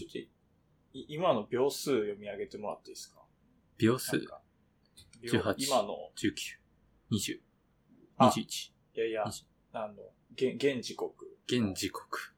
[0.00, 0.18] ちょっと
[0.98, 3.20] い、今の秒数読み上げてもらっていいですか？
[3.78, 4.20] 秒数？
[4.20, 4.40] か。
[5.22, 6.32] 秒18今の、19、
[7.12, 7.40] 20、
[8.16, 9.94] あ21、いやいや20、あの、
[10.32, 11.36] 現現時刻。
[11.46, 12.34] 現時刻。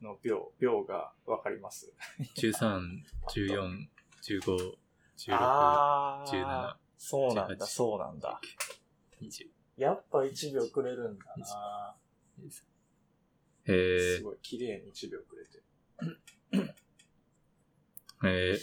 [0.00, 1.92] の秒、秒がわかります。
[2.36, 3.88] 13、14、
[4.22, 4.76] 15、16、
[5.30, 6.30] あー。
[6.30, 8.40] 17、そうなんだ、18そうなんだ。
[9.20, 9.46] 20。
[9.76, 11.96] やっぱ1秒くれるんだな。
[13.66, 15.62] へすごい、綺麗に1秒くれて。
[16.02, 16.06] え、
[18.24, 18.56] えー、え？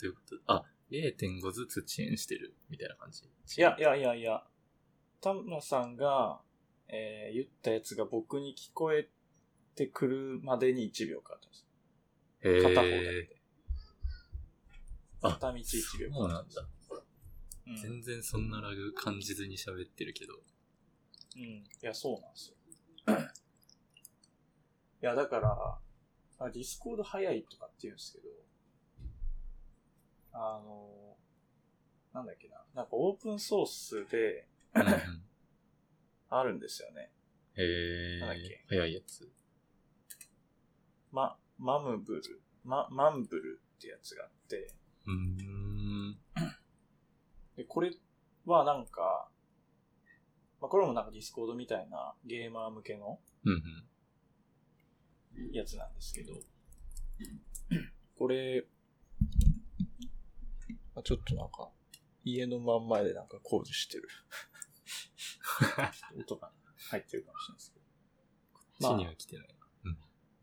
[0.00, 0.36] どういうこと？
[0.46, 3.24] あ、0.5ずつ遅延してるみたいな感じ？
[3.56, 4.44] いや、いやいやいや、
[5.20, 6.40] 田村さんが、
[6.88, 9.08] えー言ったやつが僕に聞こえ
[9.74, 11.66] てくるまでに1秒かかったんです。
[12.42, 13.36] へ片方だけえで。
[15.22, 16.68] あ片道1秒そうなんだ。
[17.66, 17.76] うん。
[17.76, 20.34] 全然そんなラグ感じずに喋ってるけど。
[21.36, 21.42] うん。
[21.42, 22.56] いや、そうなんですよ。
[25.02, 25.78] いや、だから、
[26.38, 28.28] あ Discord 早いとかって言うんですけど、
[30.32, 31.16] あの、
[32.12, 32.56] なんだっけな。
[32.74, 34.46] なんかオープンソースで
[36.30, 37.10] あるんですよね。
[37.56, 39.30] へなんだっけえ、早いやつ。
[41.12, 44.72] ま、 Mumble、ま、 Mumble ってやつがあって、
[45.06, 46.18] うーん。
[47.56, 47.92] で、これ
[48.44, 49.28] はなんか、
[50.60, 53.60] まあ、これもなんか Discord みたいなゲーマー向けのうんうん。
[55.52, 56.34] やつなんですけど、
[58.18, 58.64] これ、
[60.96, 61.70] あちょっとなんか、
[62.24, 64.08] 家の真ん前でなんか工事してる。
[66.18, 66.50] 音が
[66.90, 67.84] 入ってるかもしれないですけど。
[68.88, 69.54] こっちには来てないな。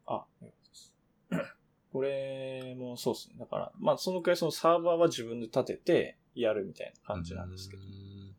[0.06, 0.94] あ、よかったです。
[1.92, 3.36] これもそうですね。
[3.38, 8.36] だから、まあそのくらいそのサーバーは自分で立ててやるみたいな感じなんですけどん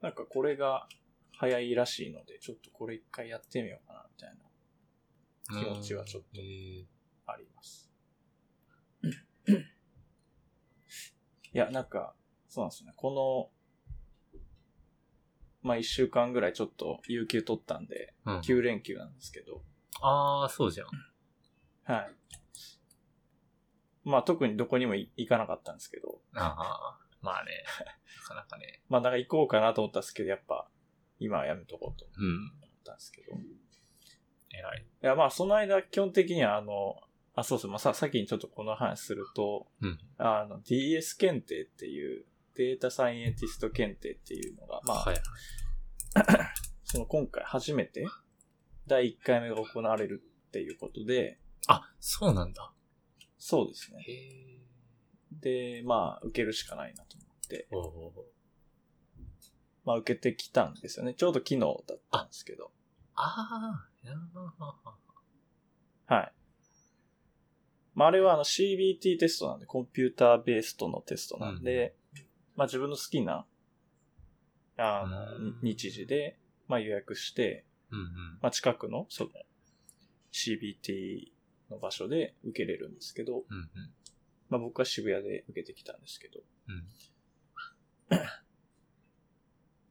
[0.00, 0.88] なんかこれが
[1.32, 4.36] 早いらしいので、ちょっとこれ一回やってみようかなみたいな
[5.48, 6.40] 気持ちはちょっと
[7.26, 7.90] あります。
[11.52, 12.14] いや、なんか、
[12.48, 12.92] そうなんですね。
[12.96, 13.52] こ
[14.32, 14.40] の、
[15.62, 19.62] まあ一週間ぐらいちょっと有給取ったんで、うん9連休なんですけど、
[20.00, 20.86] ああ、そうじゃん。
[21.84, 22.14] はい。
[24.04, 27.64] まあ特にどこにもい行かなかったんですけど、ああ、まあね。
[28.22, 28.82] なかなかね。
[28.88, 30.68] まあなんか行こうかなと思ったんですけど、やっぱ
[31.18, 32.50] 今はやめとこうとうん。
[32.62, 33.32] 思ったんですけど。
[33.32, 33.36] い
[34.54, 34.86] 偉い。
[35.00, 36.96] やまあその間基本的にはあの、
[37.34, 39.98] あ、そうそう、まあさ、先にちょっとこの話すると、うん。
[40.18, 46.46] あの DS 検定っていうデータサイエンティスト検定っていうのが、まあ、はいはい。
[46.84, 48.06] その今回初めて
[48.86, 52.72] 第1回目が行われるっていうことで、あ、そうなんだ。
[53.38, 54.04] そうですね。
[55.32, 57.68] で、まあ受けるしかないなと思って。
[59.84, 61.14] まあ受けてきたんですよね。
[61.14, 62.70] ちょうど昨日だったんですけど。
[63.14, 63.93] ああ。
[66.06, 66.32] はい。
[67.94, 71.94] まあ、あれはあの CBT テストなんで、コンピューターベーストのテストなんで、
[72.56, 73.46] まあ自分の好きな、
[74.76, 76.38] あの、うん日時で、
[76.68, 78.06] まあ予約して、うんうん。
[78.42, 79.30] まあ近くの、その、
[80.32, 81.30] CBT
[81.70, 83.70] の場所で受けれるんですけど、うんうん。
[84.50, 86.84] まあ僕は渋谷で受けてきたんですけど、うん。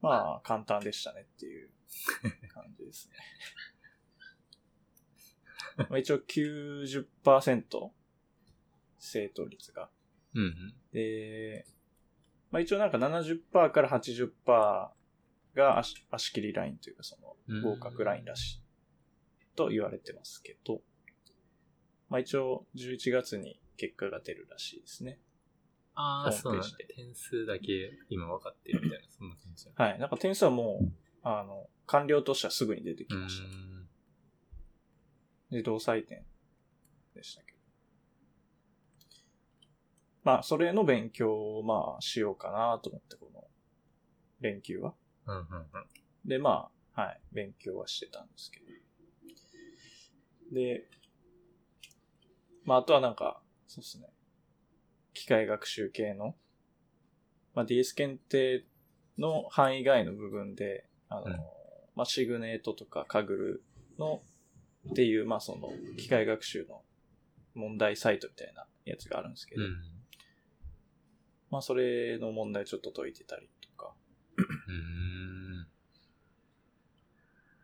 [0.02, 1.70] まあ簡単でしたねっていう
[2.54, 3.16] 感じですね。
[5.90, 7.92] まあ一応90%
[9.00, 9.90] 正答率が。
[10.34, 10.74] うんうん。
[10.92, 11.66] で、
[12.52, 14.32] まあ一応なんか70%から80%
[15.56, 18.62] が足足切りラインというかその合格ラインらしい
[19.56, 20.82] と言われてますけど、
[22.10, 25.20] まあ一応11月に結果が出るらしいですね。
[25.96, 26.64] ああ、そうなん。
[26.96, 29.72] 点数だけ今分かってるみたいな、そんな感じだ。
[29.76, 30.00] はい。
[30.00, 30.92] なんか点数はもう、
[31.24, 33.48] あの、完了としてはすぐに出てきました。
[35.54, 35.56] ん。
[35.56, 36.24] 自動採点
[37.16, 37.58] でしたけど。
[40.24, 43.44] まあ、それの勉強を、まあ、しようかなと思って、この、
[44.40, 44.94] 連休は。
[45.28, 45.66] うんうんうん。
[46.26, 48.66] で、まあ、はい、勉強はしてたんですけど。
[50.54, 50.88] で、
[52.66, 54.08] まあ、あとはなんか、そうですね。
[55.14, 56.36] 機械学習系の、
[57.54, 58.66] まあ、DS 検定
[59.18, 61.32] の範囲外の部分で、あの、うん
[61.96, 63.64] まあ、シグネートとかカグル
[64.00, 64.22] の、
[64.90, 66.82] っていう、まあ、その、機械学習の
[67.56, 69.76] 問題サイトみたいなやつがあるんですけど、うん。
[71.50, 73.94] まあ、それの問題ちょっと解いてたりとか。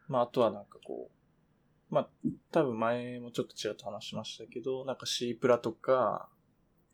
[0.07, 2.10] まあ、あとはなんかこう、まあ、
[2.51, 6.30] 多分前もちょっとちらっと話しましたけど、なんか C プラとか、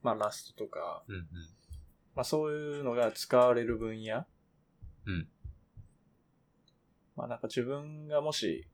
[0.04, 1.26] まあ、ラストとか、うんうん。
[2.16, 4.26] まあ、そういうのが使われる分野。
[5.06, 5.28] うん。
[7.16, 8.68] まあ、なんか自分がもし、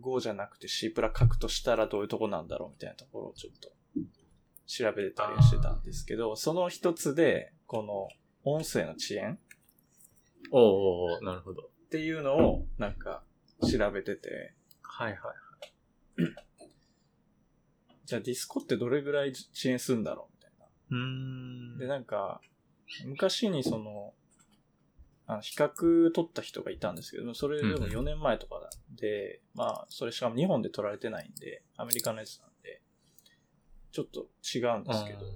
[0.00, 3.70] 5じゃなくて C プラ書くとしたらどういうとこなんだろうみたいなところをちょっと
[4.66, 8.08] 調べてたりはしてたんですけど、その一つで、この
[8.44, 9.38] 音声の遅延
[10.50, 11.62] おうおうなるほど。
[11.86, 13.22] っていうのをなんか
[13.62, 15.18] 調べてて、はいはい。
[18.04, 20.66] じゃあディスコってどれぐらい遅延するんだろうみたいな。
[20.90, 21.78] うーん。
[21.78, 22.40] で、なんか、
[23.04, 24.14] 昔にその、
[25.28, 32.80] あの比較取った人がいたんですけど、それでも4年前とかで、まあ、それしかも日本で取られてないんで、アメリカのやつなんで、
[33.90, 35.26] ちょっと違うんですけど、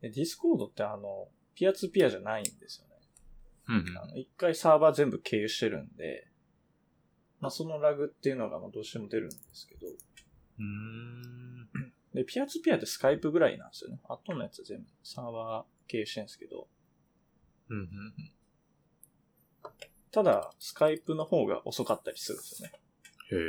[0.00, 2.94] で Discord ってあの、ピアツーピアじゃないんですよね。
[3.68, 3.98] うんうん。
[3.98, 6.28] あの一回サーバー全部経由してるんで、
[7.40, 11.68] まあそのラグっていうのがまあどうしても出るんですけど、うーん。
[12.14, 13.98] で、ピアツーピアって Skype ぐらいなんですよね。
[14.04, 16.68] 後のやつは全部サーバー経由してるんですけど、
[17.70, 17.88] うんうん
[20.10, 22.80] ただ、 Skype の方が遅かったりするんですよね。
[23.30, 23.38] うん。
[23.38, 23.42] へ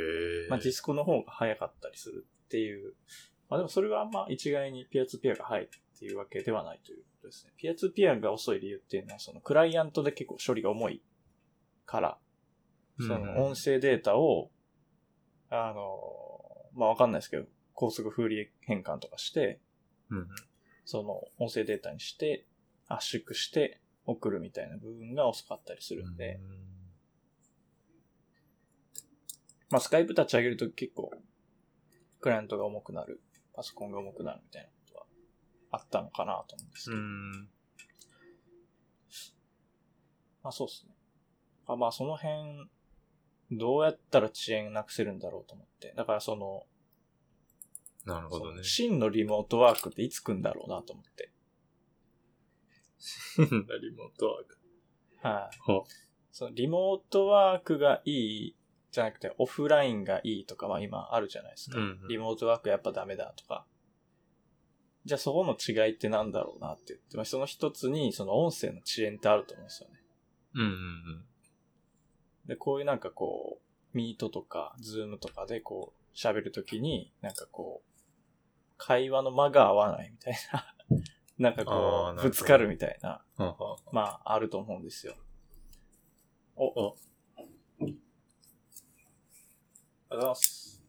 [0.46, 0.48] え。
[0.48, 2.94] まあ、ディスコの方が早かったりするっていう。
[3.48, 5.68] まあでもそれはあんま一概にピアツーピアが早いっ
[5.98, 7.52] ていうわけではないということですね。
[7.56, 11.02] ピアツーピアが遅い理由っていうのは、そのクライアントで結構処理が重い
[11.84, 12.18] から、
[12.98, 14.50] その音声データを、
[15.48, 19.60] あの、まあわかんないですけど、高速風鈴変換とかして、
[20.10, 20.28] うんうん。
[20.84, 22.46] その音声データにして、
[22.86, 23.80] 圧縮して
[24.10, 26.40] 送るみたいな部分が遅かったりするんで、
[29.70, 31.10] まあ、スカイプ立ち上げると結構、
[32.20, 33.20] クライアントが重くなる、
[33.54, 35.06] パソコンが重くなるみたいなことは
[35.70, 36.96] あったのかなと思うんですけど。
[36.96, 37.32] うん。
[40.42, 40.94] まあ、そうですね。
[41.66, 42.68] あまあ、その辺、
[43.52, 45.92] どうやったら遅延なくせるんだろうと思って。
[45.96, 46.64] だからその、
[48.06, 48.64] なるほどね。
[48.64, 51.30] 真のリモートワークっていつ来んだろうなと思って。
[53.38, 54.58] リモートワーク。
[55.22, 55.84] はい、ほ
[56.30, 58.56] そのリモートワークがいい
[58.90, 61.78] じゃなくてオフラインがいいとか、まあ今あるじゃないですか。
[61.78, 63.66] うんうんリモートワークやっぱダメだとか。
[65.04, 70.02] じゃあそこの違いってなんだろうなって言って、まあ、その一つにその音声の遅延ってあると思うんですよね。
[70.54, 71.24] うんうん
[72.50, 78.02] で、こういうなんかこう、 Meet とか、 Zoom とかでこう、喋るときに、なんかこう、
[78.76, 80.74] 会話の間が合わないみたいな、
[81.40, 83.24] なんかこう、ぶつかるみたいな、
[83.92, 85.14] まあ、あると思うんですよ。
[86.54, 86.96] お、お。
[87.38, 87.92] ありが
[90.10, 90.82] とうございます。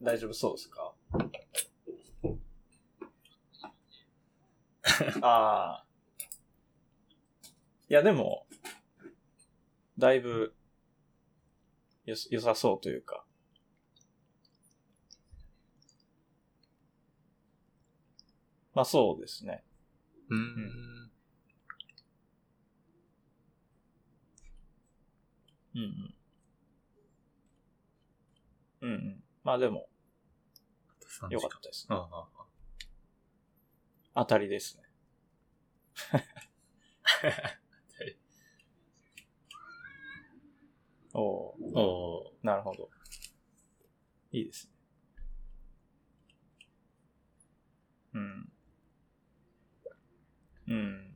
[0.00, 0.94] 大丈夫そうですか？
[5.20, 5.86] ああ。
[7.90, 8.46] いや、でも、
[9.98, 10.54] だいぶ、
[12.06, 13.26] よ、良さそうというか。
[18.80, 19.62] まあそうですね。
[20.30, 20.40] うーん。
[25.74, 26.14] うんうん。
[28.80, 29.22] うんうん。
[29.44, 29.86] まあでも、
[31.28, 31.96] よかったですね。
[31.96, 32.26] ああ
[34.14, 34.84] あ当たりですね。
[41.12, 41.54] お。
[41.74, 42.88] おなるほど。
[44.32, 44.72] いいですね。
[48.14, 48.52] うん。
[50.70, 51.12] うん。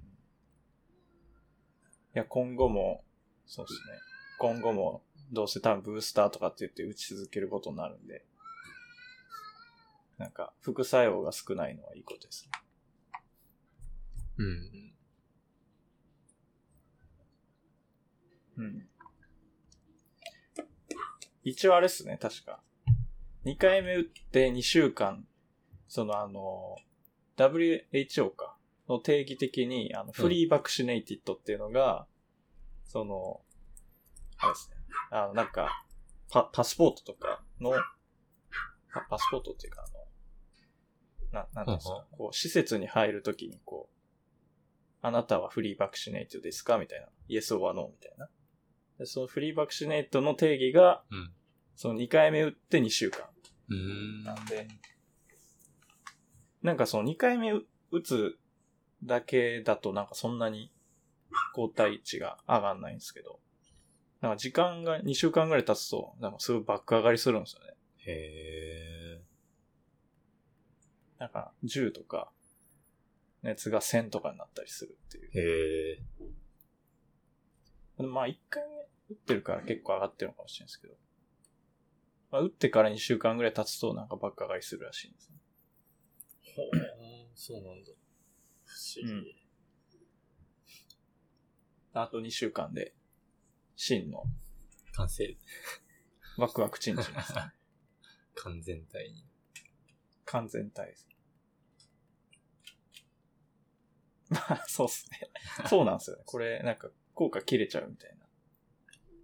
[2.14, 3.04] いや、今後も、
[3.46, 3.98] そうですね。
[4.38, 5.02] 今後も、
[5.32, 8.24] どうせ多分ブースターとかって言って打ち続けることになるんで、
[10.18, 12.50] なんか、副作用が少ないのはいいことですね。
[14.38, 14.94] うん。
[18.56, 18.88] うん。
[21.44, 22.60] 一応あれっすね、確か。
[23.44, 25.26] 2回目打って2週間、
[25.86, 26.76] そのあの、
[27.36, 28.53] WHO か、
[28.88, 32.06] の定義的に、あの、フリーバクシネイティッドっていうのが、
[32.84, 33.40] その、
[34.38, 34.76] あれですね、
[35.10, 35.84] あの、なんか、
[36.30, 37.72] パ、パスポートとかの、
[38.92, 39.84] パパスポートっていうか、
[41.32, 43.94] あの、な、なんですはか、こう、施設に入るときにこう、
[45.06, 46.78] あなたはフリーバクシネイトですか？
[46.78, 47.08] みたいな。
[47.28, 48.30] イエス or no みたいな。
[48.98, 51.30] でそのフリーバクシネイトの定義が、うん。
[51.76, 53.26] その2回目打って2週間。
[53.68, 54.24] うーん。
[54.24, 54.66] なんで、
[56.62, 58.38] なんかその2回目打つ
[59.02, 60.72] だけだとなんかそんなに
[61.54, 63.40] 抗体値が上がんないんですけど、
[64.20, 67.74] なんか時間が2週間ぐらい経つと、なんかすごいバック上がりするんですよね。
[68.06, 69.22] へえ。
[71.18, 72.30] なんか10とか、
[73.42, 75.98] 熱が1000とかになったりするっていう。
[77.98, 78.02] へえ。
[78.02, 78.74] まあ1回目
[79.10, 80.94] 打ってるから結構上がってるのかもしれないですけど、
[82.30, 85.36] まあ、打ってから2週間ぐらい経つとなんかバック上がりするらしいんですね。
[86.56, 86.68] ほう。
[87.34, 87.92] そうなんだ。
[88.74, 89.36] 不思議。
[91.92, 92.92] あと2週間で、
[93.76, 94.24] 真の
[94.92, 95.36] 完成。
[96.36, 97.34] ワクワクチンチンです。
[98.34, 99.24] 完全体に。
[100.24, 101.08] 完全体です。
[104.30, 105.30] まあ、そうっすね。
[105.68, 106.24] そうなんですよね。
[106.26, 108.26] これ、なんか、効果切れちゃうみたいな。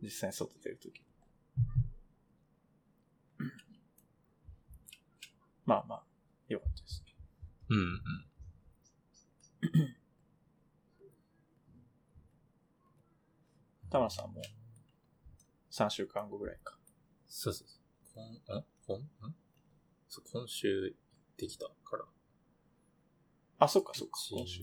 [0.01, 1.05] 実際に外出るとき。
[5.65, 6.07] まあまあ、
[6.47, 7.05] よかったです。
[7.69, 8.20] うんうん。
[13.91, 14.41] 田村さんも、
[15.73, 16.79] 3週間後ぐらいか。
[17.29, 17.81] そうそうそ
[18.21, 18.25] う。
[18.47, 19.35] こん、んこん、ん
[20.09, 20.99] そう、今週行っ
[21.37, 22.05] てきたから。
[23.59, 24.19] あ、そっかそっか。
[24.31, 24.63] 1、2今週、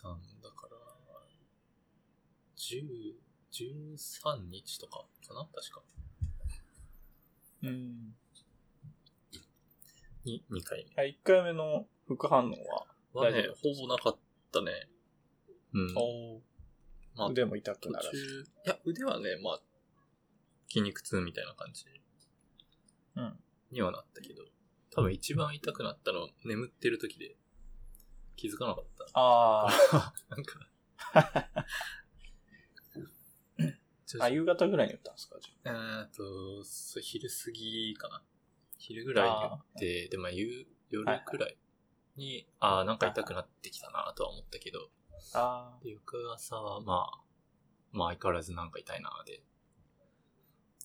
[0.00, 0.76] 3だから、
[2.56, 3.16] 10、
[3.52, 5.48] 13日とかかな？
[5.54, 5.82] 確か。
[7.62, 8.14] うん。
[10.24, 13.20] に、2回あ、1回目の副反応は、目。
[13.22, 14.18] はねほぼなかっ
[14.52, 14.88] たね。
[15.72, 15.94] うん。
[17.16, 18.46] おまあ、腕も痛くならず。
[18.64, 19.60] いや、腕はね、まあ、
[20.68, 21.84] 筋肉痛みたいな感じ。
[23.16, 23.38] うん。
[23.70, 24.42] にはなったけど、
[24.90, 27.36] 多分一番痛くなったの眠ってる時で。
[28.36, 29.06] 気づかなかった。
[29.14, 29.68] あ
[30.28, 30.68] なんか、
[31.14, 31.66] あ、
[34.20, 38.22] あ、夕方ぐらいに打ったんですかじえーっと、そう昼過ぎかな。
[38.78, 41.56] 昼ぐらいに打って、で、まあ、夕、夜くらい
[42.16, 47.22] に、ああ、なんか痛くなってきたなとは思ったけど、ゃあで、翌朝は、まあ、
[47.92, 49.42] まあ相変わらずなんか痛いなで、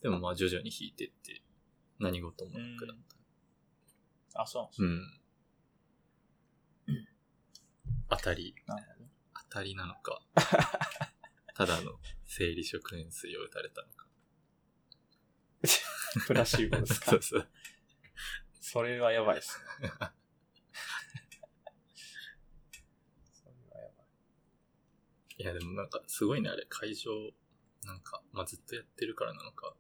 [0.02, 1.42] でもまあ徐々に引いてって、
[2.00, 2.98] 何事もなくなっ
[4.34, 4.40] た。
[4.40, 4.88] あ、あ、そうなんですね。
[6.88, 7.08] うん。
[8.10, 8.56] 当たり。
[9.50, 10.22] 当たりなのか、
[11.56, 14.08] ただの生理食塩水を打たれたのか。
[16.28, 17.12] プラシーボですか？
[17.12, 17.50] そうそう。
[18.60, 19.90] それはやばいっすね。
[23.34, 25.31] それはやばい。
[25.42, 27.10] いやでもなんかすごいね、あれ、会場、
[27.84, 29.74] なんか、まあずっとやってるからなのか、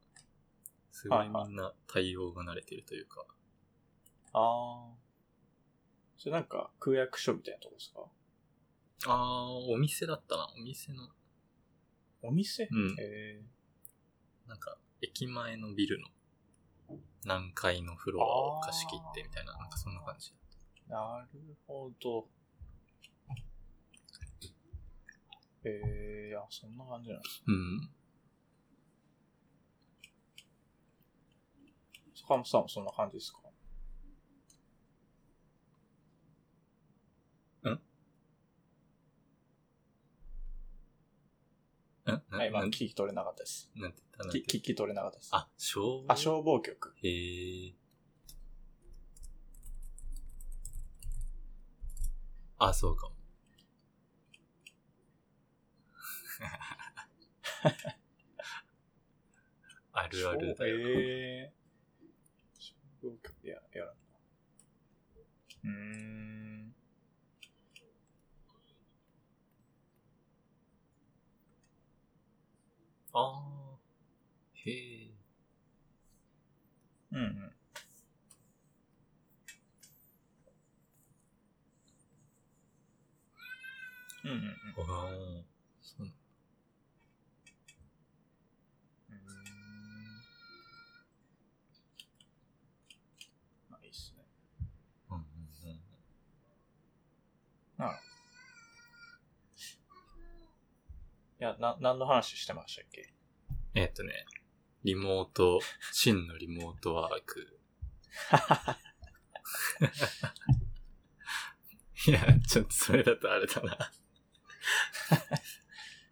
[0.91, 3.27] すごいみんな対応が慣れてるというか、
[4.33, 4.95] ああ。
[6.17, 8.07] それなんか、空約所みたいなとこですか？
[9.05, 11.09] あー、お店だったな、お店の、
[12.23, 12.67] お店？
[12.71, 12.89] うん。
[12.91, 13.41] へえ
[14.47, 16.07] なんか、駅前のビルの
[17.23, 20.33] 何階のフロアを貸し切ってみたいな、なんかそんな感じ。
[20.87, 22.27] なるほど。
[25.63, 25.81] え
[26.25, 27.43] えいや、そんな感じなんです。
[27.47, 27.89] うん。
[32.15, 33.39] 坂本さんもそんな感じですか？
[37.69, 37.81] ん？
[42.05, 43.69] なはい、まあ、聞き取れなかったです。
[43.75, 44.37] なんて言った？
[44.57, 45.29] 聞き取れなかったです。
[45.33, 46.93] あ、消防あ、消防局。
[47.03, 47.73] へえ。
[52.57, 53.10] あ、そうかも。
[59.93, 60.89] あるあるだよな。
[60.89, 61.53] ええ
[62.57, 63.09] 消防
[63.43, 64.19] ややるんだ。
[65.63, 66.73] うーん。
[73.13, 73.77] ああ。
[74.55, 75.11] へえ。
[77.11, 77.51] うんうん。
[84.23, 84.39] うんうんうん。
[84.41, 85.43] ああ。
[85.81, 89.17] そううーん
[93.69, 94.23] まあいいっすね。
[95.09, 95.25] うんうんう
[95.73, 95.81] ん。
[97.77, 98.01] なるほど。
[101.41, 103.11] いや、な、何の話してましたっけ？
[103.73, 104.27] えっとね、
[104.83, 105.59] リモート、
[105.91, 107.59] 真のリモートワーク。
[112.07, 113.91] いや、ちょっとそれだとあれだな。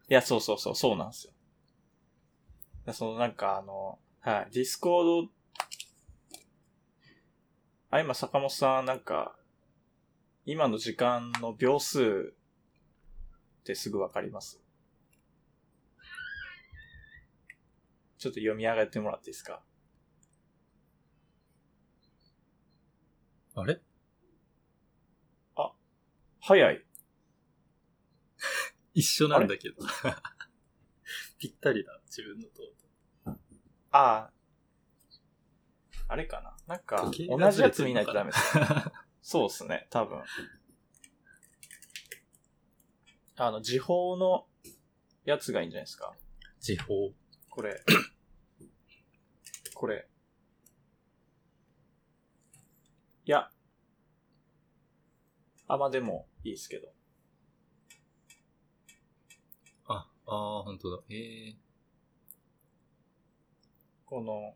[0.10, 1.34] いや、そうそうそう、そうなんですよ。
[2.88, 5.32] でそのなんかあの、はい、 Discord、
[7.92, 9.38] あ、今坂本さんなんか、
[10.46, 12.34] 今の時間の秒数
[13.60, 14.60] ってすぐわかります？
[18.20, 19.64] ちょっと読み上げてもらっていいですか？
[23.56, 23.82] あれ？
[26.42, 26.84] 早い。
[28.96, 29.76] 一緒なんだけど。
[31.38, 32.74] ぴったりだ、自分のと。
[33.92, 34.34] ああ。
[36.08, 36.58] あれかな？
[36.66, 38.54] なんか、同じやつ見ないとダメです。
[39.22, 40.24] そうっすね、多分。
[43.36, 44.48] あの、時報の
[45.26, 46.16] やつがいいんじゃないですか？
[46.62, 47.14] 時報。
[47.50, 47.82] これ。
[49.74, 50.08] これ。
[53.26, 53.50] いや。
[55.68, 56.88] あ、まあでも、いいですけど。
[59.88, 61.04] あ、ああ、本当だ。
[61.10, 61.56] ええ
[64.06, 64.56] この、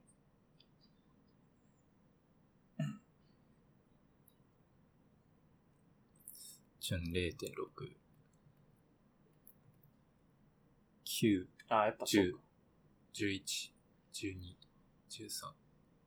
[6.80, 7.96] 純0.6。
[11.06, 12.43] 9、あ、やっぱそうか。
[13.14, 13.74] 11、
[14.14, 14.58] 12、
[15.10, 15.54] 13、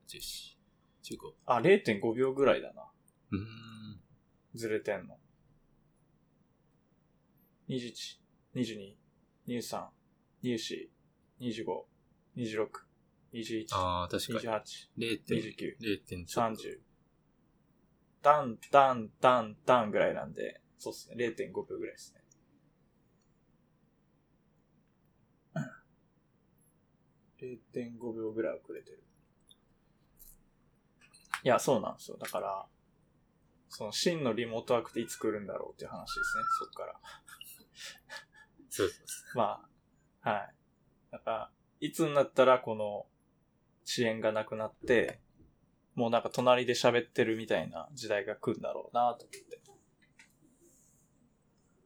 [0.09, 0.57] 14、
[1.03, 1.17] 15。
[1.47, 2.83] あ、0.5秒ぐらいだな。
[3.31, 4.01] うーん。
[4.55, 5.19] ずれてんの。
[7.69, 8.19] 21、
[8.55, 8.95] 22、
[9.49, 9.87] 23、
[10.43, 10.89] 24、
[11.41, 11.85] 25、
[12.37, 12.69] 26、
[13.33, 14.63] 21、ああ、確か28、
[14.97, 15.07] に。
[15.07, 16.27] 0.、29、0.
[16.27, 16.79] ちょっと30。
[18.23, 21.17] ダン、ダン、ダン、ダンぐらいなんで、そうっすね。
[21.17, 22.21] 0.5秒ぐらいですね。
[27.75, 29.03] 0.5秒ぐらい遅れてる。
[31.45, 32.19] いや、そうなんですよ。
[32.19, 32.67] だから、
[33.69, 36.45] その真のリモートワークっていつ来るんだろうっていう話ですね。
[36.61, 37.01] そっから。
[38.71, 39.67] そうそうそま
[40.23, 40.55] あ、はい。
[41.13, 41.51] だから、
[41.81, 43.07] いつになったらこの
[43.85, 45.21] 遅延がなくなって、
[45.95, 49.61] もうなんか隣で喋ってるみたいな時代が来るんだろうなと思って。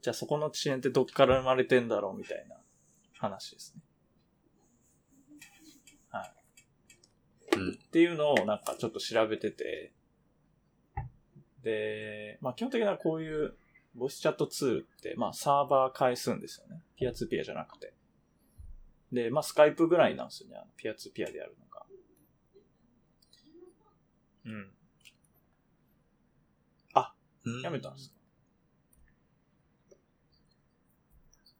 [0.02, 2.56] じゃあそこの遅延ってどっから生まれてんだろうみたいな
[3.18, 3.82] 話ですね。
[6.08, 6.32] はい。
[7.39, 7.39] う。
[7.39, 7.39] うん。
[7.56, 9.92] っていうのをなんかちょっと調べてて、
[11.62, 13.54] で、まあ基本的にはこういう
[13.94, 16.82] ボイスチャットツールって、まあサーバー返すんですよね。
[16.96, 17.92] ピアツーピアじゃなくて。
[19.12, 20.56] で、まあスカイプぐらいなんですよね。
[20.56, 21.86] あのピアツーピアでやるのが。
[24.46, 24.52] うん。
[27.42, 28.14] うんやめたんですか？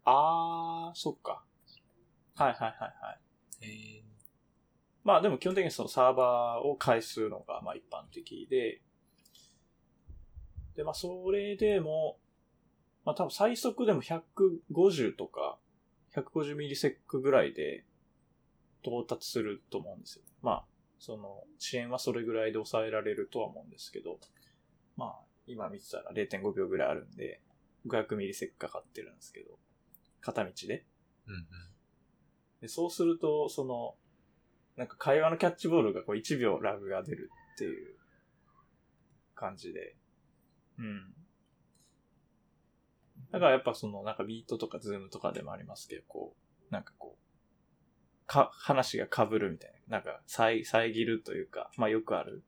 [0.05, 1.43] あー、そっか。
[2.35, 3.19] はいはいはいはい。
[3.63, 3.67] え
[3.97, 4.10] え
[5.05, 8.81] まあでも基本的にそのサーバーを返すのがまあ一般的で、
[10.77, 12.19] で、まあそれでも、
[13.05, 15.59] まあ多分最速でも150とか、
[16.15, 17.85] 150ミリセックぐらいで
[18.83, 20.25] 到達すると思うんですよ。
[20.43, 20.65] まあ、
[20.99, 24.19] その遅延はそれぐらいで抑えられるとは思うんですけど、
[24.97, 27.41] まあ今見てたら0.5秒ぐらいあるんで、
[27.87, 29.59] 500 millisec かかってるんですけど、
[30.21, 30.85] 片道で。
[31.27, 31.47] うんうん。
[32.61, 33.95] でそうすると、その、
[34.77, 37.97] なんか会話のキャッチボールがこう1秒ラグが出るっていう
[39.35, 39.97] 感じで。
[40.79, 41.15] うん。
[43.33, 46.35] だからやっぱそのなんか Meet とか Zoom とかでもありますけど、こ
[46.71, 49.99] う、なんかこう、か、話が被るみたいな。
[49.99, 52.45] なんか、遮、遮るというか、まあよくある。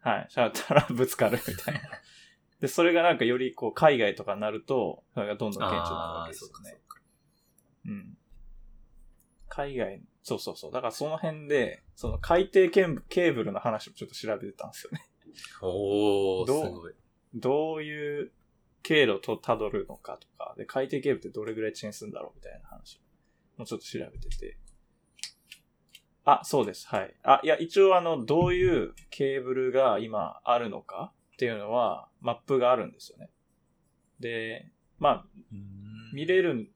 [0.00, 0.26] はい。
[0.30, 1.80] しゃったらぶつかるみたいな。
[2.60, 6.88] で、それがなんかよりこう海外とかになると、それがどんどん顕著になるわけですよねそうう。
[6.88, 7.00] か。
[7.86, 8.17] うん。
[9.58, 10.72] 海外、そうそうそう。
[10.72, 15.04] だからその辺で、その海底ケーブケーブルの話もちょっと調べてたんですよね。
[15.60, 16.92] おー、どうすごい。
[17.34, 18.30] どういう
[18.84, 23.00] 経路と辿るのかとか、で、海底ケーブルってどれぐらい遅延するんだろうみたいな話
[23.56, 24.56] もちょっと調べてて。
[26.24, 26.86] あ、そうです。
[26.86, 27.14] はい。
[27.24, 33.28] あ、いや、一応あの、どういうケーブルが今あるのかっていうのは、マップがあるんですよね。
[34.20, 35.26] で、まあ、
[36.12, 36.68] 見れるん、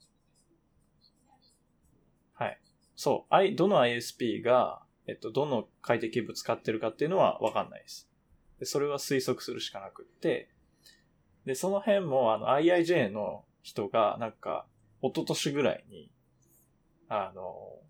[2.35, 2.61] はい。
[3.03, 3.35] そう。
[3.35, 8.09] I、どの ISP が、えっと、どの快適ケーブル使ってるかっていうのはわかんないです。
[8.61, 10.51] で、それは推測するしかなくって、
[11.45, 14.69] で、その辺も、あの、IIJ の人が、なんか、
[15.01, 16.13] 一昨年ぐらいに、
[17.09, 17.81] あの、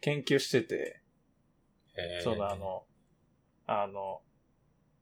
[0.00, 1.02] 研究してて、
[1.98, 2.86] へーそのあ、の、
[3.66, 4.22] あの、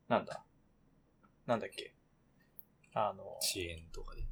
[0.08, 0.44] なんだ、
[1.46, 1.94] なんだっけ、
[2.92, 4.22] あの、遅延とかで。
[4.22, 4.26] い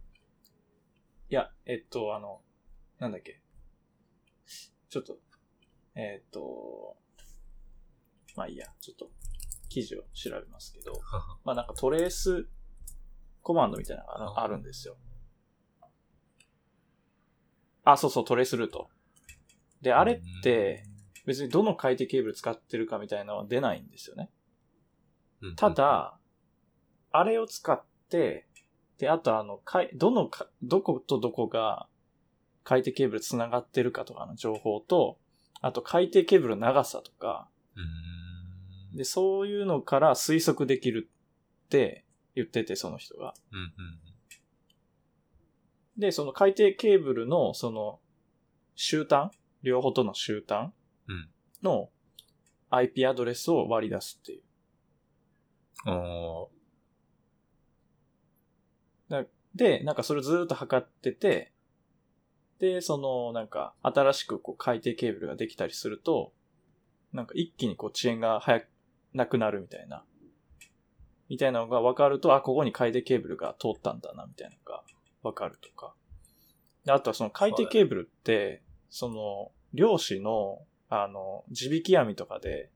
[1.29, 2.43] や、えっと、あの、
[2.99, 3.42] なんだっけ？
[4.93, 5.17] ちょっと、
[5.95, 6.99] えっと、
[8.37, 9.11] まあいいや、ちょっと、
[9.71, 10.93] 記事を調べますけど、
[11.45, 12.47] まあなんかトレース
[13.41, 14.99] コマンドみたいなのがあるんですよ。
[17.85, 18.91] あ、そうそう、トレースルート。
[19.81, 20.85] で、あれって、
[21.25, 24.31] 別にどの快適ケーブル使ってるかみたいなのは出ないんですよね。
[25.41, 26.19] うん、ただ、
[27.13, 28.47] あれを使って、
[28.99, 31.89] で、あとあの、かい、どのか、どことどこが
[32.65, 35.19] 海底ケーブル繋がってるかとかの情報と、
[35.61, 37.49] あと海底ケーブルの長さとか、
[38.93, 41.09] うん、で、そういうのから推測できる
[41.67, 43.35] って言ってて、その人が。
[43.53, 43.71] うん、うん。
[45.99, 48.01] で、その海底ケーブルの、その、
[48.77, 49.31] 終端
[49.63, 50.71] 両方との終端
[51.09, 51.29] うん
[51.63, 51.91] の
[52.71, 54.43] IP アドレスを割り出すっていう。
[55.91, 56.51] お
[59.55, 61.53] で、なんかそれずーっと測ってて、
[62.63, 66.33] で、その、なんか、新しくこう海底ケーブルができたりすると、
[67.13, 68.69] なんか一気にこう遅延が早く
[69.13, 70.05] なくなるみたいな、
[71.29, 74.85] みたいなのが分かると、あ、ここに海底ケーブルが通ったんだな、みたいなのが
[75.25, 75.93] 分かるとか。
[76.85, 82.71] であとはその海底ケーブルって、その、漁師の、あの、地引き網とかで、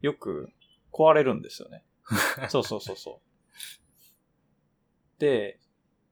[0.00, 0.50] よく
[0.92, 1.84] 壊れるんですよね。
[2.50, 3.20] そうそうそうそ
[5.16, 5.20] う。
[5.20, 5.60] で、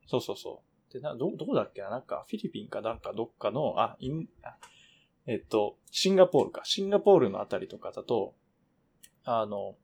[0.06, 0.71] そうそうそう。
[0.92, 1.90] で、な、ど、どこだっけな？
[1.90, 4.56] なんか、フィリピンかなんかどっかの、あ、イン、あ
[5.26, 6.62] えっと、シンガポールか。
[6.64, 8.34] シンガポールのあたりとかだと、
[9.24, 9.76] あの、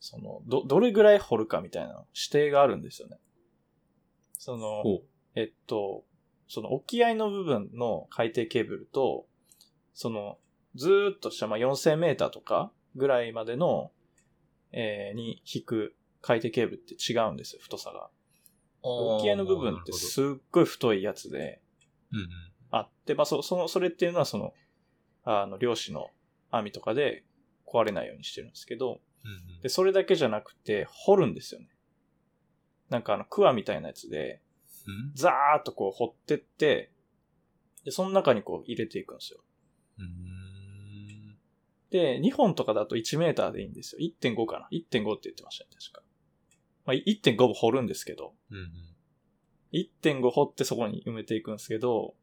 [0.00, 3.18] その、ど、どれぐらい掘るかみたいな指定があるんですよね。
[4.38, 4.82] その。
[5.34, 6.04] えっと、
[6.48, 9.26] その沖合の部分の海底ケーブルと、
[9.92, 10.38] その、
[10.74, 13.92] ずーっとした、まあ、4000メーターとかぐらいまでの、
[14.72, 18.10] えーに引く海底ケーブルって違うんですよ、太さが。
[18.82, 21.60] 沖合の部分ってすっごい太いやつで。
[22.70, 24.52] あって、まあ、そその、それっていうのはその、
[25.24, 26.10] あの、漁師の
[26.50, 27.24] 網とかで
[27.66, 31.68] 壊れないようにしてるんですけど、うんうんで、それだけじゃなくて、掘るんですよね。
[32.88, 34.40] なんかあの、クワみたいなやつで、
[34.86, 36.90] うんザーッとこう掘ってって、
[37.84, 39.40] で、その中にこう入れていくんですよ。
[41.90, 44.00] で、2本とかだと1メーターでいいんですよ。
[44.00, 46.02] 1.5かな ?1.5 って言ってましたね、確か。
[46.88, 48.72] まあ、1.5も掘るんですけど、うんうん。
[49.74, 52.14] 1.5掘ってそこに埋めていくんですけど、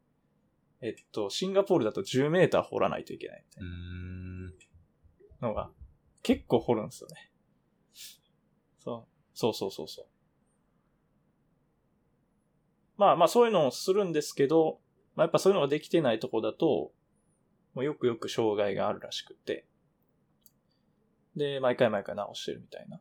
[0.80, 3.64] えっと、シンガポールだと10メーター掘らないといけないみたい。
[5.40, 5.70] なのが、
[6.24, 7.30] 結構掘るんですよね。
[8.80, 9.08] そう。
[9.34, 10.06] そうそうそうそう。
[12.96, 14.80] まあまあそういうのをするんですけど、
[15.14, 16.90] まあやっぱそういうのができてないとこだと、
[17.74, 19.68] もうよくよく障害があるらしくて、
[21.36, 23.00] で、毎回毎回直してるみたいな。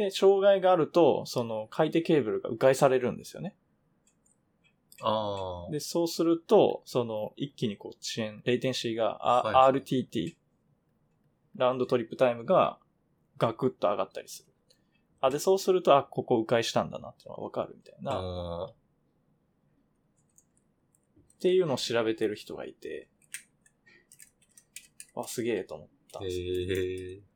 [0.00, 3.54] で、障害があると、その海底ケーブルが迂回されるんですよね。
[5.02, 5.70] ああ。
[5.70, 10.36] で、そうすると、その、一気にこう、遅延、レイテンシーが、あはいはい RTT、
[11.56, 12.78] ラウンドトリップタイムが、
[13.36, 14.54] ガクッと上がったりする。
[15.20, 18.72] あ、で、そうすると、あ、ここ迂回したんだなってのがわかるみたいな、っあ
[21.40, 23.10] ていうのを調べてる人がいて、
[25.14, 27.20] あ、すげえと思ったんーですよ。
[27.20, 27.29] へ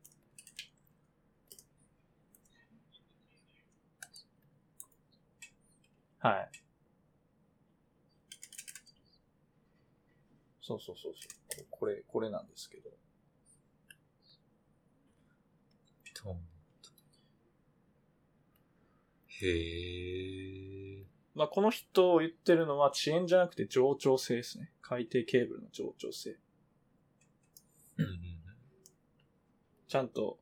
[6.25, 6.49] はい。
[10.63, 11.67] そうそうそうそう。
[11.71, 12.89] これ、これなんですけど。
[16.15, 16.41] トン
[19.43, 21.05] へえ。
[21.35, 24.73] まあ、この人を言ってるのは遅延じゃなくて冗長性ですね。
[24.81, 26.39] 海底ケーブルの冗長性。
[27.99, 28.21] うんうん
[29.87, 30.41] ちゃんと、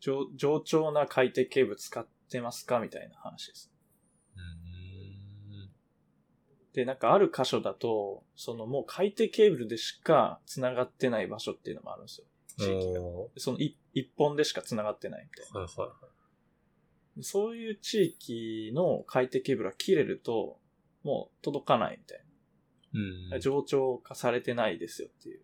[0.00, 3.72] 上上長な海底ケーブル使ってますかみたいな話です。
[6.70, 6.74] うん。
[6.74, 12.26] で、なんかある箇所だと、そのもう海底ケーブルでしか繋がってない場所っていうのもあるんですよ。
[12.58, 13.00] 地域が。
[13.02, 15.60] おその一一本でしか繋がってないみたいな。
[15.60, 16.08] ーはいはいは
[17.18, 17.22] い。
[17.22, 20.58] そういう地域の海底ケーブルが切れると、
[21.02, 22.24] もう届かないみたい
[22.94, 23.28] うん。
[23.30, 23.40] な。
[23.40, 25.40] 上長化されてないですよっていう。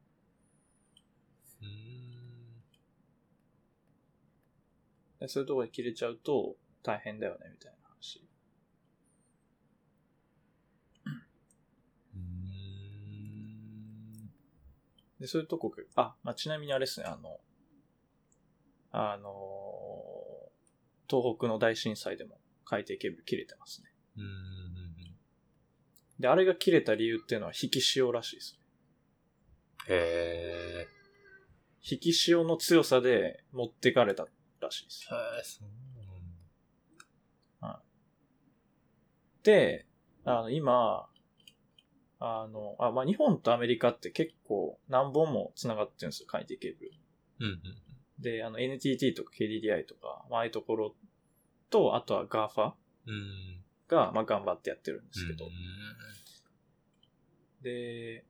[1.62, 1.86] うん
[5.18, 7.85] でそういうところで切れちゃうと大変だよねみたいな
[15.20, 17.40] で、そういうとこが、あ、まあ、ちなみにあれですね、あの、
[18.92, 20.26] あのー
[21.08, 23.88] 東北の大震災でも海底ケーブル切れてますね。
[24.16, 25.14] うん。
[26.18, 28.58] で、あれが切れた理由っていうのは引き潮らしいです。
[29.88, 30.88] へえ。
[31.88, 34.26] 引き潮の強さで持ってかれた
[34.60, 35.08] らしいです。
[35.12, 35.68] へえ、そう
[39.46, 39.86] で、
[40.24, 41.08] あの、今、
[42.18, 46.92] あの、あ、まあ、日本とアメリカって結構何本も繋がってるんですよ、海底ケーブル。
[47.38, 47.60] なんうん
[48.18, 50.94] で、あの、NTT とか KDDI とか、まあ、ああいうところ
[51.68, 52.72] と、あとは GAFA。
[53.88, 55.46] が、まあ、頑張ってやってるんですけど。
[55.46, 55.52] うん
[57.62, 58.24] で、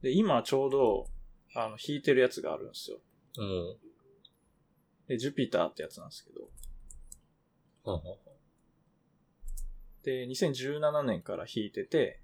[0.00, 1.06] で、今ちょうど、
[1.54, 2.98] あの、弾いてるやつがあるんですよ。
[3.38, 3.76] うん。
[5.08, 6.48] で、ジュピターってやつなんですけど。
[7.84, 8.16] ははは
[10.04, 12.20] で、2017年から弾いてて、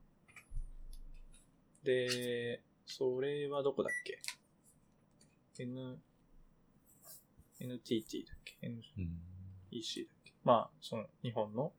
[1.83, 4.21] で、それはどこだっけ
[5.63, 5.99] ?N、
[7.61, 9.07] NTT だっけ ?NEC うん。
[9.07, 10.35] だっけ？
[10.45, 11.73] まあ、その、日本の、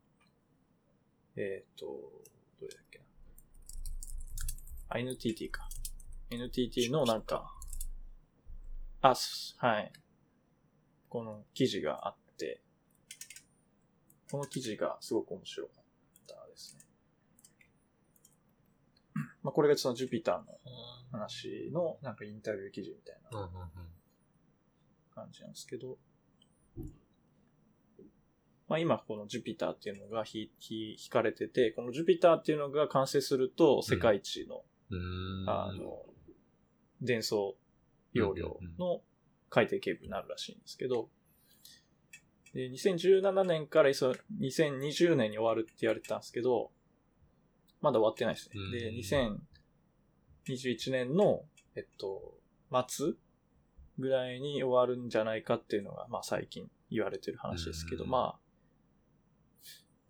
[1.36, 1.86] えっ、と、
[2.60, 3.04] どれだっけな？
[4.88, 5.68] あ、NTT か。
[6.30, 7.54] NTT のなんか、
[9.02, 9.92] あ、すはい。
[11.08, 12.62] この記事があって、
[14.30, 15.84] この記事がすごく面白かっ
[16.26, 16.82] たですね。
[19.42, 20.44] まあ、これがそのジュピターの
[21.10, 23.48] 話のなんかインタビュー記事みたいな
[25.14, 25.98] 感じなんですけど、
[26.76, 26.84] ま
[28.68, 35.44] まあ今このジュピターっていうのがひひ引かれてて、このジュピターっていうのが完成すると世界一の、うん。
[35.48, 36.02] あの、
[37.00, 37.56] 伝送
[38.12, 39.00] 容量の
[39.50, 41.08] 海底ケーブルになるらしいんですけど、
[42.54, 46.70] で、2017年からいそ2020年に終わるって言われてたんですけど、
[47.82, 48.78] まだ終わってないですね。
[48.78, 49.42] で、うん
[50.48, 51.42] 2021年の、
[51.76, 52.34] えっと、
[52.88, 53.12] 末
[53.98, 58.38] ぐらいに終わるんじゃないかっていうのが、まあ最近言われてる話ですけど、うんまあ、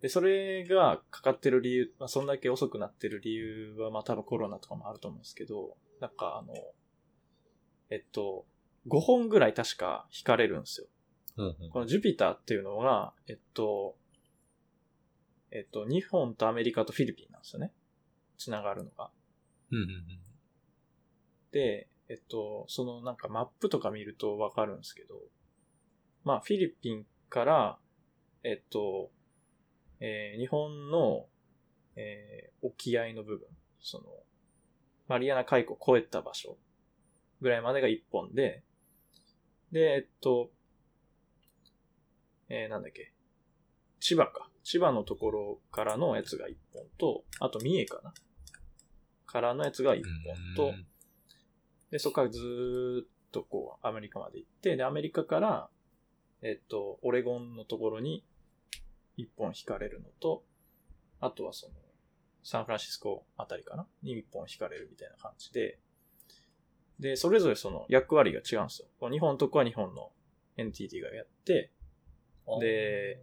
[0.01, 6.53] で、それがかかってる理由、まあそんだけ遅くなってる理由は、まあ多分コロナとかもあると思うんですけど、なんかあの、
[7.89, 8.45] えっと、
[8.87, 10.87] 5本ぐらい確か引かれるんですよ。
[11.35, 13.95] うんうんこのジュピターっていうのが、えっと、
[15.55, 17.71] えっと、日本とアメリカとフィリピンなんですよね。
[18.39, 19.11] つながるのが。
[19.71, 20.19] うんうん
[21.51, 25.21] で、えっと、そのなんかマップとか見るとわかるんですけど、
[26.23, 27.77] まあフィリピンから、
[28.43, 29.11] えっと、
[29.99, 31.27] えー日本の、
[31.95, 33.47] えー沖合の部分、
[33.79, 34.05] その、
[35.07, 36.57] マリアナ海溝を越えた場所
[37.41, 38.63] ぐらいまでが一本で、
[39.71, 40.49] で、えっと、
[42.49, 43.13] えーなんだっけ、
[43.99, 44.49] 千葉か。
[44.63, 48.13] 千葉のところからのやつが一本と、あと三重かな。
[49.25, 50.03] からのやつが一
[50.55, 50.73] 本と、
[51.89, 55.69] で、そこからずーっとこう、アメリカまで行って、で、アメリカから、
[56.41, 58.23] えっと、オレゴンのところに
[59.17, 60.43] 一本引かれるのと、
[61.19, 61.73] あとはその、
[62.43, 63.87] サンフランシスコあたりかな？
[64.01, 65.79] に一本引かれるみたいな感じで、
[66.99, 69.09] で、それぞれその役割が違うんですよ。
[69.09, 70.11] 日本のとこは日本の
[70.57, 71.71] NTT がやって、
[72.45, 73.19] うんで、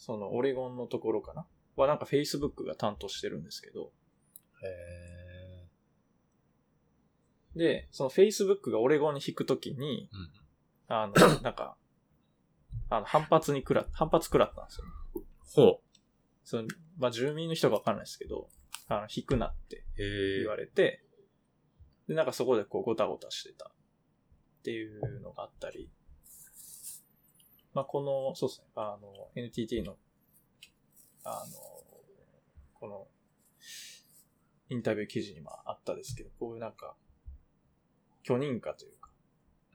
[0.00, 1.46] そのオレゴンのところかな？
[1.76, 3.92] はなんか Facebook が担当してるんですけど、
[4.62, 5.68] へ
[7.54, 10.30] で、その Facebook がオレゴンに引くときに、ーうん。
[10.88, 11.76] あの、 なんか、
[12.88, 14.86] あの、反発にくら、反発くらったんですよ。
[14.86, 14.92] ね。
[15.54, 15.82] ほ
[16.44, 18.48] その、まあ、住民の人がわかんないですけど、
[18.88, 19.84] あの、引くなって。
[19.96, 21.04] 言われて、
[22.08, 25.90] で、なんかそこでこう、ごたごたしてたっていうのがあったり、
[27.72, 29.96] まあ、この、そうですね、あの、NTT の、
[31.24, 31.58] あの、
[32.74, 33.06] この、
[34.68, 36.94] インタビュー記事にもあったですけど、こういうなんか、
[38.22, 39.10] 許認可というか、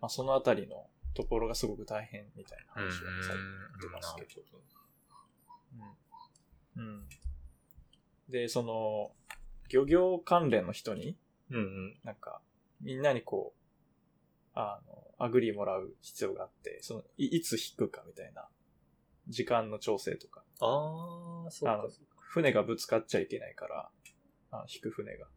[0.01, 3.39] まあ、そのあたりのところがすごく大変みたいな話をされ
[3.79, 4.41] てますけど、
[6.75, 6.83] うん。
[6.83, 7.09] うん。
[8.29, 9.11] で、その、
[9.69, 11.17] 漁業関連の人に、
[11.49, 11.99] うんうん。
[12.03, 12.41] なんか、
[12.81, 13.64] みんなにこう、
[14.55, 18.47] あの、 agree もらう必要があって、その、いいつ敷くかみたいな、
[19.27, 21.89] 時間の調整とか、ああ、そうあのか。
[22.17, 23.89] 船がぶつかっちゃいけないから、
[24.51, 25.27] あの引く船が。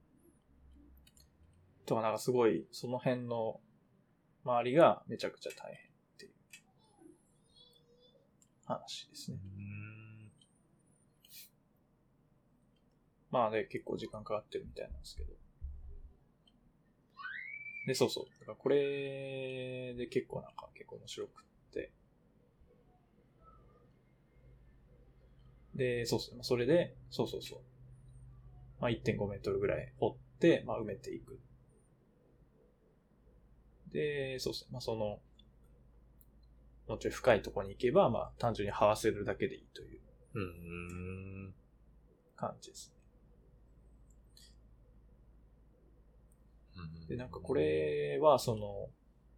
[1.85, 3.61] とか、なんかすごい、その辺の
[4.45, 6.33] 周りがめちゃくちゃ大変っていう
[8.67, 9.39] 話ですね。
[13.31, 15.48] まあね、結構時間かかってるみたいなんですけど。
[17.89, 18.25] で、そうそう。
[18.41, 21.91] だからこれで結構なんか結構面白くって。
[25.75, 26.39] で、そうそう。
[26.43, 27.59] それで、そうそうそう。
[28.81, 31.41] まあ1.5メートルぐらい掘って、まあ埋めていく。
[33.91, 34.69] で、そうですね。
[34.73, 35.19] まあその、
[36.89, 40.01] もうちょい深いところに行けば、まあ単純に這わせるだけでいいという
[40.35, 41.55] うーん。
[42.37, 42.99] 感じですね。
[46.77, 48.89] うんで、なんかこ、れは、その、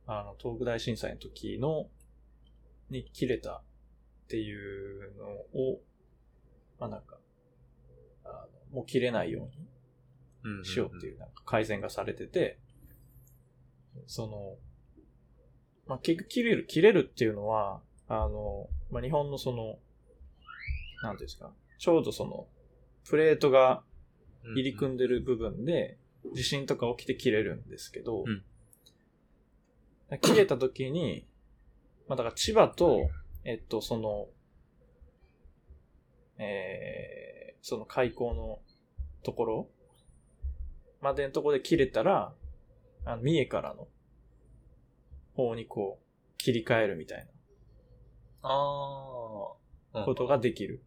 [0.06, 1.88] あの、東北大震災の時の、
[2.90, 3.62] に切れたっ
[4.28, 5.24] ていうの
[5.60, 5.80] を、
[6.78, 7.18] まあなんか、
[8.24, 8.28] あ
[8.72, 9.48] のもう切れないよ
[10.44, 12.58] うにしようっていう、なんか改善がされてて、
[14.06, 14.56] その、
[15.86, 19.78] まあ結局切れる、切れるっていうのは、あの、まあ日本のその、
[21.02, 22.48] なんていうんですか、ちょうどその、
[23.08, 23.82] プレートが
[24.54, 25.96] 入り組んでる部分で、
[26.34, 28.42] 地震とか起きて切れるんですけど、うん
[30.18, 31.24] 切れた時に、
[32.08, 33.08] まあだから千葉と、
[33.44, 34.26] えっと、その、
[36.38, 38.58] えー、その開口の
[39.22, 39.68] ところ
[41.00, 42.32] までのところで切れたら、
[43.04, 43.86] あの三重からの
[45.36, 47.26] 方にこう、切り替えるみたい
[48.42, 49.54] あ
[49.92, 49.98] あ。
[50.00, 50.82] なことができる。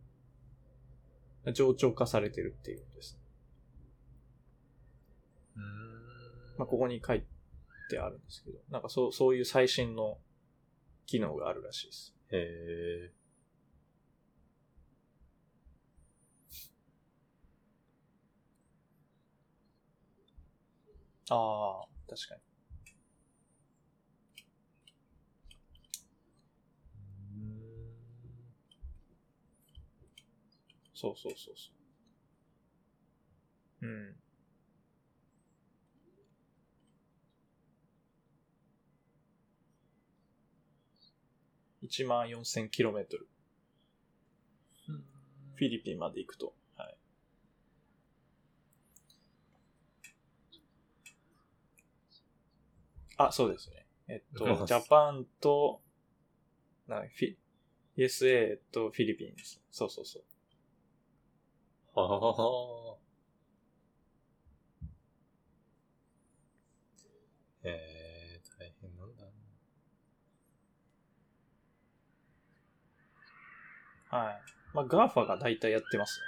[1.53, 3.19] 冗長化されてるっていうことです。
[6.57, 7.23] まあ、ここに書い
[7.89, 10.17] てあるんですけど、なんかそう、そういう最新の
[11.05, 12.15] 機能があるらしいです。
[12.31, 13.11] へえ。
[21.29, 22.41] ああ、確かに。
[30.93, 31.71] そうそうそうそ
[33.81, 33.85] う。
[33.85, 34.15] うん。
[41.83, 43.27] 1万4000キロメートル。
[45.55, 46.53] フィリピンまで行くと。
[46.77, 46.97] はい。
[53.17, 53.85] あ、そうですね。
[54.07, 55.81] えっと、ジャパンと、
[56.87, 57.35] なフィ、
[57.97, 59.61] USA とフィリピンです。
[59.71, 60.23] そうそうそう。
[61.99, 62.97] はははは。
[67.65, 69.23] えー、大変なんだ
[74.13, 74.41] はい。
[74.75, 76.25] まあ、 GAFA が大体やってますね、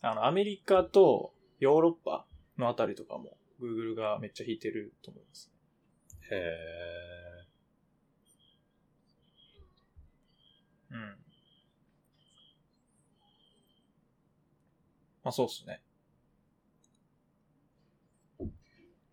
[0.00, 0.18] この辺。
[0.20, 5.50] あの、アメリカとヨーロッパのあたりとかも、Google がめっちゃ敷いてると思います。
[6.30, 6.36] な。
[6.36, 6.52] へえ。
[10.92, 10.98] うん。
[15.24, 15.82] まあ、そうっすね。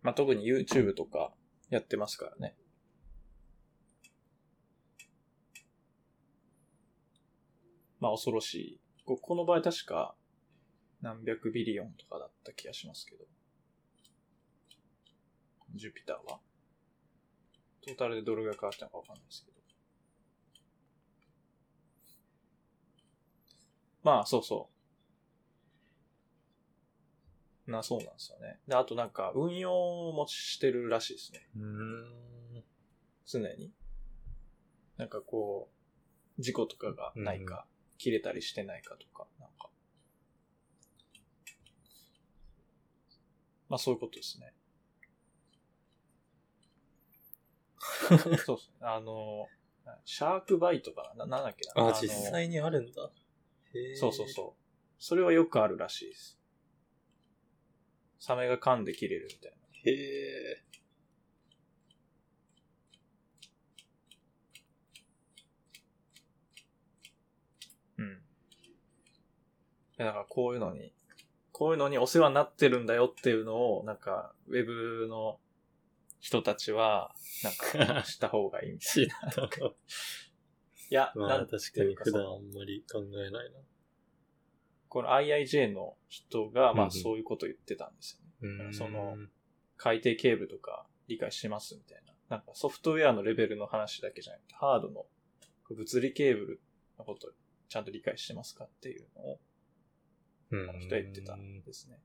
[0.02, 1.32] まあ、特に YouTube とか
[1.70, 2.54] やってますからね。
[8.00, 8.80] まあ、恐ろしい。
[9.04, 10.14] ここの場合確か
[11.02, 13.24] 何百ビリオンとかだった気がしますけど。
[15.74, 16.40] ジュピターは。
[17.84, 19.60] トータルでどれぐらい変わったのかわかんないですけど。
[24.02, 24.70] まあ、そうそ
[27.68, 27.70] う。
[27.70, 28.58] な、そうなんですよね。
[28.66, 29.70] で、あとなんか、運用
[30.12, 31.48] もしてるらしいですね。
[31.56, 31.62] うー
[32.58, 32.64] ん。
[33.26, 33.72] 常に。
[34.96, 35.70] なんかこ
[36.38, 37.66] う、事故とかがないか、
[38.00, 39.68] 切れたりしてないかとか、なんか。
[43.68, 44.54] まあそういうことですね。
[48.08, 48.56] そうですね。
[48.80, 49.48] あの、
[50.06, 51.88] シャークバイトかなな、なんだっけな。
[51.88, 53.10] あ、の実際にあるんだ。
[53.94, 54.62] そうそうそう。
[54.98, 56.40] それはよくあるらしいです。
[58.18, 59.58] サメが噛んで切れるみたいな。
[59.84, 60.70] へえ。
[67.98, 68.12] うん。
[68.12, 68.20] い
[70.00, 70.92] やだからこういうのに、
[71.52, 75.38] こういうのにお世話になってるんだよっていうのを、なんか、ウェブの
[76.20, 79.06] 人たちは、なんか、 した方がいいみたい。
[79.06, 79.46] な。
[80.90, 83.58] いや、まなんあ確かに普段あんまり考えないな。
[84.88, 88.54] この IIJ の人が、まあそういうこと言ってたんですよね。
[88.62, 89.16] うーんその、
[89.76, 92.12] 海底ケーブルとか理解してますみたいな。
[92.28, 95.06] なんかソフトウェアのレベルの話だけじゃなくて、ハードの
[95.68, 96.60] 物理ケーブル
[96.98, 97.30] のことを
[97.68, 99.40] ちゃんと理解してますかっていうのを、
[100.50, 101.98] うんこの人は言ってたんですね。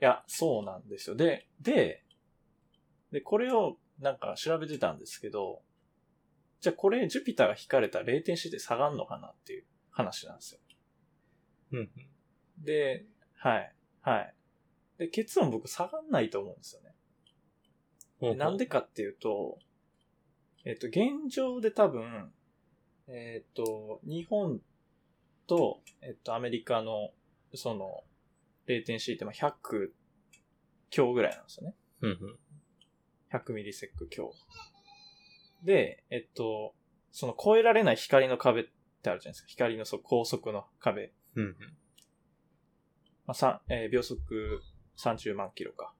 [0.00, 1.16] いや、そうなんですよ。
[1.16, 2.02] で、で、
[3.12, 5.62] で、これをなんか調べてたんですけど、
[6.60, 10.60] じゃあこれジュピターが引かれたら0点して下がるのかなっていう話なんですよ。
[11.72, 11.90] うん。
[12.58, 14.34] で、はい、はい。
[14.98, 16.94] で、結論僕下がんないと思うんですよね。
[18.20, 19.58] でなんでかっていうと、
[20.64, 22.32] えっと、現状で多分、
[23.08, 24.60] えっと、日本
[25.46, 27.10] と、えっと、アメリカの、
[27.54, 28.04] その、
[28.66, 29.90] 0.C ってまあ100
[30.90, 31.74] 強ぐらいなんですよね。
[32.02, 32.38] うんうん。
[33.32, 34.32] 100ミリセック強。
[35.64, 36.74] で、えっと、
[37.10, 38.64] その超えられない光の壁っ
[39.02, 39.48] てあるじゃないですか。
[39.48, 41.12] 光の高速の壁。
[41.34, 41.56] うんうん。
[43.26, 44.62] まあ、さえー秒速
[44.96, 45.94] 30万キロか。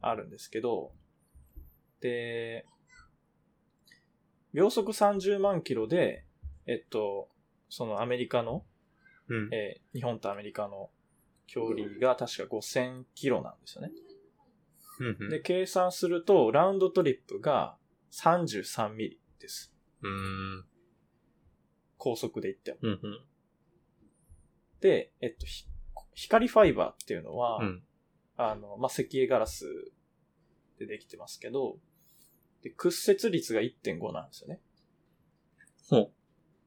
[0.00, 0.92] あるんですけど、
[2.00, 2.66] で、
[4.52, 6.24] 秒速30万キロで、
[6.66, 7.28] えっと、
[7.68, 8.64] そのアメリカの、
[9.28, 9.54] うん。
[9.54, 10.90] えー日本とアメリカの
[11.46, 13.90] 距離が確か5000キロなんですよね。
[15.00, 15.30] うんうん。
[15.30, 17.76] で、計算すると、ラウンドトリップが
[18.12, 19.72] 33ミリです。
[20.02, 20.64] うーん。
[21.96, 22.78] 高速で言っても。
[22.82, 23.20] うんうん。
[24.80, 25.66] で、えっと、ひ
[26.14, 27.82] 光ファイバーっていうのは、うん。
[28.36, 29.64] あの、まあ、石英ガラス
[30.78, 31.78] でできてますけど、
[32.62, 34.60] で屈折率が1.5なんですよね。
[35.88, 36.10] ほ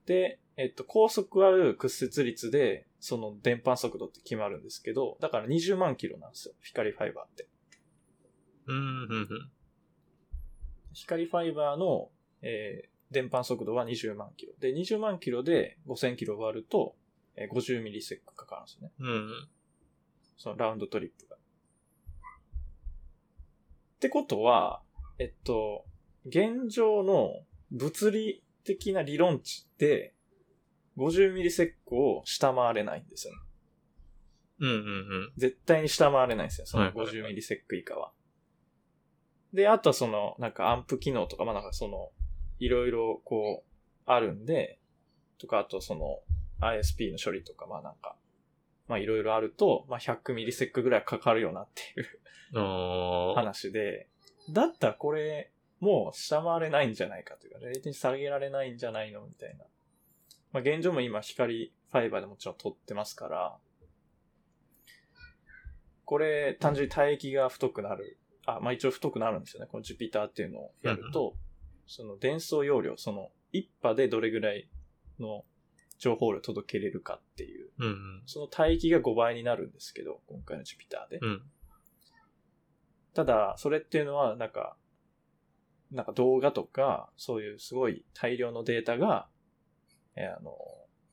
[0.05, 6.53] で、えっと、高速ある屈折率で、その電波速度って決まるんですけど、だから20万キロなんですよ。
[6.61, 7.47] 光ファイバーって。
[8.67, 8.73] う。
[8.73, 9.51] うんうんうん。
[10.93, 12.09] 光ファイバーの、
[12.41, 14.53] えー電波速度は20万キロ。
[14.61, 16.95] で、20万キロで5000キロ割ると、
[17.35, 18.93] えー50ミリセックかかるんですよね。
[18.99, 19.47] うんうん。
[20.37, 21.35] そのラウンドトリップが。
[21.35, 21.39] っ
[23.99, 24.81] てことは、
[25.19, 25.85] えっと、
[26.25, 27.33] 現状の
[27.71, 30.13] 物理的な理論値で、
[30.97, 33.39] 50ミリセックを下回れないんですよね。
[34.59, 34.79] うんうんう
[35.27, 35.33] ん。
[35.37, 38.11] 絶対に下回れないんですよ、そのはいはいはい50ミリセック以下は。
[39.53, 42.11] で、あとはその、なんかアンプ機能とか、まあなんかその、
[42.59, 43.71] いろいろこう、
[44.05, 44.79] あるんで、
[45.39, 46.19] とか、あとその、
[46.61, 48.15] ISP の処理とか、まあなんか、
[48.87, 52.21] まあいろいろあると、まあ100ミリセックぐらいかかるよなっていう。
[53.35, 54.07] 話で、
[54.51, 59.65] だったらこれ、もう下回れないんじゃないかというか、レーテン下げられないんじゃないのみたいな。
[60.51, 63.57] まあ現状も今光ファイバーでもちろん撮ってますから、
[66.05, 68.17] これ単純に帯域が太くなる。
[68.45, 69.67] あ、まあ一応太くなるんですよね。
[69.71, 71.35] この Jupyter っていうのをやると、
[71.87, 74.67] その伝送容量、その一波でどれぐらい
[75.19, 75.45] の
[75.97, 78.23] 情報量を届けれるかっていう、うんうん。
[78.25, 81.19] その帯域が5倍になるんですけど、今回の Jupyter で。
[81.21, 81.41] うん。
[83.13, 84.77] ただ、それっていうのは、なんか、
[85.91, 89.27] なんか動画とか、そういうすごい大量のデータが、
[90.15, 90.55] えーあの、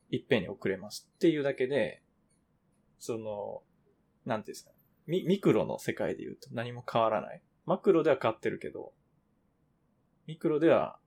[0.09, 2.01] いっぺんに送れますっていうだけで、
[2.99, 3.61] その、
[4.25, 4.71] なんていうんですか、
[5.07, 7.41] ミミクロの世界で言うと何も変わらない。
[7.65, 8.93] マクロでは変わってるけど、
[10.27, 10.99] ミクロでは、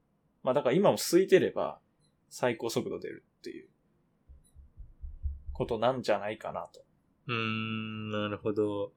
[0.43, 1.79] まあだから今も空いてれば
[2.29, 3.69] 最高速度出るっていう
[5.53, 6.85] ことなんじゃないかなと
[7.29, 8.93] うーん、なるほど。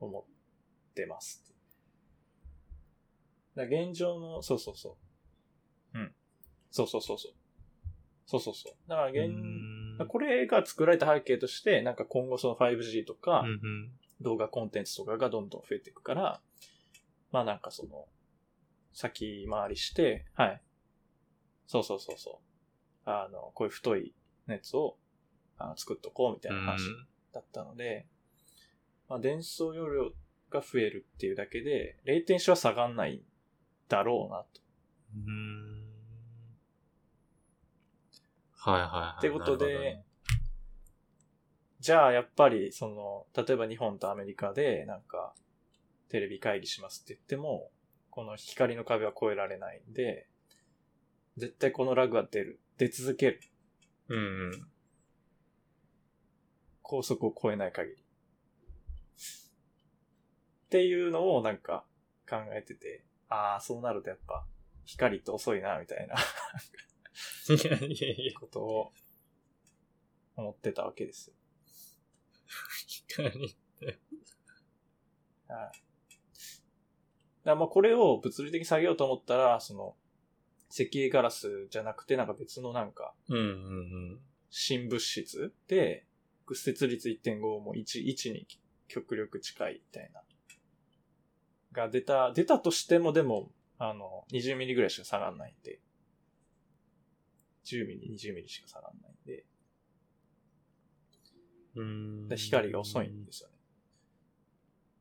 [0.00, 0.26] 思
[0.92, 1.42] ってます。
[3.56, 4.96] だ現状の、そうそうそ
[5.94, 5.98] う。
[5.98, 6.14] うん。
[6.70, 7.32] そうそうそうそう。
[8.26, 8.74] そうそうそう。
[8.88, 13.44] だから現、これが作られた背景として、なんか今後その 5G とか。
[14.22, 16.40] 動画コンテンツとかがどんどん増えていくから、
[17.32, 18.06] まあなんかその、
[18.92, 20.62] 先回りして、はい。
[21.66, 22.40] そうそうそうそ
[23.04, 23.10] う。
[23.10, 24.14] あの、こういう太い
[24.46, 24.96] 熱を
[25.58, 26.84] あの作っとこうみたいな話
[27.32, 28.06] だったので、
[29.08, 30.12] まあ、伝送容量
[30.52, 33.20] が増えるっていうだけで、レイテンシは下がんないん
[33.88, 34.60] だろうなと。
[35.16, 35.82] うーん。
[38.54, 39.18] はいはいはい。
[39.18, 40.02] ってことで
[41.80, 45.34] じゃあ、やっぱり、その、例えば日本とアメリカで、なんか、
[46.10, 47.72] テレビ会議しますって言っても、
[48.10, 50.28] この光の壁は越えられないんで、
[51.38, 52.60] 絶対このラグは出る。
[52.78, 53.40] 出続ける。
[54.08, 54.66] うんうん。
[56.82, 58.01] 高速を超えない限り。
[60.72, 61.84] っていうのをなんか
[62.26, 64.46] 考えてて、ああ、そうなるとやっぱ、
[64.86, 68.92] 光って遅いな、みたいないやいやいや、ことを
[70.34, 71.36] 思ってたわけですよ。
[72.86, 73.54] 光。
[75.48, 75.82] はい。
[77.44, 79.94] だまあこれを物理的に下げようと思ったら、その、
[80.70, 86.06] 石英ガラスじゃなくてなんか別のなんか、うんうん新物質で、
[86.46, 88.46] 屈折率1.5も1、1に
[88.88, 90.22] 極力近いみたいな。
[91.72, 95.80] が出た、出たとしてもでも、あの、20ミリぐらいしか下がんないんで。
[97.64, 99.44] 10ミリ、20ミリしか下がんないんで。
[101.76, 102.28] うん。
[102.28, 103.54] で光が遅いんですよね。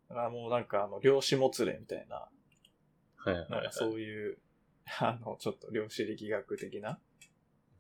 [0.10, 2.30] だからもうなんかあの、量子もつれみたいな、は
[3.28, 3.50] いはいはい。
[3.50, 4.38] なんかそういう、
[5.00, 7.00] あの、ちょっと量子力学的な、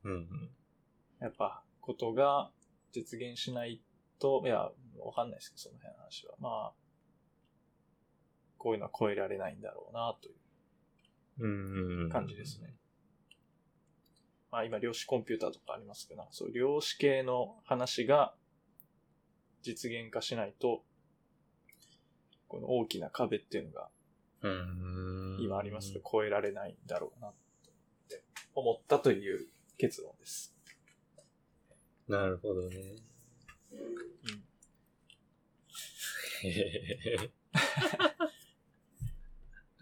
[0.04, 0.56] うんうん。
[1.20, 2.52] やっぱ、ことが
[2.92, 3.82] 実現しない
[4.20, 6.36] と、いや、わかんないですけど、その辺の話は。
[6.40, 6.81] まあ、
[8.62, 10.30] こういうのは超えられないんだろうな、と
[11.44, 12.76] いう感じですね。。
[14.52, 18.36] まあ今、量子コンピューターとかありますけど、そう量子系の話が
[19.64, 20.84] 実現化しないと、
[22.48, 23.90] この大きな壁っていうのが
[24.44, 25.38] うん。
[25.42, 27.34] 今ありますけど、超えられないんだろうな、っ
[28.10, 29.48] て思ったという
[29.80, 30.56] 結論です。
[32.08, 32.78] なるほどね。
[33.72, 34.44] うん
[36.44, 37.32] へへへ。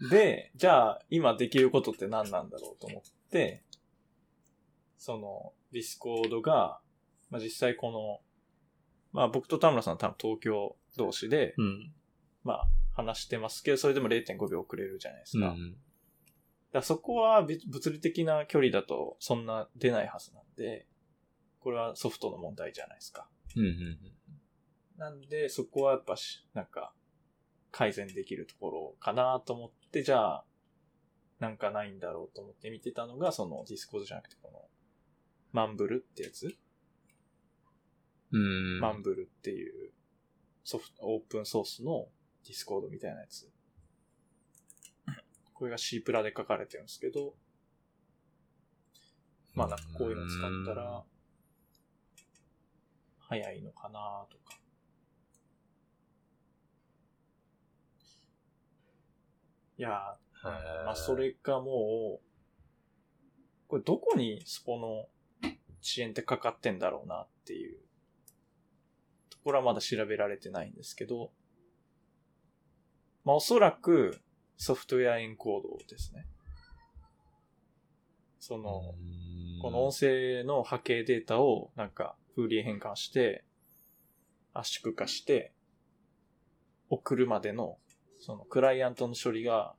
[0.08, 3.62] で、じゃあ、今できることって何なんだろうと思って、
[4.96, 6.80] その、 Discord が、
[7.30, 8.20] まあ、実際この、
[9.12, 11.92] まあ僕と田村さんは多分東京同士で、うん。
[12.44, 15.48] まあ話してますけど、それでも0.5秒遅れるじゃないですか。
[15.50, 15.76] うん。
[16.72, 20.86] らそこはび物理的な距離だとそんな出ないはずなんで、
[21.60, 23.28] これはソフトの問題じゃないですか。
[23.56, 23.98] うんうん
[24.96, 26.92] なんで、そこはやっぱし、なんか、
[27.70, 30.44] 改善できるところかなと思って、じゃあ、
[31.38, 34.68] なんかないんだろうと思って見てたのが、その Discord じゃなくて、この、
[35.52, 36.54] Mumble ってやつ、
[38.32, 38.80] うん。
[38.80, 39.92] マンブルっていう
[40.64, 42.08] ソフト、オープンソースの
[42.46, 43.50] Discord みたいなやつ。
[45.54, 47.34] これが C プラで書かれてるんですけど、
[49.54, 51.02] まあなんかこういうの使ったら、
[53.18, 54.59] 早いのかなとか。
[59.80, 60.14] いや。
[60.84, 62.20] まあそれかもう、
[63.66, 65.06] これどこにスポの
[65.80, 67.78] 遅延ってかかってんだろうなっていう
[69.30, 71.30] ところはまだ調べられてないんですけど、
[73.24, 74.20] まあおそらく、
[74.58, 76.26] ソフトウェアエンコードですね。
[78.38, 78.94] その、
[79.62, 83.44] この音声の波形データをなんかフーリエ変換して、
[84.52, 85.54] 圧縮化して、
[86.90, 87.78] 送るまでの、
[88.20, 89.74] そのクライアントの処理が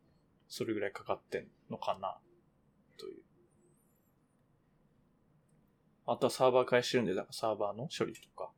[0.50, 2.18] それぐらいかかってんのかな、
[2.98, 3.22] という。
[6.08, 8.52] あとはサーバー返してるんで、だからサーバーの処理とか。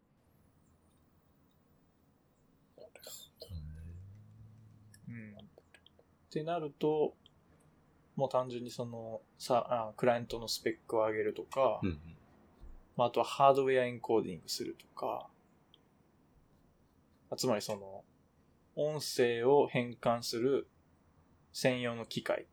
[5.09, 5.37] うん。
[5.37, 5.43] っ
[6.31, 7.13] てなると、
[8.15, 11.99] もう単純にその、さ、あクライアントのスペックを上げるとか、うん。
[12.95, 15.27] まあ、あとはハードウェアエンコーディングするとか、
[17.29, 18.03] あつまりその、
[18.75, 20.67] 音声を変換する
[21.51, 22.47] 専用の機械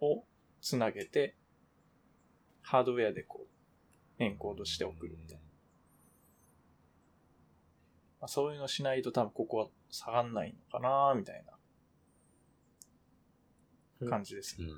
[0.00, 0.24] を
[0.60, 1.36] つなげて、
[2.62, 3.46] ハードウェアでこ
[4.18, 5.42] う、エンコードして送るみたいな。
[8.20, 11.44] まあ、そういうのしないと多分ここは下がんないのかなみたい
[14.00, 14.68] な感じですね。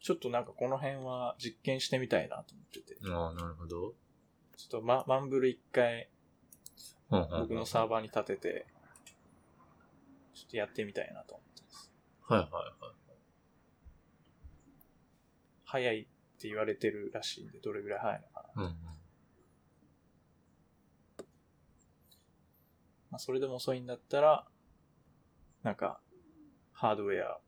[0.00, 2.96] ちょっとなんかこの辺は実験してみたいなと思ってて。
[3.08, 3.94] ああ、なるほど。
[4.62, 6.08] ちょっとママンブル一回
[7.10, 8.66] 僕僕のサーバーに立てて、
[10.34, 11.90] ちょっとやってみたいなと思ってます。
[12.20, 12.72] はいはいはい。
[15.64, 16.04] 早いっ
[16.40, 18.62] て言われてるらしいんで、どれぐらい早いのかな。
[18.62, 18.76] うんうん。
[23.10, 24.46] まあ、それでも遅いんだったら、
[25.64, 26.00] なんか、
[26.72, 27.40] ハードウェア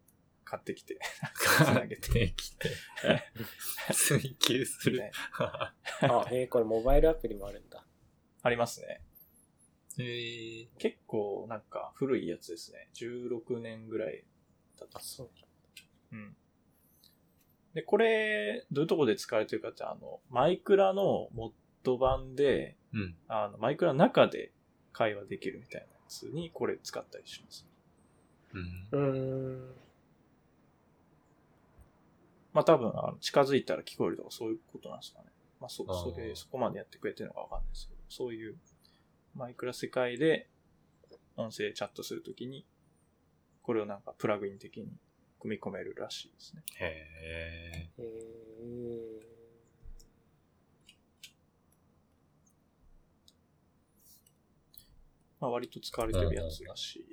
[0.45, 0.99] 買ってきて、
[1.35, 2.13] つなげて。
[2.13, 2.71] できて。
[3.93, 4.99] 追求する。
[5.01, 7.87] ね あ、へえ、これモバイルアプリもあるんだ。
[8.43, 9.03] ありますね。
[9.99, 10.69] へえ。
[10.79, 12.91] 結構なんか古いやつですね。
[12.95, 14.25] 16年ぐらい
[14.79, 15.01] だったあ、。
[15.03, 15.31] そう。
[16.13, 16.37] うん。
[17.75, 23.17] で、これ、どういうとこで使われてるかって、あの、マイクラのモッド版で、うん。
[23.29, 24.53] あの、マイクラの中で
[24.93, 27.67] 会話できるみたいなやつにこれ使ったりします。
[28.53, 28.89] うん。
[28.93, 29.75] うーん。
[32.55, 35.27] まあ多分、あの近づいたら聞こえるとかそういうことなんですかね。
[35.61, 38.57] まあそ、それ、そこまでやってくれてるのかわかんないですけど、そういう
[39.35, 40.49] マイクラ世界で
[41.37, 42.65] 音声チャットするときに、
[43.63, 44.87] これをなんかプラグイン的に
[45.41, 46.63] 組み込めるらしいですね。
[46.77, 48.15] へえ。
[55.41, 57.07] まあ割と使われてるやつらしい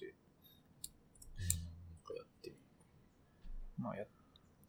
[0.00, 0.12] で、
[1.38, 1.42] な
[1.94, 2.56] んかやってみ
[3.78, 4.06] まあやっ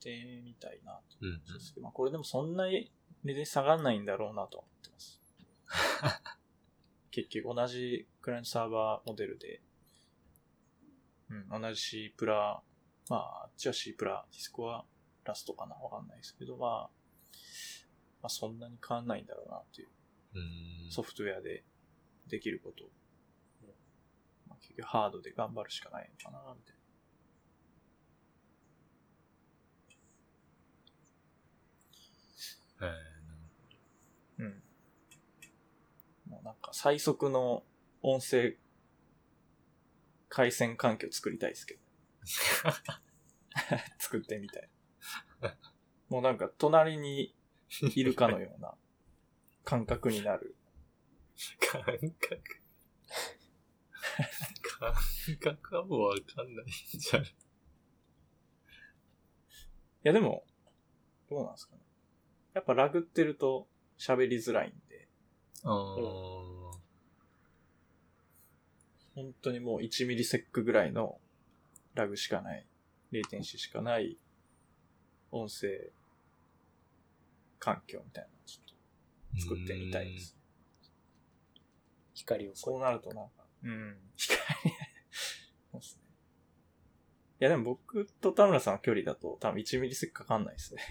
[0.03, 1.17] てみたいなと。
[1.21, 1.31] る。
[1.31, 2.91] うんそうですけどまあこれでもそんなに
[3.23, 5.21] 値段下がんないんだろうなとは思ってます。
[7.11, 9.61] 結局同じクライアントサーバーモデルで、
[11.29, 12.61] うん、同じ C プラ、
[13.09, 14.85] まあ、あっちは C プラ、ディスコは
[15.23, 16.89] ラストかなわかんないですけど、まあ、ま
[18.27, 19.89] あそんなに変わんないんだろうなっていう、
[20.35, 20.39] う
[20.87, 20.91] ん。
[20.91, 21.63] ソフトウェアで
[22.27, 22.85] できること。
[24.47, 26.75] まあ、結局ハードで頑張るしかないのかな、みたい。
[26.75, 26.82] な。
[34.39, 34.63] うん。
[36.27, 37.63] もうなんか最速の
[38.01, 38.57] 音声
[40.29, 41.79] 回線環境作りたいですけど。
[43.99, 44.69] 作ってみたい。
[46.09, 47.35] もうなんか隣に
[47.95, 48.75] いるかのような
[49.63, 50.55] 感覚になる。
[51.59, 52.63] 感覚。
[55.39, 57.23] 感覚はもうわかんないんじゃん。
[57.23, 57.27] い
[60.03, 60.43] やでも、
[61.29, 61.82] どうなんですかね。
[62.53, 65.07] やっぱラグってると喋りづらいんで、
[65.63, 66.43] ああ。
[69.15, 71.19] 本当にもう1ミリセックぐらいの
[71.93, 72.65] ラグしかない、
[73.11, 74.17] レイテンシしかない
[75.31, 75.91] 音声
[77.59, 80.37] 環境みたいなのをちょっと作ってみたいです。
[82.13, 83.31] 光をそうなるとなんか、
[83.63, 84.39] うん、光
[85.71, 86.01] そうですね。
[87.39, 90.81] いやでも僕と田村さんの距離だと多分1ミリセックかかんないですね。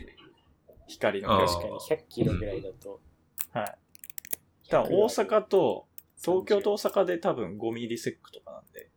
[0.86, 1.28] 光の。
[1.46, 3.00] 確かに100キロぐらいだと。
[3.52, 3.78] はい。
[4.68, 5.86] 多分大阪と、
[6.22, 8.90] 東京と大阪で多分5ミリセックとかなんで、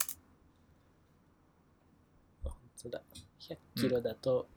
[2.45, 3.01] あ本当だ。
[3.39, 4.47] 100キロだと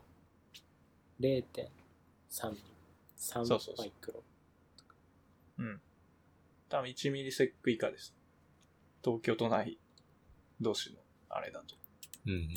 [1.21, 2.63] 0.3ミリ。
[3.19, 4.23] 3そうそうそうマイクロ。
[5.59, 5.81] うん。
[6.69, 8.15] 多分1ミリセック以下です。
[9.03, 9.79] 東京都内
[10.61, 11.75] 同士のあれだと。
[12.27, 12.49] うんうんうん。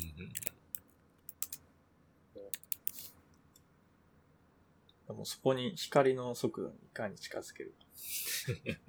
[5.06, 7.86] でもそこに光の速度にいかに近づけるか。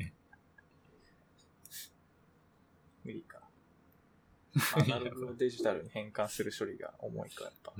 [3.04, 3.42] 無理か。
[4.76, 7.74] アナログをデジタルに変換する処理が重いからやっぱ。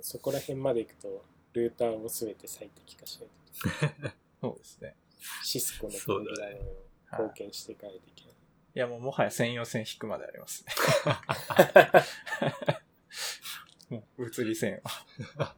[0.00, 1.24] そこら辺まで行くと、
[1.54, 4.16] ルーターも全て最適化しないと。
[4.40, 4.94] そうですね。
[5.42, 8.32] シスコのプログラムを貢献していかないといけない。
[8.74, 10.74] いや、もうもはや専用線引くまでありますね。
[13.96, 14.82] もう、物理線
[15.38, 15.56] は。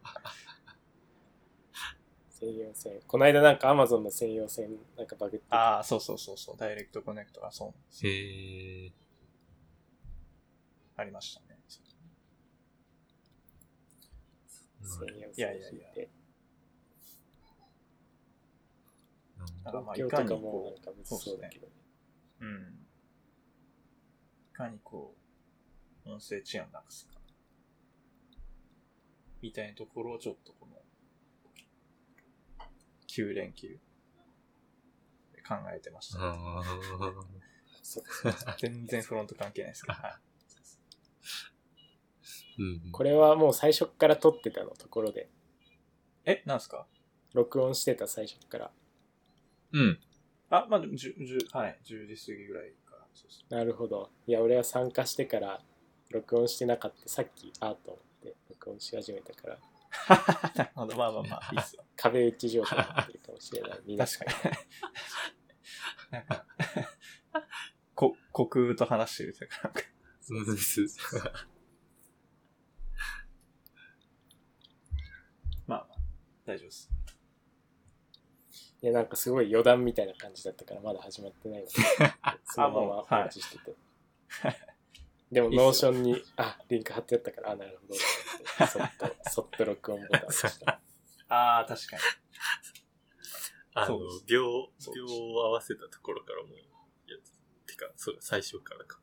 [2.40, 3.00] 専用線。
[3.06, 6.56] この間なんか Amazon の専用線なんかバグっててああ、そうそうそうそう。
[6.56, 8.92] ダイレクトコネクトがそうなんですよへえ。
[10.96, 11.48] ありましたね。
[14.88, 16.10] 専用線いやいや引いて。
[19.64, 21.72] だからまあ、東京いかにとかもこなんかむずそうだけどね。
[22.40, 22.78] う、うん。
[24.50, 25.14] いかにこ
[26.06, 27.14] う、音声遅延をなくすか。
[29.42, 30.76] みたいなところをちょっとこの、
[33.22, 33.68] 9連休
[35.34, 36.18] で考えてました。
[36.20, 36.62] あ
[37.82, 38.04] そう
[38.58, 39.94] 全然フロント関係ないですけど。
[40.02, 42.92] はいーうん。
[42.92, 45.30] これはもう最初っから撮ってたのところで。
[46.24, 46.86] え、なんすか？
[47.34, 48.72] 録音してた最初っから。
[49.72, 50.00] うん。
[50.50, 53.06] あ、まあ、でも10、10はい、10時過ぎぐらいから。
[53.14, 53.56] そうですね。
[53.56, 54.10] なるほど。
[54.26, 55.62] いや、俺は参加してから
[56.10, 57.08] 録音してなかった。
[57.08, 59.58] さっき、あーと思って録音し始めたから、
[60.54, 61.84] なるほど、まあまあまあ、いいっすよ。
[61.96, 63.70] 壁打ち状態になってるかもしれない。
[63.70, 64.56] 確かに。
[66.10, 66.46] なんか、
[67.94, 69.82] こ、虚空と話してるというか、なんか
[70.20, 70.80] そうです。
[75.66, 75.98] まあまあ、
[76.46, 76.90] 大丈夫です。
[78.80, 81.72] いや、なんかすごい余談みたいな感じだったから、まだ始まってないので、
[82.46, 83.64] そのまま放置してて。
[83.64, 84.67] でも、い
[85.30, 87.94] いっすよ Notion に、あ、リンク貼ってあったから、あ、なるほど。
[88.66, 90.80] そっと、そっと録音ボタンした。
[91.28, 92.02] ああ、確かに。
[93.74, 94.42] あの秒、
[94.94, 96.64] 秒を合わせたところからもや、
[97.66, 98.98] てか、そうだ、最初からか。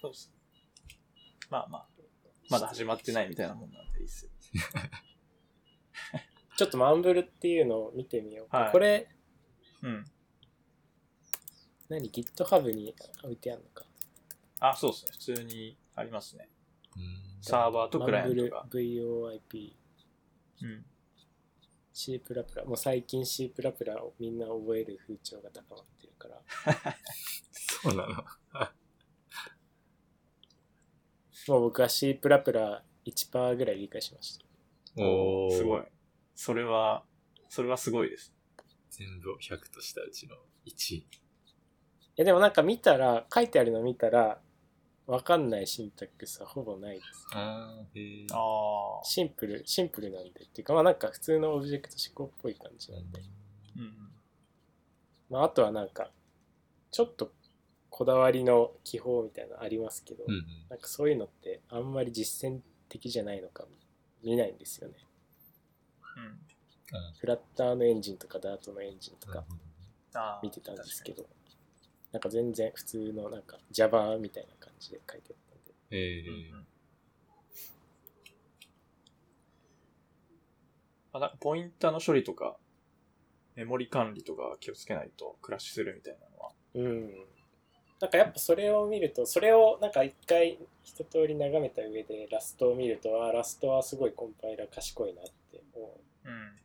[0.00, 0.32] そうです。
[1.50, 1.86] まあまあ、
[2.48, 4.30] まだ始まってないみたいなもんなんでいいっすよ。
[6.56, 8.58] ちょっと Mumble っていうのを見てみようか。
[8.58, 9.08] はいこれ、
[9.82, 10.04] うん。
[11.88, 13.84] 何 ?GitHub に置いてあるのか。
[14.62, 15.10] あ、そうですね。
[15.12, 16.48] 普通にありますね。
[16.96, 17.42] うん。
[17.42, 19.72] サーバーとクライアントが VOIP、
[20.62, 20.84] うん。
[21.92, 22.22] C++。
[22.66, 23.52] もう最近 C++
[24.00, 26.40] をみんな覚える風潮が高まってるから。
[27.82, 28.24] そうなの。
[31.48, 34.44] もう僕は C++1% ぐらい理解しました。
[35.02, 35.82] おーすごい。。
[36.34, 37.04] それは、
[37.48, 38.32] それはすごいです。
[38.90, 40.36] 全部を100としたうちの
[40.66, 40.96] 1。
[40.96, 41.06] い
[42.16, 44.41] やでもなんか見たら、書いてあるの見たら、
[45.06, 47.26] わかんないシンタックスはほぼないです。
[48.32, 49.00] あ。
[49.04, 50.44] シンプル、シンプルなんで。
[50.44, 53.20] っていうか、まあなんか普通のオブジェクト思考っぽい感じなんで。
[53.76, 53.94] うん。
[55.28, 56.10] まああとはなんか、
[56.90, 57.32] ちょっと
[57.90, 60.44] こだわりの記法みたいなのありますけど、うんうん。
[60.70, 63.64] なんかそういうのってあんまり実践的じゃないのか
[64.22, 64.94] 見ないんですよね。
[66.16, 66.38] うん。
[67.18, 69.44] フラッターのエンジンとかダートのエンジンとか
[70.42, 71.26] 見てたんですけど、
[72.12, 76.44] なんか全然普通のなんか Java みたいな感じで書いてあったんで、へえ確かに。
[76.48, 76.66] うんうん
[81.14, 82.56] あなんかポインターの処理とか、
[83.54, 86.52] メモリ管理とか気をつけないとクラッシュするみたいなのは。
[86.74, 87.26] うん。
[88.00, 96.28] なんかやっぱそれを見ると、それをなんか一回一通り眺めた上でラストを見ると、あーラストはすごいコンパイラー賢いなって思う。
[96.28, 96.56] うん。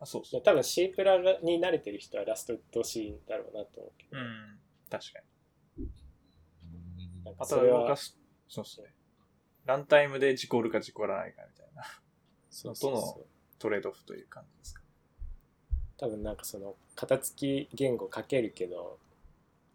[0.00, 0.42] あ、そうそう。
[0.42, 4.58] 多分 C プラに慣れてる人はラストうっとうしいんだろうなと思うけど、うん。
[4.88, 5.29] 確かに。
[7.30, 8.18] なんかまたそれは動かす。
[8.48, 8.88] そうですね。
[9.66, 11.84] ランタイムで事故るか事故らないかみたいな
[12.50, 13.26] そうそうそどの
[13.58, 14.80] トレードオフという感じですか？
[14.80, 18.98] う多分なんかその型付き言語書けるけど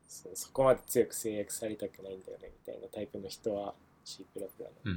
[0.07, 4.95] そそこまで強く制約されたくないんだよねみたいなタイプの人は C プラプラの、うん。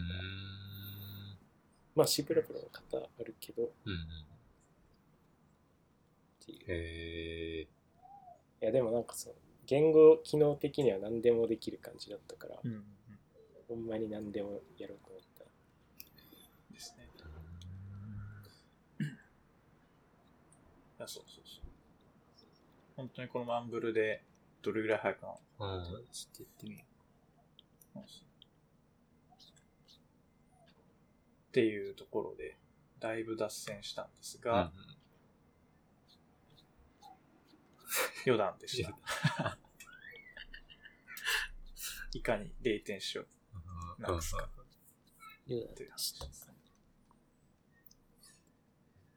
[1.94, 4.09] まあ C プラプラの型あるけどっうん。
[6.44, 7.66] ていうへえ。
[8.62, 9.34] いやでもなんかその
[9.68, 12.82] 言語機能的には何でもできる感じだったから、うん。
[13.68, 15.50] ほんまに何でもやろうと思ったら
[16.72, 17.06] ですね。
[20.98, 21.64] いや、そうそうそう。
[22.96, 24.22] 本当にこのマンブルで
[24.62, 25.84] どれぐらい早くなのうん。
[25.84, 26.84] ちょっとやってみよ
[31.48, 32.56] っていうところで、
[33.00, 34.44] だいぶ脱線したんですう。
[34.44, 34.72] が、
[38.26, 39.59] 余談でした。
[42.12, 43.24] いかに0点しよ
[43.99, 44.49] うなんですか
[45.47, 46.26] いうっていう話した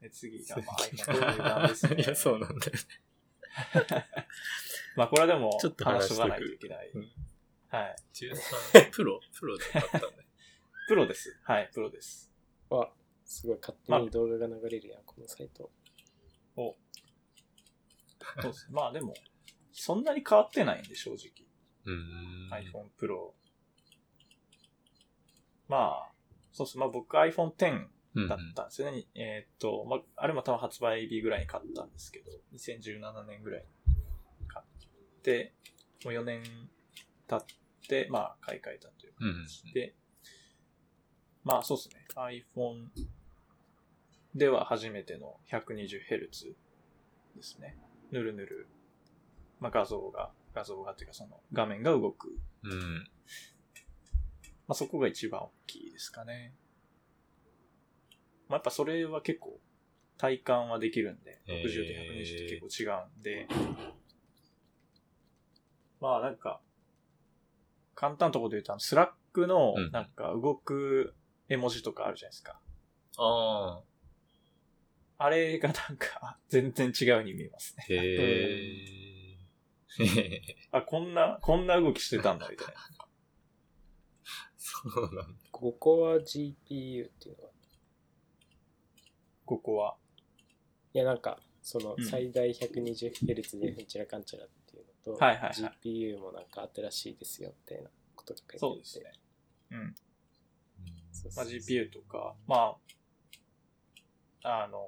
[0.09, 1.95] 次が、まあ、談ですね。
[2.01, 4.07] いや、そうなんだよね。
[4.95, 6.89] まあ、これはでも、ちょっと話しとかないといけない。
[6.93, 7.11] うん
[7.71, 7.95] はい。
[8.13, 10.27] 13プロ プロで買ったね。
[10.89, 11.39] プロです。
[11.43, 12.29] はい、プロです。
[12.69, 12.93] わ
[13.23, 15.71] すごい勝手に動画が流れるやんこのサイトお、
[18.39, 18.73] そうですね。
[18.73, 19.13] まあでも、
[19.71, 21.47] そんなに変わってないんで、正直。
[21.85, 22.49] うん。
[22.51, 23.31] iPhone Pro。
[25.67, 26.11] まあ、
[26.51, 26.77] そうです。
[26.77, 29.05] まあ僕 iPhone X うんだったんですよね。
[29.15, 35.53] えーっと、まあ、あれも多分発売日ぐらいに買ったんですけど、2017年ぐらいに買って、
[36.03, 36.43] もう4年
[37.27, 39.95] 経って、まあ買い替えたといううんうん感じで、
[41.43, 42.05] まあそうですね。
[42.15, 42.87] iPhone
[44.35, 46.53] では初めての 120Hz
[47.35, 47.77] ですね。
[48.11, 48.67] ぬるぬる、
[49.59, 52.37] まあ画像が、画像がっていうかその画面が動く。
[52.63, 53.09] うん。
[54.67, 56.53] まあそこが一番大きいですかね。
[58.47, 59.59] まあやっぱそれは結構
[60.17, 63.47] 体感はできるんで、へー60と120って結構違うんで、
[65.99, 66.61] まあなんか、
[67.95, 71.15] 簡単なところで言うと、 Slack のうんなんか動く
[71.47, 72.59] 絵文字とかあるじゃないですか。
[73.17, 73.90] ああ。
[75.23, 77.85] あれがなんか 全然違うに見えますね。
[77.89, 79.37] へえ。
[79.99, 80.41] へへ
[80.71, 82.73] あ、こんな、こんな動きしてたんだみたいな。
[84.57, 85.39] そうなんだ。
[85.51, 87.51] ここは GPU っていうのは？
[89.45, 89.97] ここは。
[90.93, 95.51] いや、なんか、そのうん最大 120Hz でうんちらかんちゃらっていうのと、はいはいはい
[95.83, 98.59] GPU もなんか新しいですよみたいなことが書いてあって。
[98.59, 99.11] そうですね。
[99.71, 99.83] うん。
[99.83, 99.93] まあ、
[101.11, 102.75] そうそうそう GPU とか、ま
[104.43, 104.83] あ、あの、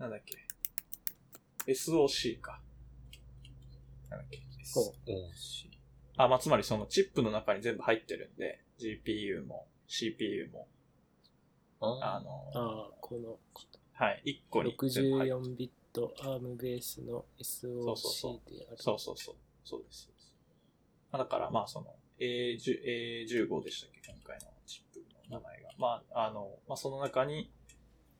[0.00, 0.36] なんだっけ
[1.72, 2.60] ？SOC か。
[4.10, 5.70] なんだっけ？SOC。
[6.16, 10.68] あ、まあ、つまりそのチップの中に全部入ってるんで、GPU も CPU も、
[11.80, 13.38] ああの、ああ、この
[13.94, 15.40] はい、1個に全部入ってる。
[15.40, 18.76] 64ビット ARM ベースの SOC である。
[18.76, 19.36] そうそうそう。
[19.64, 20.02] そうです。
[20.02, 20.32] そうです
[21.12, 24.10] まあだから、まあ、その、A10 A15 でしたっけ？
[24.10, 25.70] 今回のチップの名前が。
[25.78, 27.52] まあ、あの、まあ、その中に、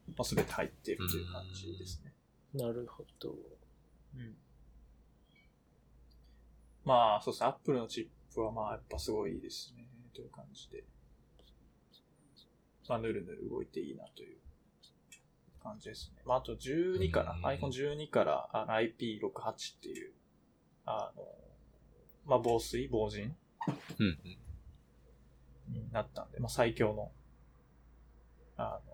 [0.09, 2.12] まあ、全て入っているという感じですね。
[2.55, 3.30] なるほど。
[3.30, 4.36] うん。
[6.84, 7.46] まあ、そうですね。
[7.46, 9.86] アップルのチップはまあ、やっぱすごいですね。
[10.14, 10.84] という感じで。
[12.88, 14.38] まあ、ぬるぬる動いていいなという
[15.62, 16.22] 感じですね。
[16.26, 17.32] まあ、あと12かな。
[17.32, 20.12] うん iPhone12 からあの IP68 っていう、
[20.84, 21.24] あの、
[22.26, 23.22] まあ、防水、防塵？
[23.24, 23.34] うん
[24.00, 24.38] うん。
[25.72, 27.12] になったんで、まあ、最強の、
[28.57, 28.91] あの、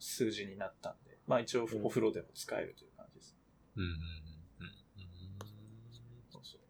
[0.00, 3.36] 数字になったんで、まあ、一応うんお風呂でも使えるという感じです。
[3.76, 3.90] うんうん
[6.30, 6.60] そうそう。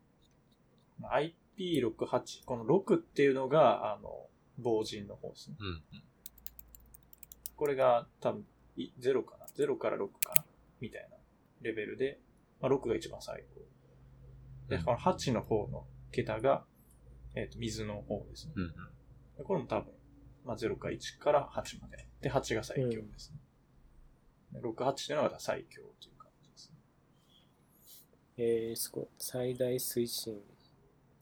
[1.57, 4.27] IP68、この6っていうのが、あの、
[4.59, 5.57] 防塵の方ですね。
[5.61, 5.83] うんうん。
[7.57, 8.45] これが多分、
[8.77, 10.45] い0かな ?0 から6かな？
[10.81, 11.17] みたいな
[11.63, 12.19] レベルで、
[12.61, 13.61] まあ、6が一番最高。
[14.69, 16.65] で、うんこの8の方の桁が、
[17.35, 18.53] えっ、と、水の方ですね。
[18.57, 18.75] うん
[19.45, 19.93] これも多分、
[20.45, 22.10] まあ、0か1から8まで。
[22.21, 23.39] で、8が最強ですね。
[24.53, 26.77] で6、8っていうのが最強という感じですね。
[28.37, 29.07] えー、すごい。
[29.19, 30.41] 最大水深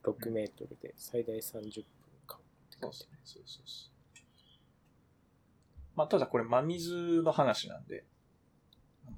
[0.03, 1.85] 6メートルで最大30分
[2.25, 2.37] か。
[2.37, 3.19] ってそうですね。
[3.23, 3.89] そうそうそう。
[5.95, 8.05] まあ、ただこれ真水の話なんで、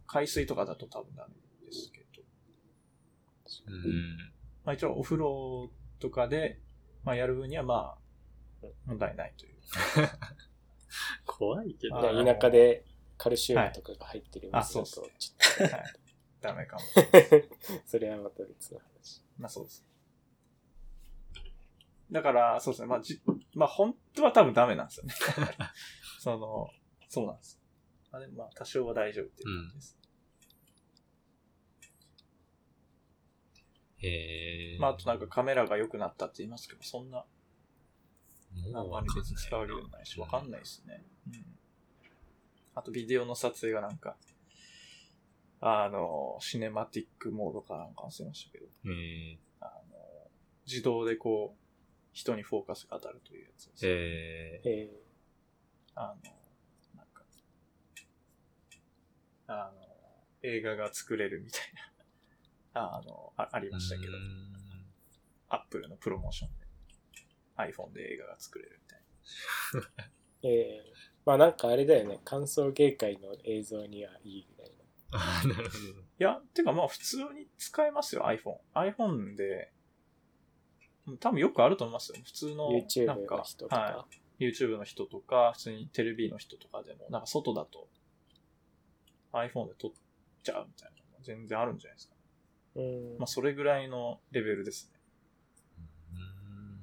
[0.07, 2.23] 海水とかだと多分ダメですけど、
[3.67, 4.17] うん。
[4.65, 6.59] まあ一応お風呂とかで、
[7.03, 7.95] まあやる分にはま
[8.63, 9.55] あ、問題ないという。
[11.25, 12.01] 怖いけど。
[12.01, 12.85] 田舎で
[13.17, 15.83] カルシウムとかが入ってるはい水だとちすょっはい。
[16.41, 16.81] ダメかも。
[16.81, 19.23] と、 それはまた別の話。
[19.37, 19.85] まあそうです。
[22.11, 22.87] だから、そうですね。
[22.87, 23.21] まあじ、
[23.53, 25.13] まあ本当は多分ダメなんですよね。
[26.19, 26.69] その、
[27.07, 27.61] そうなんです。
[28.11, 29.99] まあまあ多少は大丈夫っていう感じです。
[33.97, 34.79] へえ。
[34.79, 37.25] まああとなんかカメラが良くなったって言いますけど、そんな、
[38.73, 41.03] あんまり別に使うわけでもないし、わかんないですね。
[41.27, 41.45] うん。
[42.75, 44.15] あとビデオの撮影がなんか、
[45.59, 49.37] あの、シネマティックモードかなんか忘れましたけど、へえ。
[49.59, 49.97] あの、
[50.65, 51.59] 自動でこう、
[52.13, 53.87] 人にフォーカスが当たるというやつです。
[53.87, 54.69] へえ。
[54.69, 54.89] え
[55.95, 56.31] あの、
[56.95, 57.23] なんか、
[59.47, 59.81] あの、
[60.43, 61.61] 映画が作れるみたい
[62.73, 64.51] な、あの、あありましたけどう、ん
[65.49, 66.60] アップルのプロモーションで、
[67.67, 70.49] iPhone で映画が作れるみたいな。
[70.49, 70.93] ー、 えー、
[71.25, 72.19] まあなんかあれだよね。
[72.23, 74.83] 歓送迎会の映像にはいいぐらいの。
[75.13, 76.01] あーなるほど。
[76.01, 78.57] いや、てかまあ普通に使えますよ、iPhone。
[78.73, 79.71] iPhone で、
[81.07, 82.21] うん多分よくあると思いますよ。
[82.23, 83.75] 普通の、YouTube なんかの人とか。
[83.75, 87.87] はい YouTube の人とか、普通にテレビの人とかでも、なんか外だと
[89.33, 89.91] iPhone で撮っ
[90.43, 92.15] ちゃうみたいなのが全然あるんじゃないですか。
[92.75, 94.99] うんまあそれぐらいのレベルですね。
[96.13, 96.81] うん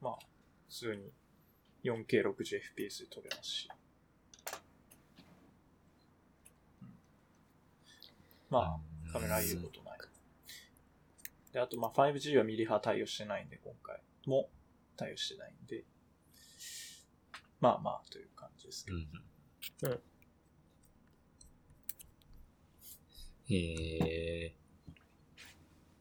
[0.00, 0.18] まあ、
[0.68, 1.12] 普通に
[1.84, 3.68] 4K60fps で撮れますし。
[8.48, 9.98] まあ、カメラ言うことない。
[11.52, 14.48] で、あと、まあ、5G はミリ波対応してないんで、今回も
[14.96, 15.84] 対応してないんで、
[17.60, 18.94] まあまあ、という感じですけう
[19.82, 19.88] ど。
[19.88, 19.92] ん。
[19.92, 20.00] うん
[23.52, 23.56] へ
[24.46, 24.54] え。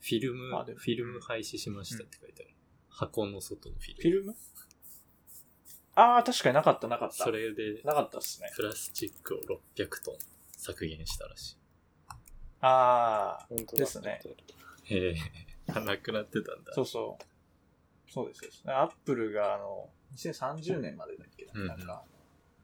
[0.02, 2.54] フィルム、フィルム廃止しましたって書いてある。
[3.00, 4.02] 箱の外のフィルム。
[4.02, 4.36] フィルム？
[5.96, 7.24] ああ、確かになかった、なかった。
[7.24, 8.50] それで、なかったっすね。
[8.56, 10.16] プラスチックを600トン
[10.58, 11.58] 削減したらし
[12.62, 14.20] ああ、本当だですね。
[14.90, 14.94] い。
[14.96, 15.80] へえ。
[15.80, 16.74] なくなってたんだ。
[16.74, 18.12] そうそう。
[18.12, 18.64] そうですそうです。
[18.66, 22.04] アップルが、あの、2030年までだっけな、うんうんなんか、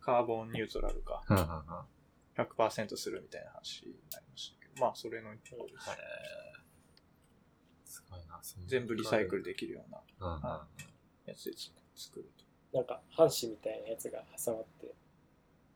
[0.02, 1.50] カーボンニュートラルか、うんうんうん。
[1.50, 5.90] へ100%するみたいな話になりましたけど、まあ、それの一方です。
[5.92, 6.65] え。
[7.96, 8.42] すごいな。
[8.68, 10.42] 全部リサイクルできるようなうんうん
[11.26, 11.54] やつで
[11.96, 12.30] 作る
[12.72, 12.78] と。
[12.78, 14.94] なんか、半紙みたいなやつが挟まって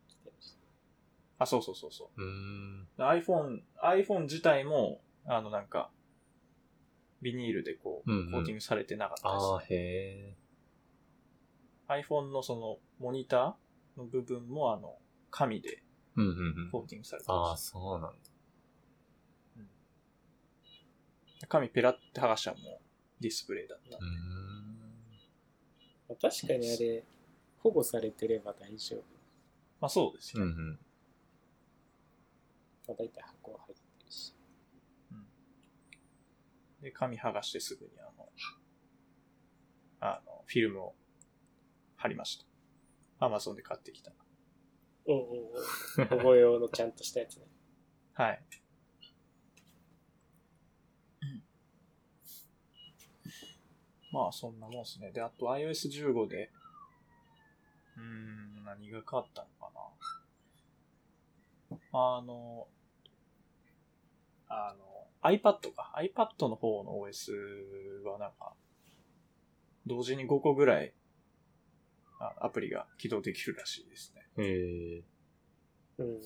[0.09, 0.53] きてるし。
[1.37, 2.21] あ、そうそうそうそう。
[2.21, 2.87] うーん。
[2.97, 5.89] iPhone、iPhone 自体も、あの、なんか、
[7.21, 10.37] ビニールでこう、うんうんコーティングされてなかったです、ああ、へえ。
[11.87, 14.97] iPhone のその、モニターの部分も、あの、
[15.31, 15.81] 紙で
[16.17, 16.71] うんうんうん。
[16.71, 18.07] コーティングされてああ、ましそうなんだ。
[18.09, 18.29] た。
[21.47, 22.77] 紙ペラって剥がしたらもう
[23.19, 23.97] ディスプレイだった。
[23.97, 23.99] ん。
[26.09, 27.03] まあ確かにあれ、
[27.59, 29.03] 保護されてれば大丈夫。
[29.79, 30.43] まあそうですよ。
[30.43, 30.79] うんうん。
[32.87, 34.33] まあ、大体箱は入ってるし。
[36.81, 38.29] で、紙剥がしてすぐにあの、
[40.01, 40.95] あの、フィルムを
[41.95, 42.37] 貼りまし
[43.19, 43.25] た。
[43.25, 44.11] アマゾンで買ってきた。
[45.07, 45.21] うんうん
[45.97, 46.07] うん。
[46.07, 47.43] 保護用のちゃんとしたやつね。
[48.13, 48.41] はい。
[54.11, 55.11] まあ、そんなもんですね。
[55.11, 56.51] で、あと iOS15 で、
[57.97, 59.81] うーん、何が変わったのかな。
[61.91, 62.67] あの、
[64.47, 65.93] あの、iPad か。
[65.95, 67.31] iPad の方の OS
[68.03, 68.55] はなんか、
[69.85, 70.93] 同時に5個ぐらい、
[72.19, 74.27] あアプリが起動できるらしいですね。
[74.43, 75.03] へえ。
[75.99, 76.19] うん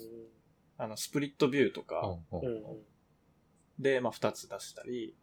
[0.77, 2.63] あの、スプリットビューとか、うんうん。
[3.79, 5.15] で、まあ、二つ出せたり、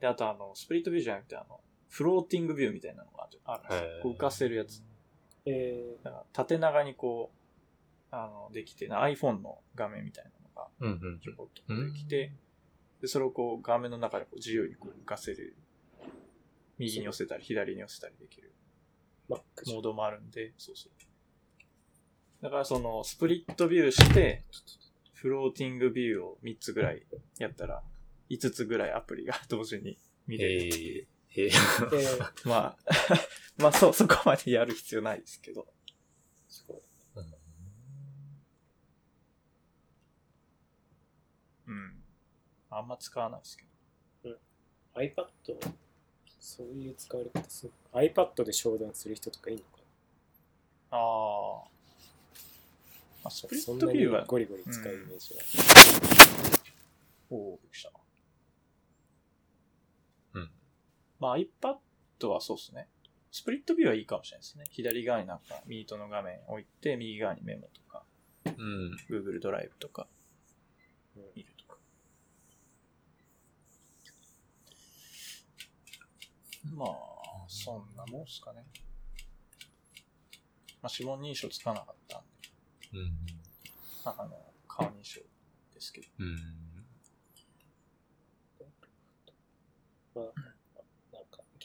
[0.00, 4.82] で、あとあの、スプリットビューじゃなくて、あの、フローティングビューみたいなのがあるんです浮かせるやつ。
[5.46, 12.32] えだから縦長にこう、あの、できて、な iPhone の画面みたいなのがうんうんちょこっとできて、
[13.00, 15.56] で、それをこう、画面の中でこう自由にこう浮かせる。
[16.78, 18.52] 右に寄せたり、左に寄せたりできる
[19.28, 20.92] モードもあるんで、そうそう。
[22.42, 24.44] だからその、スプリットビューして、
[25.14, 27.02] フローティングビューを3つぐらい
[27.38, 27.82] やったら、
[28.30, 30.94] 5つぐらいアプリが同時に見れるっていう。
[30.94, 31.00] へえ。
[31.00, 31.06] へ
[31.42, 31.46] え。
[31.46, 32.78] えー、 まあ、
[33.58, 35.66] まあそう、そこまでやる必要ないですけど。
[36.48, 36.82] すごい。
[41.66, 42.04] うん。
[42.70, 43.76] あんま使わないですけど。
[44.94, 45.26] iPad、
[46.40, 47.72] そういう使われ方する。
[47.92, 49.68] iPad で商談する人とかいいのか
[50.90, 51.68] ああ。
[53.24, 55.40] まあ、スプリなそんットビューは、なにゴリゴリ使うイメージは。
[57.30, 57.90] おお、びっくりした。
[60.34, 60.50] うん。
[61.18, 62.88] まあ iPad はそうですね。
[63.30, 64.64] スプリットビューはいいかもしれないですね。
[64.70, 68.04] 左側になんかミートの画面置いて、右側にメモとか、
[68.44, 68.96] うん。
[69.10, 70.06] Google ドライブとか
[71.16, 71.78] うん見るとか。
[76.74, 76.88] まあ、
[77.48, 78.64] そんなもんすかね。
[80.82, 83.16] まあ、指紋認証つかなかったんで、うん。
[84.04, 85.20] まあ、あの、顔認証
[85.74, 86.06] ですけど。
[86.18, 86.36] うん。
[90.14, 90.55] まあ、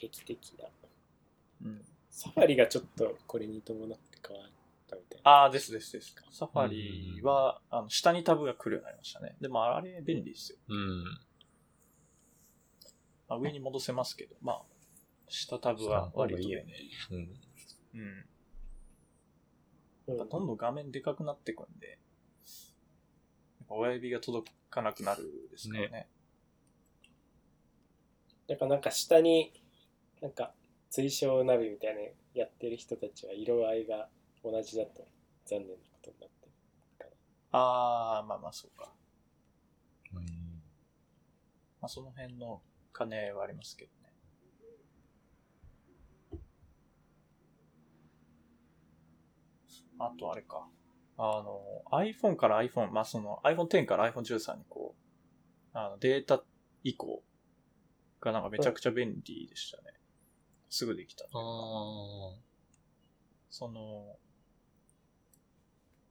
[0.02, 0.68] 劇的な。
[1.64, 1.84] うん。
[2.10, 4.48] サファリがちょっとこれに伴って変わっ
[4.88, 5.30] たみたいな。
[5.30, 6.14] ああ、ですですです。
[6.32, 9.36] サファリは、あの、下にタブが来るようになりましたね。
[9.40, 10.58] でも、あれ便利ですよ。
[10.68, 11.04] うん。
[13.28, 14.62] まあ、上に戻せますけど、まあ、
[15.28, 16.90] 下タブは割と便利。
[17.12, 17.16] うん。
[17.16, 18.00] うん。
[18.00, 18.24] うん
[20.06, 21.98] どんどん画面でかくなってくんで、
[23.68, 26.08] 親指が届かなくなるですからね。
[28.48, 29.52] だからなんか下に、
[30.22, 30.52] なんか
[30.88, 34.08] 追称ナビみたいなのやってる人たちは色合いが
[34.44, 35.04] 同じだと
[35.44, 36.52] 残念なことになってる
[37.50, 38.92] ああ、まあまあそうか。
[40.12, 42.62] まあその辺の
[42.92, 44.12] 金はありますけどね。
[49.98, 50.68] あとあれか。
[51.18, 51.60] あの、
[51.90, 54.94] iPhone から iPhone、まあその iPhone X から iPhone 13にこ
[55.74, 56.42] う、あのデータ
[56.84, 57.22] 移行
[58.20, 60.01] がなんかめちゃくちゃ便利でしたね。
[60.72, 61.24] すぐできた。
[61.24, 61.30] ああ。
[63.50, 64.16] その、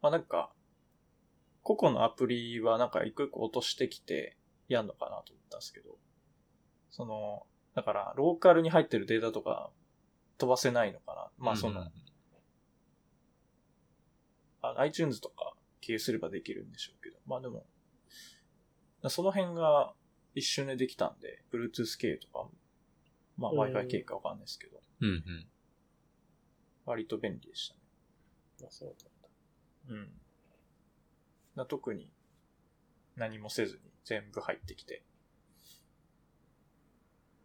[0.03, 0.51] まあなんか、
[1.64, 4.38] 個々のアプリはなんか一個一個落としてきて
[4.68, 5.97] やんのかなと思ったんですけど、
[6.91, 9.72] その、だからローカルに入ってるデータとか
[10.38, 11.32] 飛ばせないのかな。
[11.39, 11.91] まあその、うん
[14.64, 17.66] あ iTunes とか経由すればできるんでしょうけど、まあでも、
[19.09, 19.95] その辺が
[20.36, 22.51] 一瞬でできたんで、Bluetooth 経由とかも、
[23.38, 25.48] まあうん Wi-Fi 経由かわかんないですけど、うんうん。
[26.86, 27.82] 割と便利でしたね。
[28.62, 29.06] まあそうなんだ。
[29.90, 30.12] うん。
[31.56, 32.10] な特に
[33.16, 35.04] 何もせずに全部入ってきて。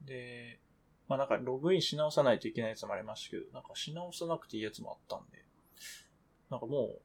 [0.05, 0.61] で、
[1.09, 5.45] まあなんかログインし直さないといけないやつもありましたけど、なんかし直さなくていいやつもあったんで、
[6.51, 7.01] なんかもう、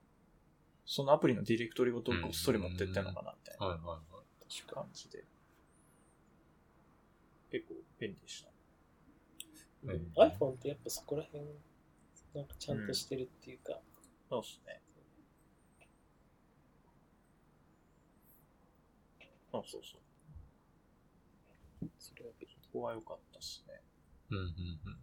[0.85, 4.73] そのアプリのディレクトリごとごっそり持ってってんのかなみたいなはいはいはい。
[4.73, 5.23] 感じで、
[7.51, 8.50] 結構便利でした。
[9.83, 11.43] うん iPhone ってやっぱそこら辺、
[12.35, 13.79] なんかちゃんとしてるっていうか、
[14.29, 14.81] そうですね。
[19.51, 21.87] そうそうそう。
[21.99, 22.55] それは便利。
[22.71, 23.81] ここは良かったっすね。
[24.29, 24.99] うんうんうん。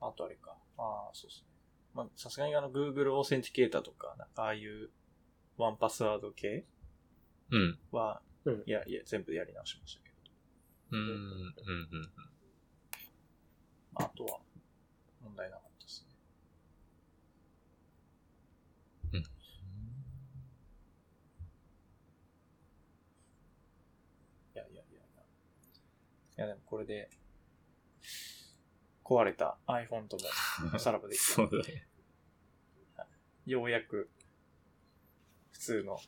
[0.00, 0.56] あとあれか。
[0.76, 1.48] ああ、そうですね。
[1.94, 4.90] まあ、さすがにあの Google オーセンティケーターとか、なんかああいう
[5.56, 6.64] ワンパスワード系
[7.50, 7.78] うん。
[7.92, 10.07] は、うんいやいや、全部やり直しましたけど。
[10.90, 11.00] うん。
[11.00, 11.08] うん。
[11.08, 12.10] うん。
[13.92, 14.40] まあ、あとは、
[15.22, 16.08] 問題なかったですね。
[24.54, 24.86] いやいやいやい
[25.16, 25.22] や。
[26.36, 27.10] いやでもこれで、
[29.04, 30.18] 壊れた iPhone と
[30.70, 31.86] もさらばできた そうだね。
[33.46, 34.10] ようやく、
[35.52, 35.98] 普通の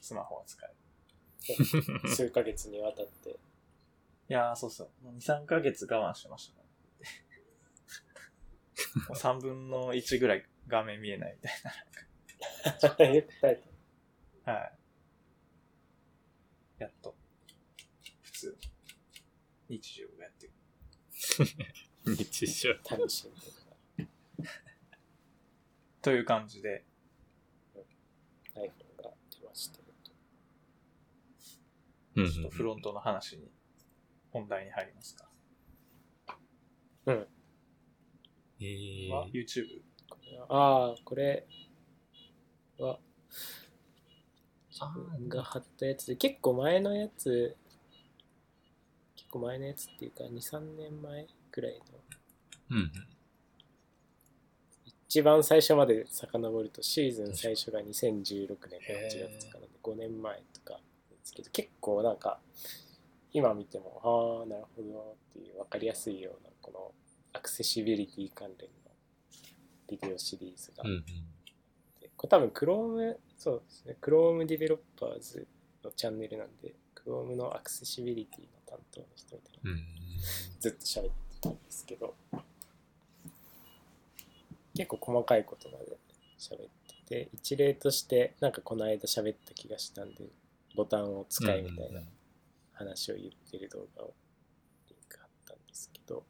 [0.00, 0.81] スマホが使える。
[2.14, 3.30] 数ヶ月にわたって。
[3.30, 3.34] い
[4.28, 5.04] やー、そうそう。
[5.04, 6.68] もう2、3ヶ月我慢してましたね。
[9.08, 11.48] もう3分の1ぐらい画面見えないみ
[12.96, 13.62] たい よく耐え
[14.44, 14.52] た。
[14.52, 14.58] な。
[14.58, 14.78] はい。
[16.78, 17.14] やっと、
[18.22, 18.58] 普通、
[19.68, 20.52] 日常がやってる。
[22.06, 22.72] 日常。
[22.90, 24.08] 楽しんでる
[26.02, 26.84] という感じで、
[27.72, 27.78] か
[28.56, 30.10] ら iPhone が出ましたよと。
[32.16, 33.50] うんちょっとフロントの話に、
[34.30, 35.28] 本題に入りますか。
[37.06, 39.10] えー。
[39.10, 39.82] は？YouTube？
[40.48, 41.46] ああ、これ
[42.78, 42.98] は、
[44.70, 47.56] 自あ分が貼ったやつで、結構前のやつ、
[49.16, 51.80] 結構前のやつっていうか、2、3年前くらいの、
[52.70, 52.92] うんうん。
[54.84, 58.56] 一番最初まで遡ると、シーズン最初が2016年の8
[59.38, 60.42] 月とかなんで、5年前
[61.22, 62.40] ですけど、結構なんか、
[63.32, 66.92] 今見ても、ああ、なるほどっていう分かりやすいような、この
[67.32, 68.90] アクセシビリティ関連の
[69.88, 71.04] ビデオシリーズがうんうん。
[72.00, 75.46] でこれ多分 Chrome、そうですね、Chrome Developers
[75.84, 79.80] のチャンネルなんで、Chrome のアクセシビリティの担当の人みたいな、うん。
[80.60, 82.14] ずっと喋ってたんですけど、
[84.74, 85.98] 結構細かいことまで
[86.38, 86.58] 喋っ
[87.06, 90.24] てて、一例として、なんかこの間喋った気がしたんで、
[90.76, 92.00] ボタンを使いみたいな
[92.72, 94.14] 話を言ってる動画を
[94.88, 96.24] リンク貼ったんですけど、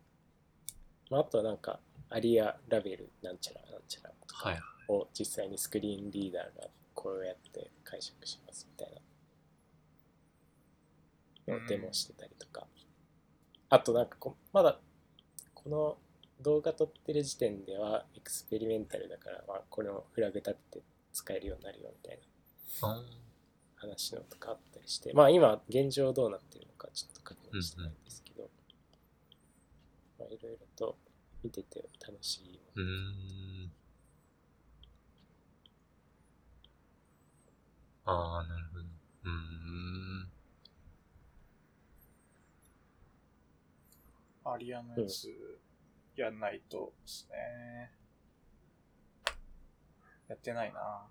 [1.10, 1.80] まあ、あとはなんか、
[2.10, 4.60] アリアラベルなんちゃらなんちゃらとか、はい。
[4.88, 8.94] を実際にスクリーンリーダーがこうやって解釈しますみたい
[11.46, 12.66] なのをデモしてたりとか、
[13.70, 14.78] あとなんかこまだ
[15.54, 15.96] この
[16.40, 22.18] 動画撮ってる時点ではエクスペリメンタルだから、まあ、これをフラグ立てて使えるようになるよみたい
[22.82, 22.88] な。
[22.88, 23.02] あ
[23.82, 28.48] 話のとかあったりしてまあ今現状どうなってるのかちょっと確認してないんですけど、
[30.18, 30.96] まあいろいろと
[31.42, 32.86] 見てて楽しいーうー
[33.66, 33.72] ん。
[38.04, 38.84] ああ、なるほど。
[38.84, 40.28] うーん。
[44.44, 45.28] アリアのやつ、
[46.16, 47.92] やんないとですね。
[50.28, 51.06] やってないな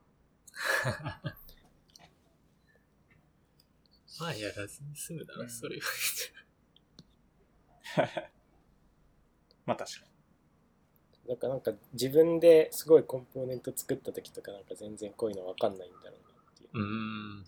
[4.21, 5.83] まあ、やらずに済むだろ、うんそれは。
[9.65, 10.05] まあ確か
[11.27, 16.17] だからなんか自分ですごいコンポーネント作った時とかなんか全然こういうの分かんないんだろうなっ
[16.55, 16.81] ていう、うー
[17.41, 17.45] ん。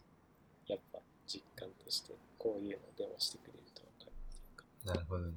[0.68, 5.34] やっぱ実感としてこういうのをデモしてくれると分かるっていうかなるほどね。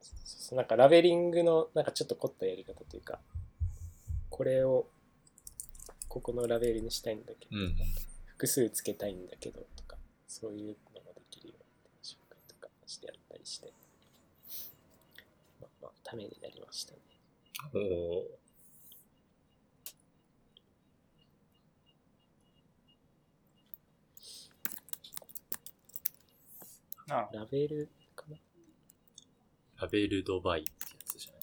[0.00, 3.20] そうそうなんかラベリングのなんかちょっと凝ったやり方というか
[4.30, 4.88] これを
[6.08, 7.76] ここのラベルにしたいんだけど、うん。
[8.36, 9.96] 複数つけたいんだけどとか
[10.28, 11.64] そういうのもできるように
[12.02, 13.72] 紹介とかしてやったりして。
[15.58, 16.98] まあまあためになりましたね。
[17.72, 18.38] おお
[27.08, 27.30] あ。
[27.32, 28.36] ラベルかな？
[29.80, 30.76] ラベルドバイってや
[31.06, 31.40] つじゃない？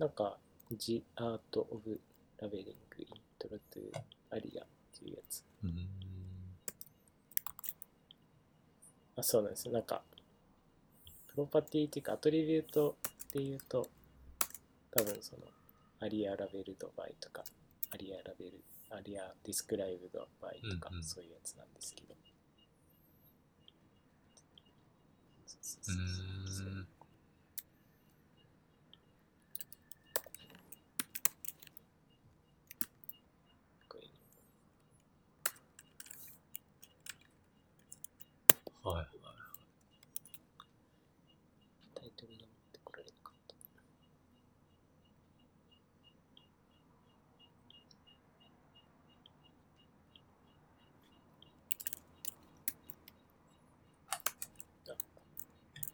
[0.00, 0.36] なんか、
[0.76, 2.00] The Art of
[2.40, 3.92] Labeling Intro to
[4.32, 4.66] Aria っ
[4.98, 5.44] ていうやつ。
[5.62, 5.88] うーん。
[9.16, 9.72] あ、そうなんですよ。
[9.74, 10.02] なんか、
[11.28, 12.96] プロパティっていうか、アトリビュート
[13.32, 13.88] で言うと、
[14.90, 15.42] 多分その、
[16.00, 17.44] アリアラベルドバイとか、
[17.90, 22.14] アリアラベル、アリアディスクライブドバイとかうんう、んそういうやつなんですけど。
[25.88, 26.86] うーん。
[33.88, 34.08] こうい
[38.84, 39.06] うはいはい。
[41.94, 43.54] タイトルが持ってこられなかった。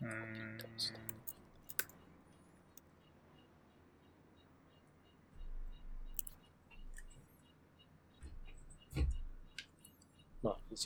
[0.03, 0.59] うーん。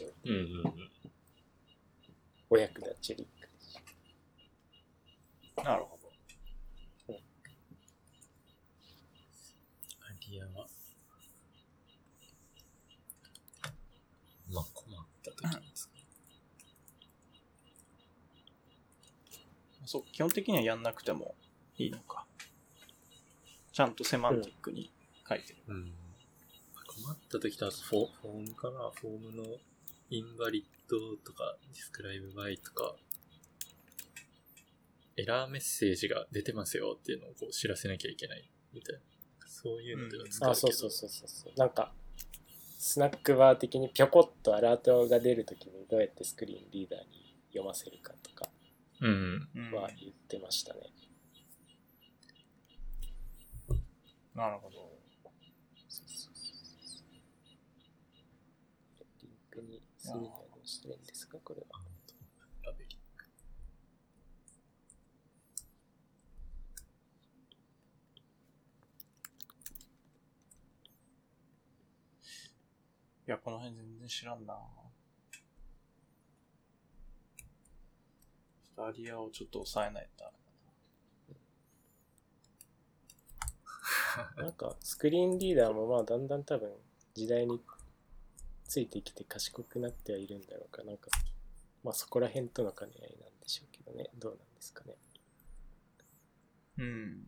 [0.01, 0.91] うんうんうん。
[2.49, 3.33] お役立ちリンク。
[5.63, 6.11] なるほど。
[10.01, 10.67] アリアは、
[14.51, 15.95] まあ困った時にですか、
[19.85, 21.35] そう、基本的にはやんなくても
[21.77, 22.27] いいのか。
[23.73, 24.91] ちゃんとセマンティックに
[25.29, 25.59] 書いてる。
[25.69, 25.93] うん。
[26.87, 29.45] 困った時とフォフォームかなフォームの
[30.13, 32.97] インバリッドとかディスクライブバイとか
[35.17, 39.01] エラーメッセージが出てますよっていうのをこう知らせなきゃいけないみたいな。
[39.47, 40.51] そういうのでは使うけど。
[40.51, 41.59] あ、そうそうそうそうそう。
[41.59, 41.95] なんか、
[42.79, 48.51] スナックバー的にぴょこっとアラートが出るときにどうやってスクリーンリーダーに読ませるかとか
[49.01, 49.49] うん。
[49.55, 50.81] うんは言ってましたね。
[54.35, 54.77] なるほど。
[55.89, 56.55] そうそうそう
[56.85, 57.05] そ
[59.01, 61.67] うリンクにするにはどうしたらいいんですかこれは。
[62.65, 63.25] ラベリング。
[73.29, 74.59] いや、この辺全然知らんな。
[78.65, 80.33] スタリアをちょっと抑えないとダ
[84.37, 86.73] メなんか、スクリーンリーダーもまあだんだん多分
[87.15, 87.61] 時代に
[88.73, 90.83] ついてきて賢くなってはいるんだろうか。
[90.83, 91.11] なんか、
[91.85, 94.09] まあそこら辺との兼ね合いなんでしょうけどね。
[94.19, 94.95] どうなんですかね。
[96.79, 97.27] うん。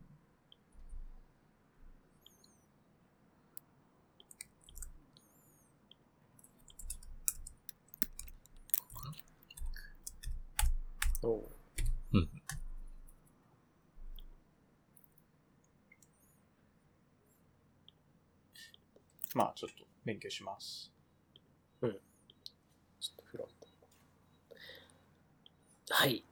[11.24, 11.50] おう？
[12.14, 12.30] うん。
[19.34, 20.93] まあ、ちょっと勉強します。
[21.92, 23.68] ちょっとフロント。
[25.90, 26.24] はい。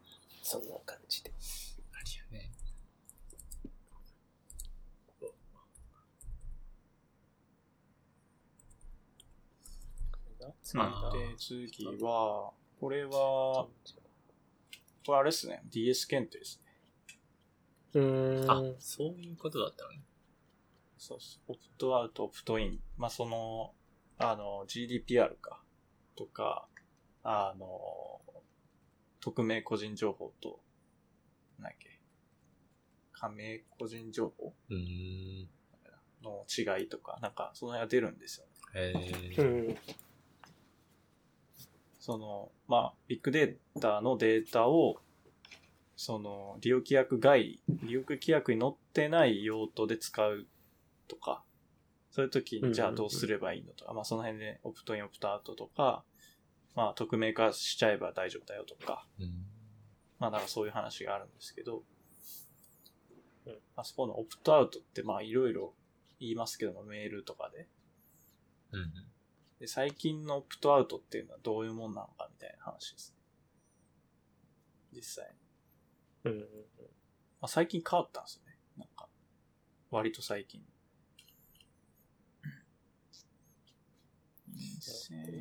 [0.43, 1.31] そんな感じで。
[1.31, 2.03] あ
[2.33, 2.53] りやね。
[11.13, 13.69] で、次は、これは、こ
[15.09, 15.63] れあれですね。
[15.71, 16.73] DS 検定ですね。
[17.95, 18.51] うーん。
[18.51, 20.03] あ、そういうことだったのね。
[20.97, 21.53] そうそう。
[21.53, 22.81] オプトアウト、オプトイン。
[22.97, 23.75] まあ、その、
[24.23, 25.61] あの、GDPR か。
[26.17, 26.69] とか、
[27.25, 28.21] あの、
[29.21, 30.61] 匿名個人情報と、
[31.59, 32.01] なんだっけ。
[33.13, 34.55] 加盟個人情報？
[34.69, 35.49] うーん。
[36.23, 39.77] の違いとか、なんか、その辺が出るんですよね。
[41.99, 44.97] その、まあ、ビッグデータのデータを、
[45.97, 50.47] その、利用規約外、利用規約に載ってない用途で使う
[51.09, 51.45] とか、
[52.13, 56.05] そういう時に、じゃあどうすればいいのとか、まあ、その辺でオプトイン、オプトアウトとか、
[56.77, 59.47] まあ、匿名化しちゃえば大丈夫だよとか、うん。
[60.19, 61.83] まあ、なんかそういう話があるんですけど、うん
[63.75, 65.75] あそこのオプトアウトって、まあ、いろいろ
[66.21, 67.67] 言いますけども、メールとかで。
[68.73, 68.93] うん。
[69.59, 73.23] で、最近のオプトアウトっていうのはどういうもんなのかみたいな話ですね。
[74.95, 75.35] 実際。
[76.25, 76.41] うん。
[76.41, 76.47] ま
[77.47, 78.59] あ、最近変わったんですよね。
[78.77, 79.09] なんか、
[79.91, 80.63] 割と最近。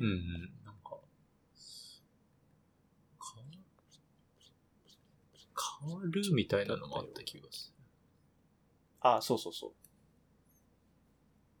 [0.00, 0.64] んうん。
[0.64, 0.98] なんか、
[5.80, 7.74] 変わるみたいなのもあった気がす
[9.00, 9.74] あ、そうそうそ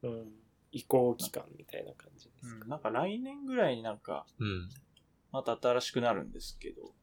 [0.02, 0.08] う。
[0.08, 0.32] うん。
[0.70, 2.64] 移行期間みたいな感じですか？
[2.64, 4.68] うん、なんか来年ぐらいになんか、うん。
[5.32, 6.94] また新しくなるんですけど、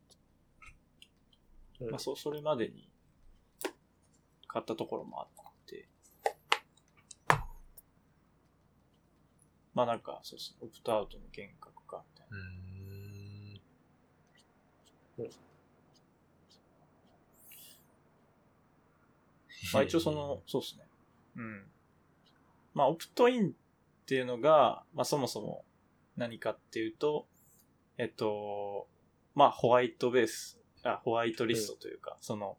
[1.81, 2.90] うんまあ、そう、それまでに
[4.48, 5.27] 買ったところもあっ
[5.68, 5.88] て、
[9.73, 12.37] まあなんか、そうですね、オプトアウトの幻覚か、みたいな。
[12.37, 12.69] うん。
[19.73, 20.83] まあ一応その、そうですね。
[21.35, 21.63] うん。
[22.73, 23.51] まあオプトインっ
[24.05, 25.65] ていうのが、まあそもそも
[26.17, 27.27] 何かっていうと、
[27.97, 28.87] えっと、
[29.35, 32.57] まあホワイトベース、あ、ホワイトリストというか、その、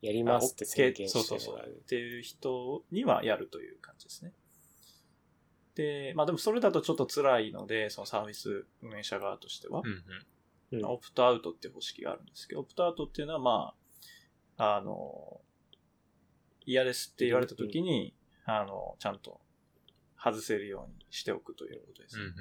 [0.00, 1.40] やりますって宣言そうそうそう。
[1.40, 1.68] してもらう。
[1.68, 4.32] っていう人にはやるという感じですね。
[5.74, 9.92] で、まあでもそれだとちょっと辛いので、そのサービス運営者側としては、うん。
[9.92, 9.96] うん
[10.84, 13.74] オプトアウトっていう方式があるんですけど、オプトアウトっていうのはま
[14.56, 15.40] あ、あの、
[16.64, 18.14] 嫌ですって言われた時に、
[18.44, 19.40] あの、ちゃんと
[20.16, 22.22] 外せるようにしておくということですね。
[22.24, 22.32] うん。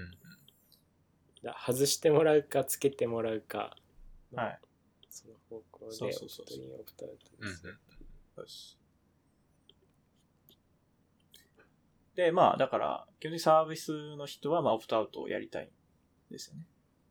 [1.43, 3.75] だ外してもらうか、つけてもらうか、
[4.35, 4.59] はい。
[5.09, 7.49] その方向で、そうそうそうそうオプトインオプトアウトうん。
[7.49, 7.61] です。
[8.35, 8.78] そうです。
[12.19, 15.69] で、まあ、だから、基本的にサービスの人は、まあ、オプトアウトをやりたいん
[16.29, 16.63] ですよね。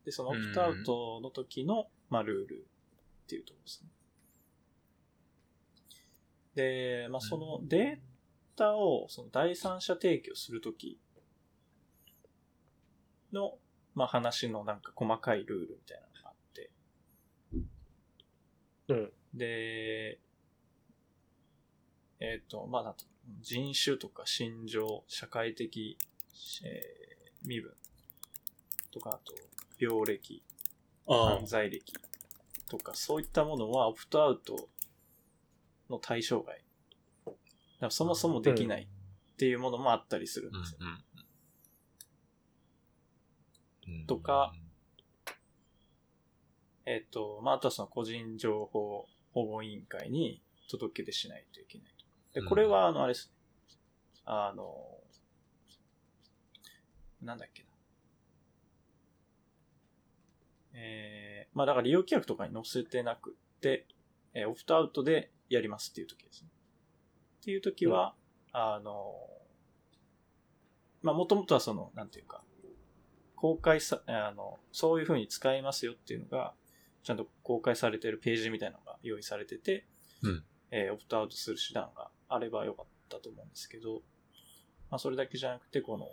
[0.05, 2.67] で、そのオプトアウトの時の、まあ、ルール
[3.25, 3.89] っていうところですね。
[6.57, 7.99] で、まあ、そのデー
[8.55, 11.01] タを、その第三者提供するとき
[13.33, 13.55] の、
[13.95, 16.71] まあ、話のなんか細かいルールみたいなのがあって、
[18.89, 19.13] うん。
[19.33, 20.21] で、
[22.21, 23.07] えっ、と、まあ、なんと
[23.41, 25.99] 人種とか心情、社会的、
[26.65, 27.09] えー
[27.45, 27.73] 身分
[28.93, 29.35] とか、あと、
[29.79, 30.43] 病歴、
[31.07, 31.93] あ犯罪歴
[32.69, 34.69] とか、そういったものはオプトアウト
[35.91, 36.63] の対象外。
[37.27, 37.39] だか
[37.87, 40.79] らそもそもできないっていうものもあったりするんですよ。
[43.87, 44.07] うん。
[44.07, 44.53] とか、
[46.85, 51.98] えっ、と、まあ、あとはその個人情報保護委員会に届け出しないといけないと。
[52.33, 53.35] で、これは、あの、あれですね。
[54.25, 54.99] あの、
[57.23, 57.69] なんだっけな。
[60.75, 63.87] えー、まあだから利用規約とかに載せてなくって、
[64.35, 66.49] えーオプトアウトでやりますっていう時ですね。
[67.41, 68.15] っていう時は、
[68.53, 69.15] あの、
[71.03, 72.45] まあもともとはその、なんていうか、
[73.35, 76.55] 公開さ、あの、そういう風に使いますよっていうのが、
[77.03, 79.87] ちゃんと公開されてるページみたいなのが用意されてて、
[80.23, 84.03] うんえーオプトアウトする手段があればよかったと思うんですけど、
[84.91, 86.09] まあそれだけじゃなくて、この、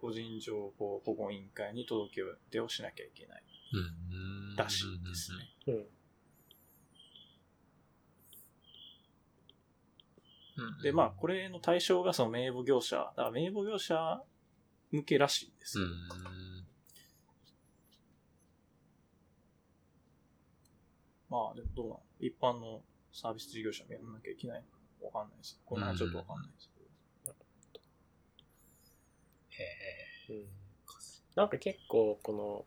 [0.00, 3.42] 個人情報保護委員会に届け出をしなきゃいけない
[3.72, 3.76] う
[4.52, 4.56] ん。
[4.56, 5.38] らしいですね。
[10.56, 10.82] うん。
[10.82, 14.22] で、まあ、これの対象がその名簿業者、だから名簿業者
[14.90, 15.78] 向けらしいです。
[15.78, 15.88] うん。
[21.30, 22.00] まあ、でもどうなの？
[22.20, 22.82] 一般の
[23.12, 25.60] サービス事業者もやらなきゃいけないのかわかんないです。
[25.64, 26.80] これはちょっとわかんないですけ
[27.26, 27.34] ど。
[29.50, 29.62] へ
[30.30, 30.32] え。
[30.32, 30.46] うん
[31.34, 32.66] なんか結構こ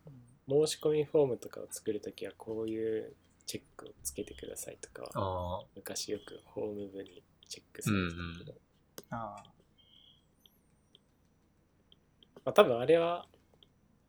[0.50, 3.14] の申し込みフォームとかを作るときはこういう
[3.46, 5.04] チェックをつけてくださいとか。
[5.76, 8.58] 昔よくホーム部にチェックされてたけど、
[9.12, 9.44] あ
[12.44, 13.28] まあ、多分あれは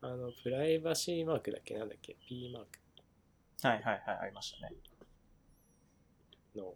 [0.01, 1.75] あのプライバシーマークだっけ？
[1.75, 2.79] なんだっけ？P マーク
[3.63, 3.69] あ。
[3.69, 4.75] はいはいはい、ありましたね。
[6.57, 6.75] の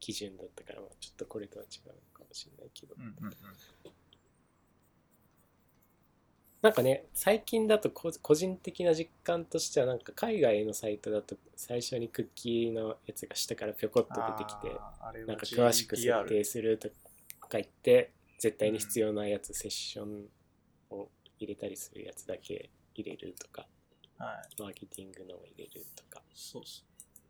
[0.00, 3.32] 基準だったから、まあ、ちょっとこれとは違うのかもしれないけどうんうんうん。
[6.60, 14.68] なんかね最近だとこ個人的な実感としてはなんか海外のサイトだと最初にクッキーのやつが下からぴょこっと出てきて
[15.26, 16.88] なんか詳しく設定すると
[17.40, 20.24] か言って絶対に必要なやつ、セッション
[20.90, 21.08] を
[21.38, 23.68] 入れたりするやつだけ入れるとか
[24.18, 24.60] はい。
[24.60, 26.62] マーケティングのを入れるとかそう。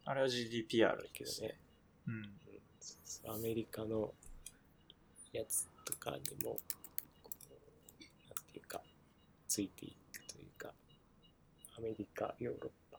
[0.04, 1.58] あれは GDPR だけどね。、
[2.06, 2.32] うん。
[3.28, 4.12] アメリカの
[5.32, 6.58] やつとかにもなん
[8.52, 8.80] ていうか
[9.48, 10.72] ついていくというか
[11.78, 12.98] アメリカヨーロッパ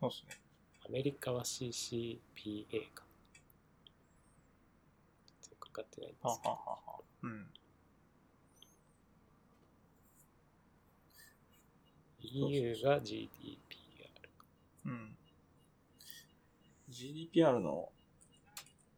[0.00, 0.40] そうっすね。
[0.84, 3.04] アメリカは CCPA か
[5.26, 7.00] 全然かかってないんではすけどははは。
[7.22, 7.46] うん。
[12.20, 13.71] EU が GDPR
[14.84, 15.16] うん。
[16.90, 17.90] GDPR の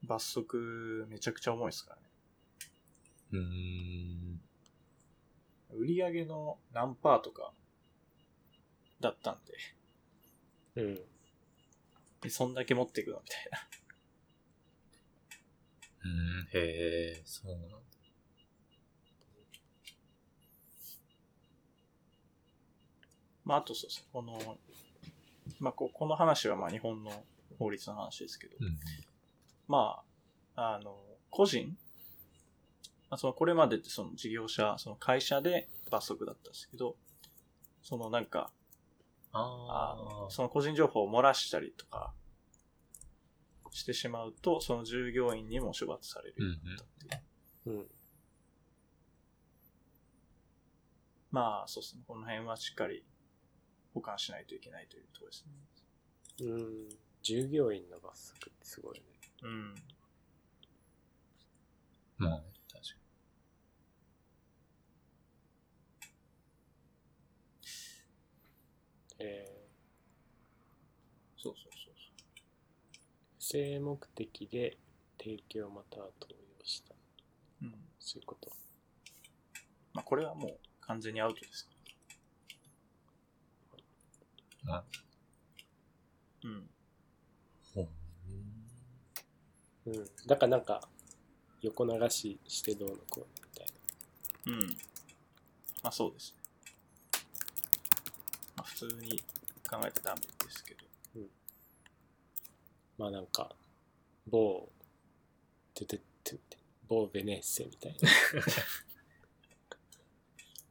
[0.03, 2.03] 罰則めちゃくちゃ重いですからね。
[3.33, 4.41] うーん。
[5.79, 7.53] 売り上げの何パーとか
[9.01, 9.39] だったん
[10.75, 11.01] で、うん
[12.31, 13.59] そんだけ持っていくのみたいな。
[16.05, 17.77] うん、へえ、そうなんだ。
[23.45, 24.39] まあ、あとそうですね、この、
[25.65, 27.11] まあ、ここの話はまあ日本の
[27.59, 28.79] 法律の話ですけど、うん。
[29.67, 30.03] ま
[30.57, 30.95] あ、あの、
[31.31, 31.69] 個人、
[33.09, 36.97] まあ、そのこれまでってその事業者、その会社で罰則だったんですけど、
[37.83, 38.51] そのなんか、
[39.33, 39.97] あ。
[39.97, 42.13] のその個人情報を漏らしたりとか
[43.71, 47.23] してしまうと、その従業員にも処罰されるようになったっ
[47.63, 47.79] ていう。
[47.79, 47.87] うん。
[51.31, 52.03] まあ、そうですね。
[52.07, 53.03] この辺はしっかり
[53.95, 55.53] 保管しないといけないというところですね。
[56.41, 56.89] うん。
[57.23, 59.05] 従業員の罰則ってすごいね。
[59.43, 59.75] うん。
[62.19, 62.41] まあ、
[62.73, 63.05] 確か
[69.19, 69.69] え
[71.37, 74.79] そうそうそうー、不正目的で
[75.19, 76.35] 提供または投与
[76.65, 76.89] した。
[76.89, 76.95] そ
[77.63, 77.67] う。
[77.67, 77.75] うん。
[77.99, 78.51] そういうこと。
[79.93, 81.69] まあ、これはもう完全にアウトです。
[81.71, 81.74] に。
[84.65, 84.85] まあ、
[86.45, 86.69] うん。
[89.87, 90.05] うん。
[90.27, 90.81] だからなんか、
[91.61, 93.67] 横流ししてどうのこうのみたい
[94.47, 94.77] うん。
[95.83, 96.43] まあ、そうですね。
[98.57, 99.19] まあ、普通に
[99.69, 100.85] 考えてダメですけど。
[101.21, 101.27] な。
[102.99, 103.55] まあなんか、
[104.27, 104.69] 某、
[105.75, 106.39] トゥトゥトゥ
[106.89, 108.11] 某ベネッセみたいな。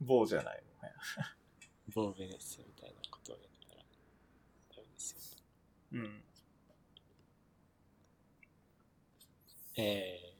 [0.00, 0.94] 棒じゃないもんね。
[1.94, 3.84] 某ベネッセみたいなことをやったら、
[4.76, 5.18] ダメですよ。
[5.94, 6.22] うん。
[9.76, 10.34] えー、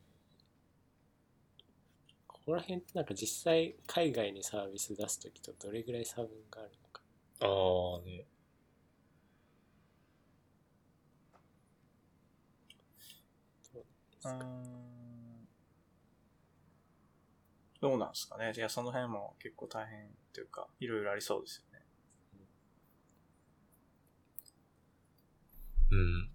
[2.26, 7.02] ここら辺ってなんか実際海外にサービス出すときとどれぐらい差分があるのか。
[7.40, 7.46] あ
[8.02, 8.26] あね。
[13.72, 14.34] どうですか？
[14.44, 15.48] ん。
[17.80, 18.52] どうなんですかね。
[18.56, 21.73] いや、その辺も結構大変っていうか、いろいろありそうですよね。
[25.94, 26.28] うん。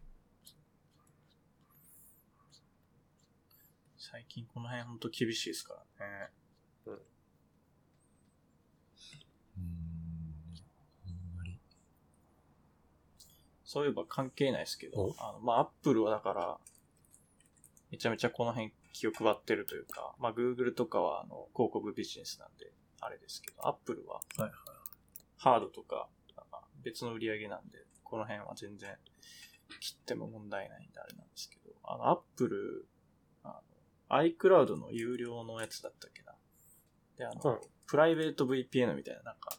[3.98, 6.30] 最近この辺ほんと厳しいですからね。
[6.88, 6.94] うん。
[11.06, 11.60] あんまり。
[13.66, 16.58] そういえば関係ないですけどお、あの、まあ、アップルはだから、
[17.92, 22.72] めちゃめちゃこの辺気を配ってるというか、まあ、Google とかはあの広告ビジネスなんで、
[23.02, 24.22] あれですけど、アップルは。
[25.36, 26.08] ハードとか、
[26.38, 28.98] なんか別の売り上げなんで、この辺は全然
[29.80, 32.88] 切っても問題ないんであれなんですけど、あの、アップル、
[33.44, 33.62] あ
[34.10, 36.34] の、iCloud の有料のやつだったっけな。
[37.18, 37.60] で、あの、うん
[37.90, 39.52] プライベート VPN みたいななんか、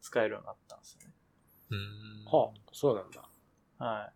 [0.00, 1.14] 使えるようになったんですよね。
[1.70, 2.24] うーん。
[2.24, 3.28] はあ、そうなんだ。
[3.78, 4.10] は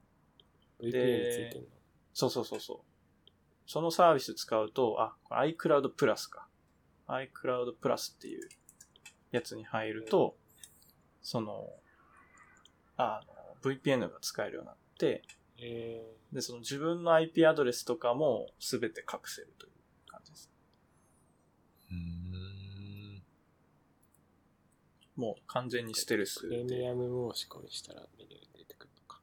[0.80, 0.86] い。
[0.86, 1.68] VPN でついてんの。
[2.12, 2.78] そうそうそうそう。
[3.68, 6.48] そのサービス使うと、あ、iCloud プラスか。
[7.06, 8.48] iCloud プラスっていう
[9.30, 10.36] やつに入ると、
[11.22, 11.68] その、
[12.96, 13.20] あ
[13.64, 15.22] の、VPN が使えるようになって、
[15.58, 19.72] えで、その自分の IP アドレスとかもすべて隠せるという
[20.06, 20.50] 感じです。
[21.90, 23.22] うーん。
[25.16, 26.88] もう完全にステルー、スプレミで。
[26.88, 29.20] アム申し込みしたらメニューに出てくるのか。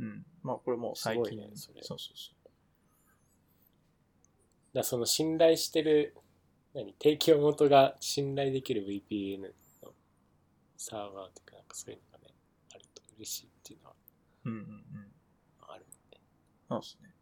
[0.00, 0.26] うん。
[0.42, 2.32] まあこれもう最近、ねそれそうそうそ
[4.74, 6.14] だからその信頼してる、
[6.74, 9.40] 何、提供元が信頼できる VPN
[9.82, 9.92] の
[10.76, 12.34] サーバーというか、なんかそういうのがね、
[12.74, 13.57] あると嬉しい
[14.48, 15.12] うんうんうん。
[15.60, 16.20] あるね。
[16.68, 17.14] そうですね。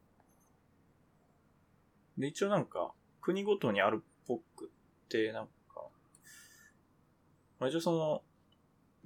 [2.19, 5.51] で、一応なんか、国ごとにあるっぽくって、なんか、
[7.59, 8.23] まあ、一応その、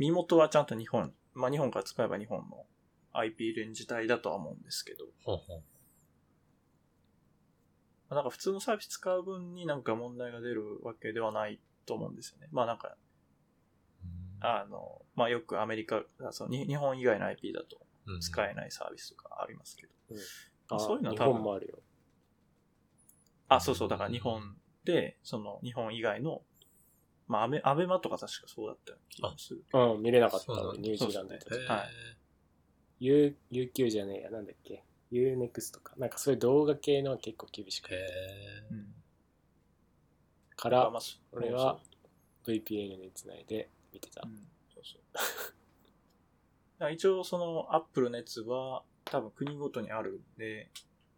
[0.00, 2.64] 身元はちゃんと日本、まあ日本から使えば日本の
[3.12, 5.62] IP レンジ帯だとは思うんですけど、ほうほう。
[8.08, 12.48] まあなんか普通のサービス使う分になんか問題が出るわけではないと思うんですよね。
[12.50, 12.96] まあなんか、
[14.40, 17.78] あの、まあよくアメリカ、そのに日本以外の IP だと
[18.18, 19.92] 使えないサービスとかありますけど、
[20.70, 21.78] あそういうのは日多分本もあるよ。
[23.48, 26.42] あ、そうそう、だから日本で、その日本以外の、
[27.26, 29.64] まあアメ、アベマとか確かそうだったような気がする。
[29.72, 31.88] うん、見れなかったニュージーランドだとそうですねはい
[33.00, 35.94] U、UQ じゃねえや、なんだっけ ?UNEXT とか。
[35.96, 37.94] なんかそういう動画系のは結構厳しくへて。
[37.96, 38.74] え。
[38.74, 38.86] うん。
[40.54, 41.80] からまあ、そ俺は
[42.46, 44.28] VPN につないで見てたう。
[44.28, 44.36] ん、
[44.74, 45.54] そうそう。
[46.88, 50.70] 一応そのアップルのやつは多分国ごとにあるんで、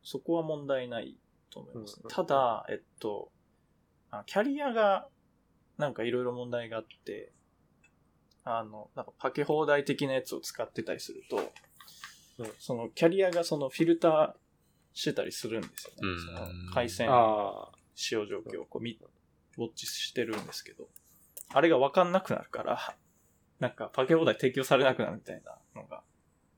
[0.02, 1.16] そこは問題ない
[1.50, 1.98] と思います。
[1.98, 3.30] うんうんただ、えっと、
[4.10, 5.06] あキャリアが
[5.78, 7.32] なんかいろいろ問題があって、
[8.44, 11.44] あの、なんかパケ放題的なやつを使ってたりすると、うん
[12.58, 14.32] そのキャリアがそのフィルター
[14.94, 15.98] してたりするんですよね。
[16.02, 17.08] うんその回線。
[17.94, 18.98] 使用状況をこう見、
[19.58, 20.88] ウォッチしてるんですけど、
[21.50, 22.96] あれがわかんなくなるから、
[23.62, 26.02] なんかパケ放題提供されなくなるみたいなのが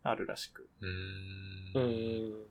[0.02, 2.46] あるらしく、うん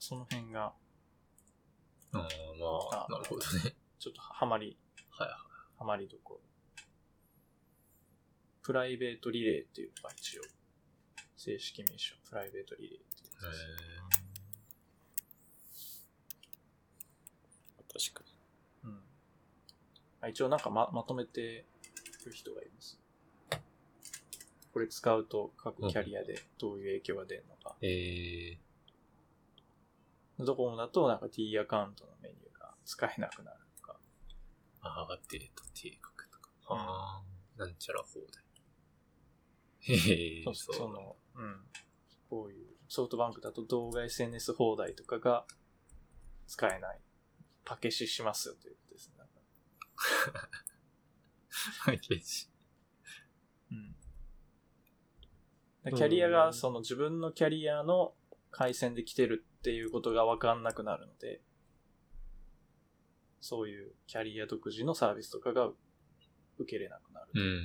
[0.00, 0.72] その辺が
[2.12, 2.26] ああ、ま
[2.98, 3.76] あ、あなるほどね。
[4.00, 4.76] ちょっとハマり、
[5.10, 5.36] はいは
[5.78, 6.40] ハマりどころ。
[8.62, 10.42] プライベートリレーっていうのが一応、
[11.36, 13.44] 正式名称、プライベートリレーっていうい。
[13.44, 13.52] や
[17.86, 18.10] つです。
[18.10, 18.30] 確か
[18.84, 18.90] に。
[18.90, 19.00] うん
[20.22, 20.28] あ。
[20.28, 21.66] 一応なんかままとめて
[22.28, 23.00] る人がいます。
[24.72, 27.76] これ使うと各キャリアでどういう影響が出るのか。
[27.82, 28.58] えー、え
[30.38, 33.96] ドコモだとなんか T アカウントのメニューが使えなくなるとか。
[34.82, 36.50] ー、ああ、データ定格とか。
[36.68, 37.22] あ
[37.56, 38.44] あ、なんちゃら放題。
[39.80, 40.76] へえ、そそう。
[40.76, 41.66] その、うん。
[42.28, 45.46] こういうソフトバンクだと動画 SNS 放題とかが
[46.46, 47.00] 使えない。
[47.64, 49.14] パケシしますよということですね。
[51.84, 52.48] パ ッケージ。
[53.72, 53.74] う
[55.90, 55.96] ん。
[55.96, 58.14] キャリアがその自分のキャリアの
[58.50, 61.40] 回線で来てるっていうことがわかんなくなるので、
[63.40, 65.70] そういうキャリア独自のサービスとかが
[66.58, 67.30] 受けれなくなる。
[67.34, 67.60] うんうんうん。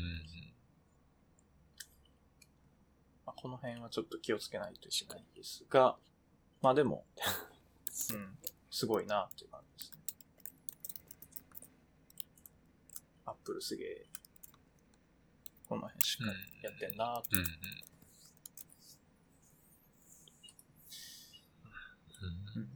[3.25, 5.97] まあ、この辺はちょっと気をつけないといけないですが、
[6.61, 7.05] まあでも、
[8.13, 8.37] うん、
[8.69, 9.95] すごいなっていう感じですね。
[13.25, 14.05] アップルすげえ、
[15.67, 17.45] この辺しっかりやってんなうんうん。
[22.55, 22.69] うん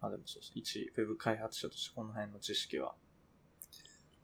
[0.00, 0.52] まあでもそうです。
[0.54, 2.94] 一ウェブ開発者としてこの辺の知識は、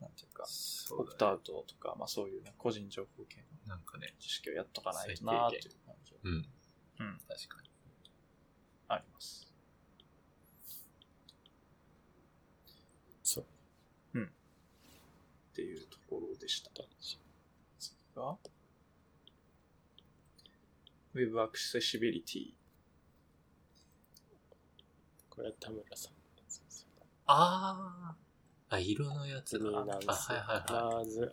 [0.01, 3.77] なんていうか、そうだねオプトアウトとか、まあそういう、ね、個人情報系の
[4.21, 6.33] 知識をやっとかないとなっていう感じは、うん。
[6.35, 7.71] うん、確かに。
[8.89, 9.49] あります。
[13.25, 13.45] そう。
[15.53, 16.71] っていうところでした。
[17.79, 18.37] 次が、
[21.15, 22.55] Web Accessibility。
[25.29, 27.07] これは田村さんのやつですよね。
[27.27, 28.17] あ
[28.71, 28.77] あ。
[28.77, 29.65] あ、色のやつだ。
[29.65, 30.09] ルミナンス。
[30.09, 30.73] あ、はいはいはい。
[30.73, 31.27] ラーズル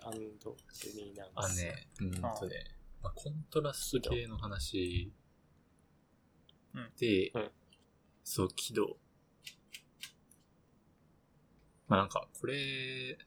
[0.96, 1.62] ミナンス。
[1.62, 5.14] あね、うんとね、まあ、コントラスト系の話
[6.74, 7.52] うんで、うん
[8.26, 8.98] そう、輝度。
[11.88, 13.18] まあなんか、これ、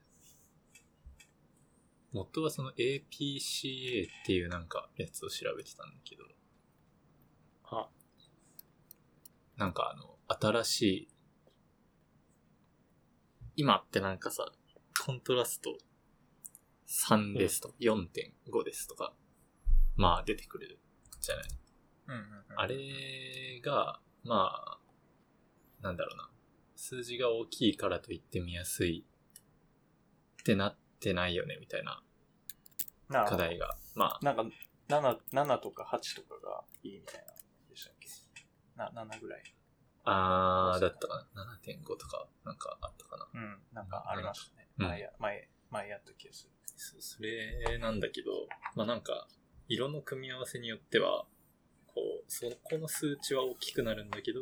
[2.12, 6.24] 元はその APCA っていうなんかやつを調べてたんだけど、
[7.64, 7.88] あ、
[9.56, 11.08] なんかあの、新しい、
[13.56, 14.46] 今ってなんかさ、
[15.04, 15.78] コントラスト
[16.88, 19.14] 3ですとか、4.5ですとか、
[19.96, 20.78] まあ出てくる
[21.20, 21.44] じゃない。
[22.08, 24.78] うんうんうんあれが、まあ、
[25.80, 26.30] なんだろうな。
[26.76, 29.06] 数字が大きいからといって見やすい
[30.42, 32.02] ってなってないよね、みたいな
[33.08, 33.76] な課題が。
[33.94, 34.44] まあ、なんか、
[34.88, 37.32] 7、7とか8とかがいいみたいな、
[37.68, 38.08] でしたっけ？
[38.76, 39.42] な、7ぐらい。
[40.04, 41.58] あー、だったかな。
[41.66, 43.28] 7.5とか、なんかあったかな。
[43.34, 44.68] うん、なんかありましたね。
[44.78, 46.52] うん前や、前、前やった気がする。
[46.76, 48.30] そそれなんだけど、
[48.74, 49.28] まあなんか、
[49.68, 51.26] 色の組み合わせによっては、
[51.86, 54.40] こう、そこの数値は大きくなるんだけど、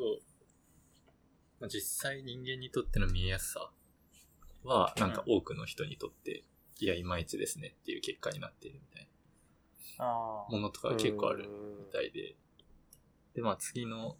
[1.60, 3.70] まあ、実際人間にとっての見えやすさ
[4.64, 6.44] は、なんか多くの人にとって、
[6.80, 9.08] いや、いまいちですねっていう結果になっているみたい
[9.98, 10.02] あ
[10.50, 12.36] なものとかが結構あるうんみたいで。
[13.34, 14.16] で、まあ次の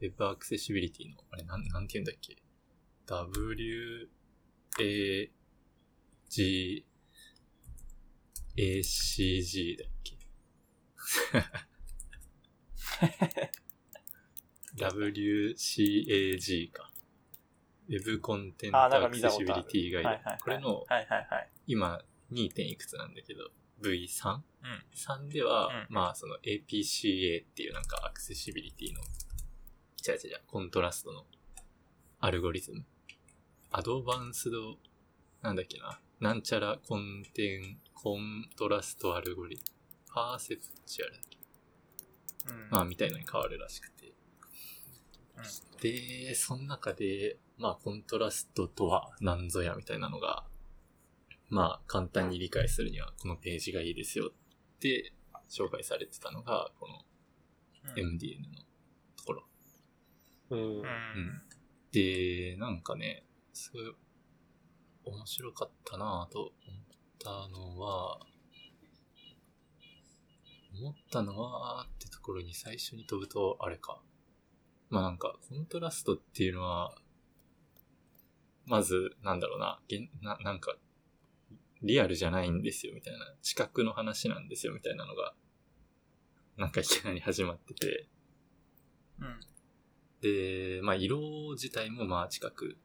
[0.00, 2.36] Web Accessibility の、あれなん、なんて言うんだっけ
[3.06, 4.08] ?W,
[4.80, 5.30] A,
[6.28, 6.86] G,
[8.56, 10.16] ACG だっけ？
[14.76, 16.91] WCAG か。
[17.88, 20.44] Web コンテンツアクセシビリティガイド。
[20.44, 20.84] これの。
[21.66, 22.00] 今
[22.32, 22.52] 2.
[22.52, 23.50] 点いくつなんだけど
[23.82, 24.40] V3?3
[25.20, 25.28] うん。
[25.28, 31.24] では、うんまあその APCA っていうなんかアクセシビリティの、違う違う違う、コントラストの
[32.20, 32.84] アルゴリズム。
[33.70, 34.76] アドバンスド、
[35.42, 39.68] なんだっけな、なんちゃらコンテン、コントラストアルゴリズム。
[40.14, 41.38] パーセプチュアルだっけ？
[42.48, 42.68] うん。
[42.70, 44.06] まあみたいのに変わるらしくて。
[44.06, 44.12] うん
[45.80, 50.44] で、その中で、まあコントラストとは何ぞやみたいなのが、
[51.48, 55.12] まあ簡単に理解するにはこのページがいいですよって
[55.48, 56.94] 紹介されてたのが、この
[57.94, 58.62] うん MDN の
[59.16, 59.44] ところ。
[60.50, 60.84] うんうん。
[61.92, 63.94] で、なんかね、すごい
[65.04, 66.52] 面白かったなぁと思っ
[67.18, 68.18] たのは、
[70.74, 74.00] 思ったのは、ってところに最初に飛ぶと、あれか。
[74.90, 76.96] まあなんか、コントラストっていうのは、
[78.66, 80.76] まず、なんだろうな、げんななんか、
[81.82, 83.34] リアルじゃないんですよ、みたいな。
[83.42, 85.34] 視覚の話なんですよ、みたいなのが、
[86.56, 88.06] なんかいきなり始まってて。
[89.20, 89.40] うん。
[90.20, 91.18] で、まあ色
[91.52, 92.76] 自体もまあ近く。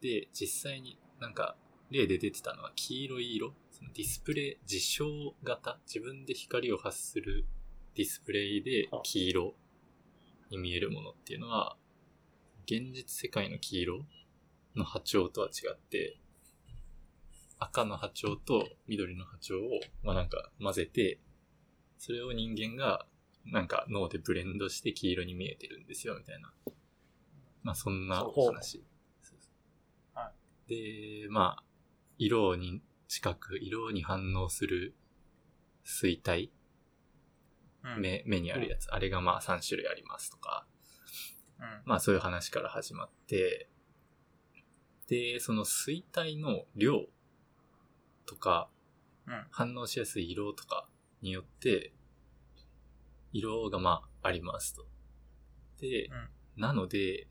[0.00, 1.56] で、実際になんか
[1.90, 3.52] 例で出てたのは黄色い色。
[3.70, 5.78] そのディスプレイ、事象型。
[5.86, 7.46] 自分で光を発する
[7.94, 9.54] ディスプレイで黄色
[10.50, 11.76] に見えるものっていうのは、
[12.64, 14.04] 現実世界の黄色
[14.78, 16.18] の波長とは違って、
[17.58, 21.20] 赤の波長と緑の波長を、まあなんか混ぜて、
[21.98, 23.06] それを人間が
[23.44, 26.52] なんか脳でブレンドして黄色に見えてるんですよ、みたいな。
[27.62, 28.84] まあそんな話。
[30.14, 30.32] は
[30.68, 31.64] で、まあ、
[32.18, 34.94] 色に近く、色に反応する
[35.84, 36.52] 水体、
[37.84, 38.00] うん。
[38.00, 40.66] 目目にあるやつ、あれがまあ3種類ありますとか、
[41.58, 41.82] うん。
[41.86, 43.68] まあそういう話から始まって、
[45.08, 47.06] で、その水体の量
[48.26, 48.68] とか、
[49.26, 49.46] うん。
[49.50, 50.88] 反応しやすい色とか
[51.20, 51.92] によって、
[53.32, 54.86] 色がまあありますと。
[55.80, 56.28] で、うん
[56.58, 57.28] なので、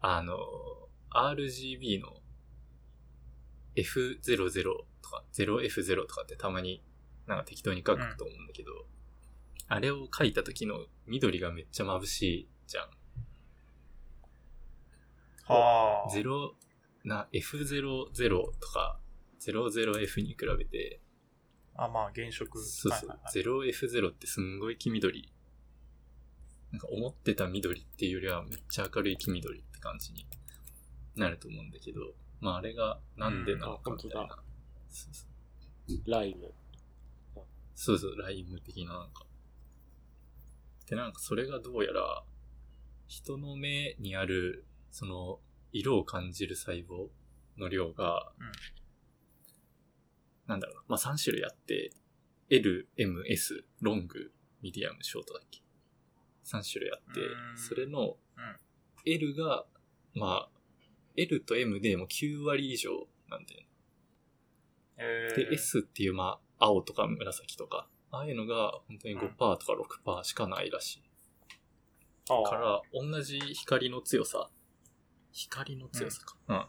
[0.00, 0.36] あの、
[1.10, 2.14] RGB の
[3.74, 4.62] F00
[5.02, 6.84] とか 0F0 とかってたまに
[7.26, 8.70] なんか適当に書くと思うんだけど、
[9.66, 12.90] あれを書いた時の緑がめっちゃ眩しいじゃん。
[15.46, 16.10] はあ。
[16.10, 16.54] ゼロ
[17.04, 18.12] な F00
[18.60, 18.98] とか
[19.40, 21.00] 00F に比べて、
[21.74, 22.58] あ、まあ、原色。
[22.58, 25.32] そうそう、はいはいはい 0F0 ってすんごい黄緑。
[26.70, 30.26] なんか思ってた緑っていうよりはめっちゃ明るい黄緑って感じに
[31.16, 32.00] なると思うんだけど、
[32.40, 34.22] まああれがなんでなのかみたいな。
[34.24, 34.28] う
[34.88, 36.52] そうそうライム。
[37.74, 39.24] そうそう、ライム的ななんか。
[40.86, 42.22] で、なんかそれがどうやら、
[43.06, 45.40] 人の目にある、その、
[45.72, 47.08] 色を感じる細胞
[47.58, 48.52] の量が、うん。
[50.46, 51.90] なんだろうな、まあ3種類あって、
[52.50, 55.62] L、M、S、ロング、ミディアム、ショートだっけ
[56.44, 57.20] ?3 種類あって
[57.56, 58.56] それのうん。
[59.04, 59.64] L が、
[60.14, 60.48] まあ、
[61.16, 62.90] L と M でも9割以上
[63.28, 63.66] なんだよね。
[64.98, 65.36] えー。
[65.50, 69.56] で、S っていう、まあ、青とか紫とか、ああいうのが本当に5%とか
[70.20, 71.02] 6%しかないらしい。
[72.28, 74.50] ああから、同じ光の強さ、
[75.32, 76.36] 光の強さか。
[76.48, 76.64] うん。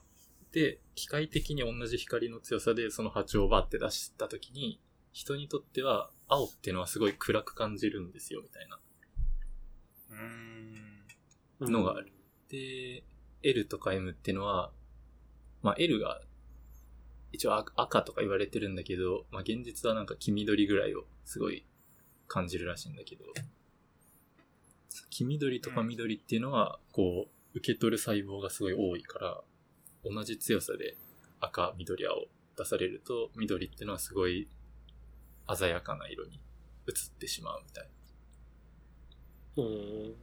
[0.51, 4.79] で、機械的に同じ光の強さでその波長をバッて出したときに、
[5.11, 8.79] 人にとっては青っていうのはすごい暗く感じるんですよ、みたいな。
[10.09, 11.71] うーん。
[11.71, 12.11] のがある。
[12.49, 13.03] で、
[13.41, 14.71] L とか M っていうのは、
[15.61, 16.21] まあ L が
[17.31, 21.65] 一応赤赤とか言われてるんだけど、まあ現実はなんか黄緑ぐらいをすごい
[22.27, 23.25] 感じるらしいんだけど、
[25.09, 29.41] 黄緑とか緑っていうのは、こう、受け取る細胞がすごい多いから、
[30.03, 30.97] 同じ強さで
[31.39, 32.25] 赤、緑、青
[32.57, 34.47] 出されると、緑ってのはすごい
[35.55, 36.39] 鮮やかな色に
[36.87, 37.89] 映ってしまうみたい
[39.57, 39.63] な。
[39.63, 40.15] うん。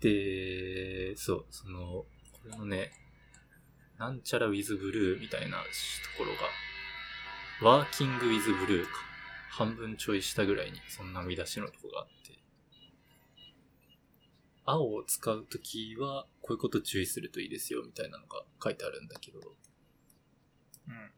[0.00, 2.06] で、そう、その、こ
[2.50, 2.92] れのね、
[3.98, 5.64] なんちゃらウィズブルーみたいなと
[6.18, 6.32] ころ
[7.70, 8.90] が、ワーキングウィズブルーか。
[9.56, 12.23] 半分ちょい下ぐらいに、そんな見出しのとこがあって。
[14.64, 19.40] 青を使うときは、こういうこと注意するといいですよ、みたいなのが書いてあるんだけど、
[20.88, 21.10] うん。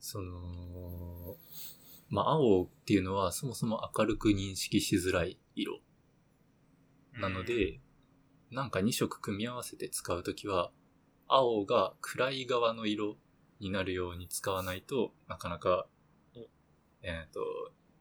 [0.00, 1.36] その、
[2.10, 5.80] まあ、青っていうのはそもそも明るく認識しづらい色。
[7.14, 7.80] なので、
[8.50, 10.70] なんか2色組み合わせて使うときは、
[11.26, 13.16] 青が暗い側の色
[13.60, 15.86] になるように使わないとなかなか
[16.34, 16.46] うん、
[17.02, 17.40] えっ、と、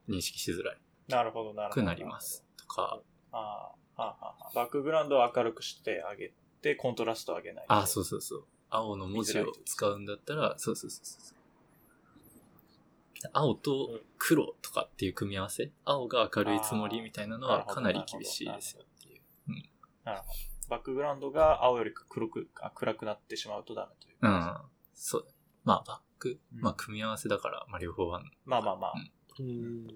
[0.09, 0.75] 認識しづら
[1.07, 1.81] なるほど、なるほど。
[1.81, 2.43] くなります。
[2.57, 3.01] とか、
[3.33, 6.31] ああ、はあバックグラウンドを明るくしてあげ
[6.61, 7.73] て、コントラストを上げないと。
[7.73, 8.45] あ、そうそうそう。
[8.69, 11.33] 青の文字を使うんだったら、そうそうそうそ
[13.25, 13.29] う。
[13.33, 15.71] 青と黒とかっていう組み合わせ？
[15.85, 19.21] 青が明るいつもりみたいなのはかなり厳しいですよっていう。
[20.03, 20.33] なるほど。
[20.69, 24.17] バックグラウンドが青より黒く、あ暗くなってしまうとダメという。
[24.21, 24.57] うん。
[24.93, 25.27] そう。
[25.63, 28.93] まあ、バック、うんまあ、組み合わせだから、まあ、両方は、まあまあまあ。
[29.39, 29.87] うん。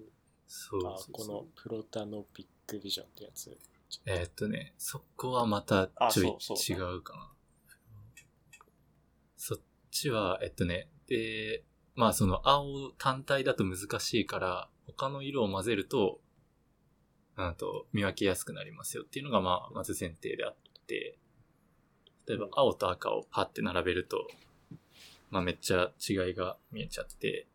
[0.46, 3.56] そうあそうそうこのプロタノピックビジョンってやつ？
[4.04, 7.32] えーっとね、そこはまたちょい違うかな。
[9.38, 9.58] そっ
[9.90, 11.64] ちは、えっとね、で、
[11.94, 16.20] まあその青単体だと難しいから、他の色を混ぜると、
[17.36, 20.54] なんと見分けやすくなりますよっていうのがまあまず前提であっ
[20.86, 21.16] て、
[22.26, 24.28] 例えば青と赤をパって並べると、
[25.30, 27.46] まあめっちゃ違いが見えちゃって、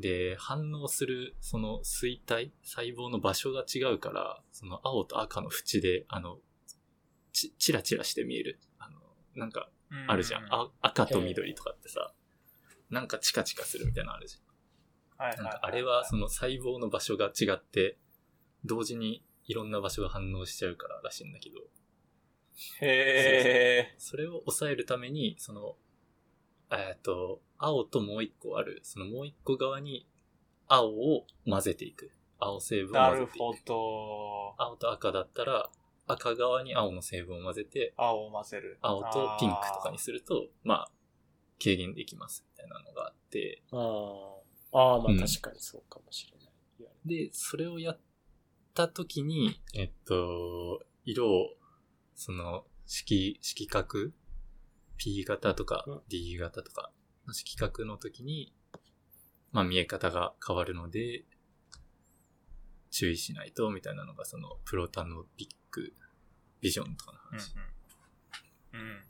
[0.00, 6.38] で、反応する、その衰体、細胞の場所が違うから、その青と赤の縁で、あの、
[7.32, 8.58] ち、チラチラして見える。
[8.78, 8.98] あの、
[9.34, 9.70] なんか、
[10.06, 10.46] あるじゃん。
[10.50, 12.12] あ赤と緑とかってさ、
[12.90, 14.38] なんかチカチカするみたいなのあるじ
[15.16, 15.44] はいゃん。
[15.44, 17.98] なんかあれはその細胞の場所が違って、
[18.64, 21.60] 同時にいろんな場所が反応しちゃうかららしいんだけど、
[22.80, 23.94] へえ。
[23.98, 25.76] それを抑えるために、その、
[26.70, 30.06] えっ、と、青ともう一個ある、そのもう一個側に
[30.68, 32.10] 青を混ぜていく。
[32.38, 33.38] 青成分を混ぜていく。
[33.38, 34.54] ほど。
[34.64, 35.70] 青と赤だったら、
[36.06, 38.78] 赤側に青の成分を混ぜて、青を混ぜる。
[38.82, 40.90] 青とピンクとかにすると、まあ、
[41.62, 44.40] 軽減できますみたいなのがあって、ああ。
[44.72, 46.50] ああ、まあうん確かにそうかもしれない。
[47.04, 47.98] で、それをやっ
[48.74, 51.50] た時に、えっと、色を、
[52.14, 54.10] その、色、色角
[55.00, 56.92] ?P 型とかうん D 型とか
[57.26, 58.54] の色角の時に、
[59.50, 61.24] まあ見え方が変わるので、
[62.90, 65.94] 注意しないと、みたいなのがその、プロタノピック
[66.60, 67.54] ビジョンとかの話。
[68.72, 68.86] うんうん。
[68.86, 69.04] うん。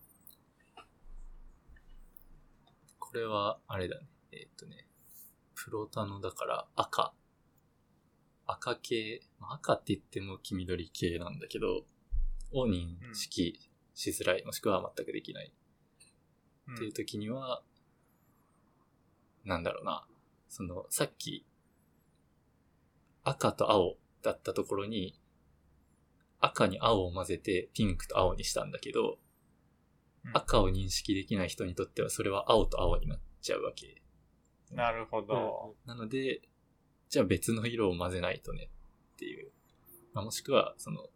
[2.99, 4.07] これは、あれだね。
[4.33, 4.87] えーっとね、
[5.55, 7.13] プロタノだから赤。
[8.47, 11.85] 赤系、まあ赤って言っても黄緑系なんだけど、
[12.53, 13.59] を認識
[13.95, 15.53] しづらい、もしくは全くできない
[16.75, 17.63] っていう時には、
[19.45, 20.07] なんだろうな。
[20.49, 21.47] その、さっき、
[23.25, 25.19] 赤と青だったところに、
[26.41, 29.13] 赤に青を混ぜてピンクと青にしたんだけど、
[30.25, 34.03] うん赤を認識できない人にとってはそれは青と青になっちゃうわけ。
[34.71, 35.75] なるほど。
[35.87, 36.43] なので、
[37.09, 38.69] じゃあ別の色を混ぜないとね
[39.15, 39.51] っていう。
[40.13, 41.09] まあ、もしくは、その、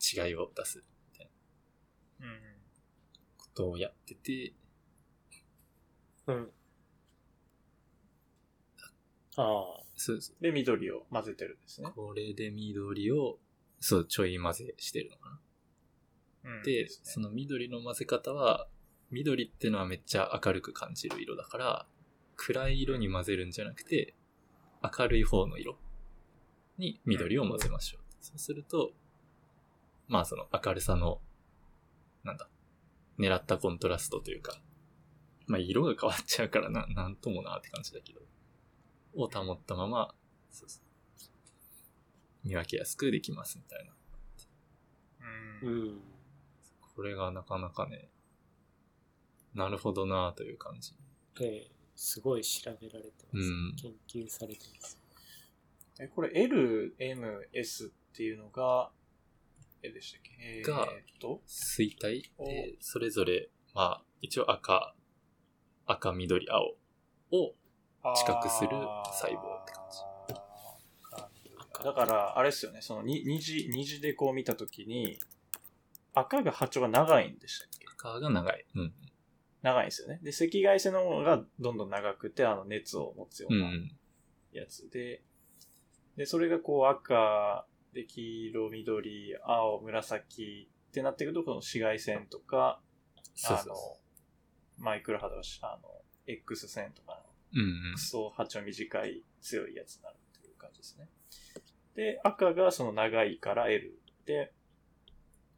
[0.00, 0.82] 違いを出す
[2.20, 2.40] うん。
[3.38, 4.52] ことをやってて、
[6.32, 6.50] うん。
[9.36, 9.42] あ
[9.80, 9.82] あ。
[9.96, 11.90] そうそうで、緑を混ぜてるんですね。
[11.94, 13.38] これで緑を、
[13.80, 15.40] そう、ちょい混ぜしてるのかな。
[16.44, 18.68] うんで、すねその緑の混ぜ方は、
[19.10, 21.86] 緑ってのはめっちゃ明るく感じる色だから、
[22.36, 24.14] 暗い色に混ぜるんじゃなくて、
[24.82, 25.78] 明るい方の色
[26.78, 28.02] に緑を混ぜましょう。
[28.20, 28.92] そうすると、
[30.08, 31.20] まあその明るさの、
[32.24, 32.48] なんだ、
[33.18, 34.60] 狙ったコントラストというか、
[35.46, 38.20] まあ色が変わっちゃうからな、 なんともなって感じだけど、
[39.14, 40.14] を保ったまま、
[40.50, 40.82] そうそう
[42.44, 43.92] 見分けやすくできますみたいな。
[45.62, 45.66] う。
[45.66, 46.00] うんん。
[46.94, 48.10] これがなかなかね、
[49.54, 50.94] なるほどなぁという感じ。
[51.40, 53.46] ええすごい調べられてます。
[53.46, 54.98] うん研究されてます。
[56.00, 58.90] え、これ L、M、S っていうのが、
[59.82, 60.32] えでしたっけ？
[60.40, 62.30] えーがえーっと、衰体？
[62.38, 64.96] おで、それぞれ、まあ、一応赤、
[65.86, 66.76] 赤、緑、青
[67.32, 67.54] を、
[68.16, 71.84] 知覚する細胞って感じ。
[71.84, 75.18] だから、あれですよね、そのに二次、二次でこう見たときに、
[76.14, 77.86] 赤が波長が長いんでしたっけ？
[77.92, 78.64] 赤が長い。
[78.74, 78.94] うん。
[79.62, 80.20] 長いんですよね。
[80.22, 83.54] で、赤外線の方がどんどん長くて、あの熱を持つよう。
[83.54, 83.68] うんな
[84.52, 85.22] やつで、
[86.16, 92.80] で、それがこう赤、で、黄色、緑、青、紫ってなってくると、この紫外線とか、
[93.34, 93.74] そうそうあの、
[94.82, 95.88] マイクロ波動し、あの、
[96.26, 97.22] X 線とか
[97.54, 97.58] う。
[97.58, 101.08] うんの、クソ波長短い強いやつになるっていう感じですね。
[101.94, 104.52] で、赤がその長いから L で、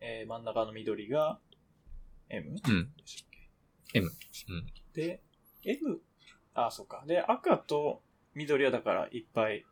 [0.00, 1.38] えー真ん中の緑が
[2.28, 2.92] M うん。
[3.94, 4.10] M。
[4.48, 4.66] うん。
[4.92, 5.22] で、
[5.64, 6.00] M、
[6.54, 7.04] あ、そうか。
[7.06, 8.02] で、赤と
[8.34, 9.64] 緑はだからいっぱい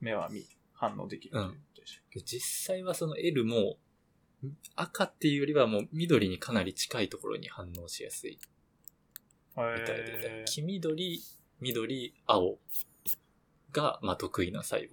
[0.00, 3.76] 目は見、反応できるということでしょで実際はその L も、
[4.74, 8.38] 赤っていうよりはもう緑にかなり近いところに反応しやすいう。
[9.56, 11.20] みたいで、黄緑、
[11.60, 12.58] 緑、青
[13.72, 14.88] が、まあ、得意な細胞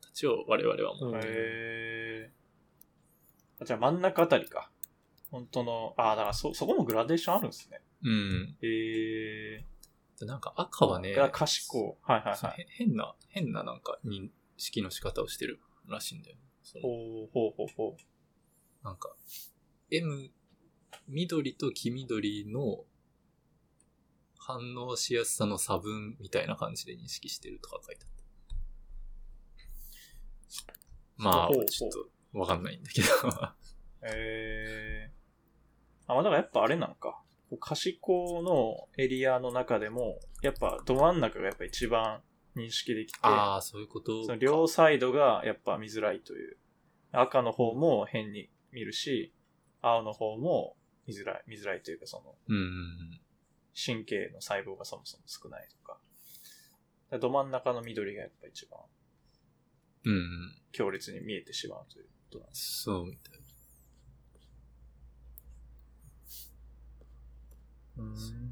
[0.00, 2.32] たちを我々は持ってる。
[3.64, 4.70] じゃあ真ん中あたりか。
[5.30, 7.80] 本当の、ああ、だからそ、そこもグラデーションあるんですね。
[8.02, 8.56] うん。
[8.62, 9.64] へえ
[10.20, 11.82] でなんか赤はね、が賢い。
[12.02, 12.60] はいはいはい。
[12.60, 16.42] へ変な、変ななんか認識の仕方をしてるらしいんだよね。
[16.82, 17.96] ほうほうほうほ
[18.86, 19.12] なんか、
[19.90, 20.30] M、
[21.08, 22.84] 緑と黄緑の
[24.38, 28.10] 反応しやすさの差分みたいな感じで認識してるとか書いてあっ
[31.18, 31.24] た。
[31.24, 33.08] まあちょっとわかんないんだけど。
[34.02, 35.10] え
[36.06, 37.20] あ、まあだからやっぱあれなんか。
[37.50, 42.20] こう可視光のエリアの中でも、やっぱど真ん中がやっぱ一番
[42.56, 44.26] 認識できて、ああ、そういうことか。
[44.26, 46.56] その両サイドがやっぱ見づらいという。
[47.12, 49.32] 赤の方も変に見るし、
[49.80, 50.76] 青の方も
[51.06, 52.36] 見づらい、見づらいというかその、
[53.74, 55.94] 神経の細胞がそもそも少ないとか。
[55.94, 56.02] だか
[57.12, 58.80] らど真ん中の緑がやっぱ一番。
[60.72, 62.82] 強烈に見えてしまうということなんです。
[62.82, 63.34] そうみたい。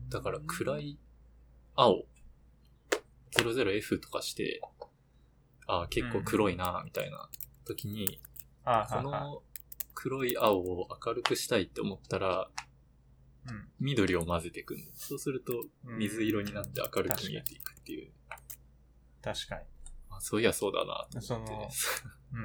[0.09, 0.99] だから暗い
[1.77, 2.07] 青、
[3.37, 4.63] 00F とかして、
[5.67, 7.29] ああ、結構黒いな、みたいな
[7.67, 8.21] 時に、
[8.65, 9.43] この
[10.05, 12.51] 黒い青を明るくしたいって思ったら、
[13.47, 15.53] うん緑を混ぜていくんだそうすると、
[15.87, 18.11] うん水色になって明るく見えていくっていう。
[19.23, 19.63] 確かに。
[20.11, 21.61] あそういやそうだなとそ思っての。
[22.35, 22.45] うん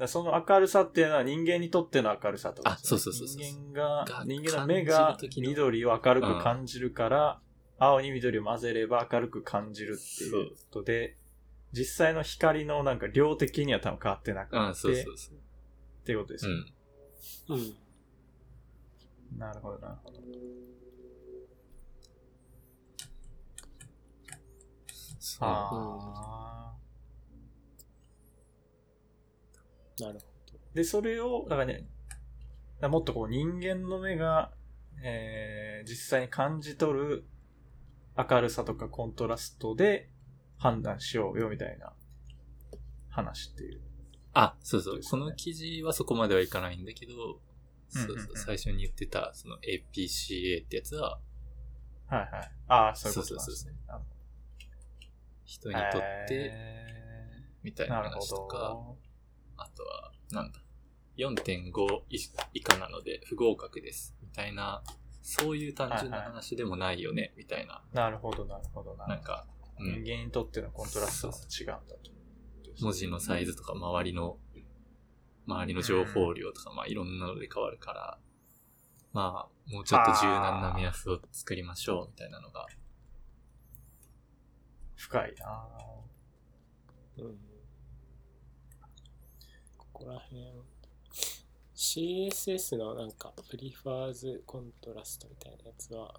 [0.00, 0.08] うん。
[0.08, 7.40] その明るさっていうのは人間にとっての明るさとですねあそうそうそうそう人間がが、人間の目が緑を明るく感じるから、
[7.78, 11.18] 青に緑を混ぜれば明るく感じるっていうことで、
[11.72, 15.38] 実際の光のなんか量的には多分変わってなくて、あそうそうそう。
[16.08, 16.52] っていうことですよ、
[17.50, 17.54] うん。
[17.54, 19.38] うん。
[19.38, 20.18] なるほど、なるほど。
[25.18, 26.72] そうあ
[30.00, 31.86] なるほーで、それを、だからね、
[32.80, 34.50] らもっとこう人間の目が、
[35.02, 37.26] えー、実際に感じ取る
[38.16, 40.08] 明るさとかコントラストで
[40.56, 41.92] 判断しようよみたいな
[43.10, 43.87] 話っていう。
[44.40, 45.02] あ、そうそう。
[45.02, 47.40] その記事はそこまではいかないんだけど、
[47.88, 51.18] そうそう、最初に言ってた、その APCA ってやつは、
[52.06, 52.28] はいはい。
[52.68, 53.72] ああ、そういうことですね。
[53.88, 54.04] なる
[55.44, 58.96] 人にほどとって、へみたいな話とか、ど。
[59.56, 60.60] あとは、なんだ、
[61.16, 62.18] 4.5以
[62.54, 64.84] 以下なので不合格です、みたいな、
[65.20, 69.08] そういう単純な話でもないよね、みたいな、なるほど、なるほどな。
[69.08, 69.46] なんか、
[69.80, 72.17] うん、人間にとってのコントラストは違うんだと。
[72.80, 74.38] 文字のサイズとか周りの、
[75.46, 78.18] 周りの情報量とか、まあいろんなので変わるから、
[79.12, 82.66] まあ、もうちょっと柔軟な目安を作りましょう、みたいなのが、
[84.96, 85.68] 深いな
[87.16, 87.24] ど。
[87.24, 87.38] うん。
[89.76, 90.44] ここら辺、
[91.74, 96.14] CSS のなんか、プリファーズコントラストみたいなやつは、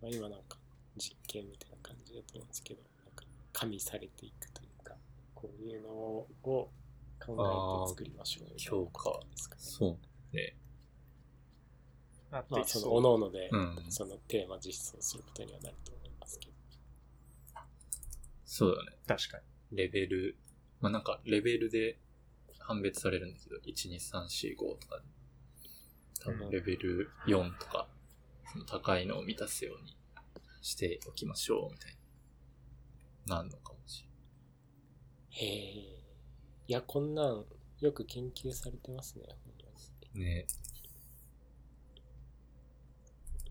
[0.00, 0.58] まあ、今なんか
[0.96, 4.65] 実験みたいな感じだと思うんですけど、なんか加味されていくとい
[5.36, 6.70] こういうのを考
[7.20, 9.60] えて作りましょうみたいなことですかね。
[9.62, 9.86] そ
[10.32, 10.56] うね。
[12.30, 13.90] なってまあ、その、いきそう各々で、うん。
[13.90, 16.52] そのテーマ実装することにはなると思いますけど。
[18.44, 18.98] そうだね。
[19.06, 19.38] 確か
[19.70, 19.76] に。
[19.76, 20.36] レベル、
[20.80, 21.98] まあなんか、レベルで
[22.58, 25.04] 判別されるんだけど、1、2、3、4、5とかで、
[26.24, 27.88] 多分レベル4とか、
[28.52, 29.96] その高いのを満たすように
[30.62, 31.96] しておきましょう、みたい
[33.26, 33.75] な、なんのかもし
[35.36, 35.48] へえ。
[36.68, 37.44] いや、こんなん、
[37.80, 39.26] よく研究されてますね。
[40.14, 40.46] ね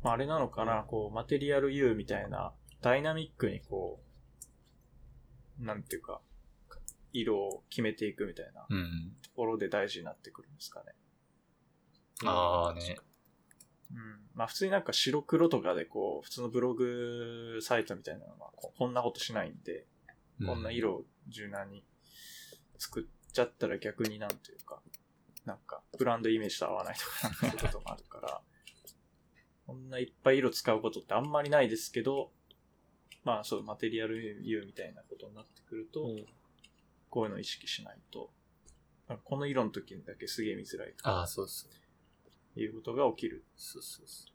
[0.01, 3.99] まあ、あれなのかな、こう、マテリアル U みたいな、ダイナミックにこ
[5.61, 6.21] う、なんていうか、
[7.13, 9.15] 色を決めていくみたいなうん。
[9.21, 10.93] ところで大事になってくるんですかね。
[12.25, 12.97] ああね。
[13.91, 13.97] うん。
[14.33, 19.85] まあ普通になんか白黒とかでこう、普通のブログサイトみたいなのはここんなことしないんで、
[20.41, 21.83] うこんな色を柔軟に
[22.77, 24.81] 作っちゃったら逆になんていうか、
[25.45, 28.41] なんかブランドイメージと合わないとか、そういうこともあるから、
[29.67, 32.31] こんないっぱい色使うことってあんまりないですけど、
[33.23, 36.25] まあそう、マテリアル U みたいなことになってくると、うん。
[37.15, 38.29] こういうのを意識しないと、
[39.23, 41.67] この色の時にだけすげえ見づらいとああ、そうそ
[42.55, 42.59] う。
[42.59, 43.45] いうことが起きる。
[43.55, 44.34] そうそうそう。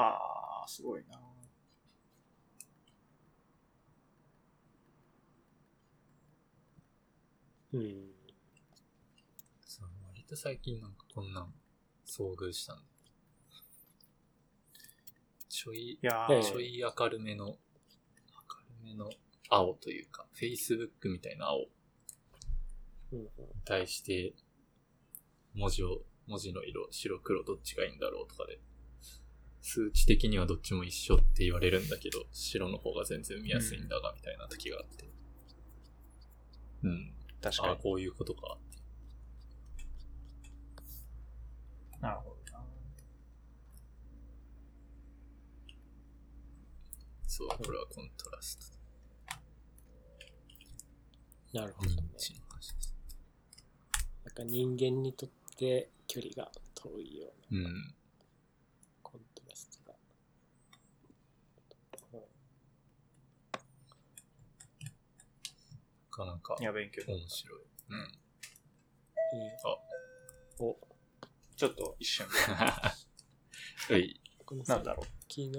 [0.00, 1.20] はあ、すごいな。
[7.72, 8.10] うん。
[9.66, 11.54] そう割と最近なんかこんなん
[12.06, 12.82] 遭遇したんだ。
[15.48, 17.58] ちょいい、ちょい明るめの、明る
[18.82, 19.10] めの
[19.50, 21.66] 青というか、Facebook みたいな青に
[23.12, 23.28] うん。
[23.64, 24.32] 対して、
[25.54, 28.58] 文字を、文字の色、白黒どっちがいいんだろうとかで、
[29.62, 35.08] 数値的にはどっちも一緒って言われるんだけど、白の方が全然見やすいんだが、みたいな時があって。
[36.82, 37.12] うん。
[37.42, 37.76] ああ、確かに。
[37.76, 38.58] こういうことか。
[42.00, 42.64] なるほどな。
[47.26, 48.72] そう、これはコントラス
[51.52, 51.52] ト。
[51.52, 51.96] なるほどね。
[54.24, 57.94] なんか人間にとって距離が遠いようなうん。
[59.02, 59.94] コントラストが。
[62.12, 62.20] うん
[66.09, 67.60] なかなかいや、勉強面白い。
[67.90, 68.12] うん。
[70.66, 70.76] お、
[71.56, 72.26] ちょっと一瞬。
[73.90, 74.20] うい。
[74.44, 75.06] このさなんだろう。
[75.28, 75.50] 昨日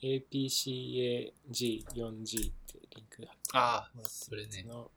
[0.00, 4.62] APCAG4G ってリンクがあってそれね。
[4.62, 4.90] の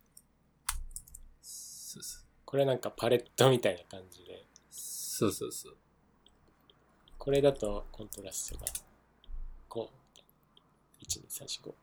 [1.42, 5.78] そうそうこれなんかパレットみたいな感じでそうそうそう。
[7.18, 8.66] これだとコントラストが
[9.70, 9.90] 5
[11.08, 11.76] 12345こ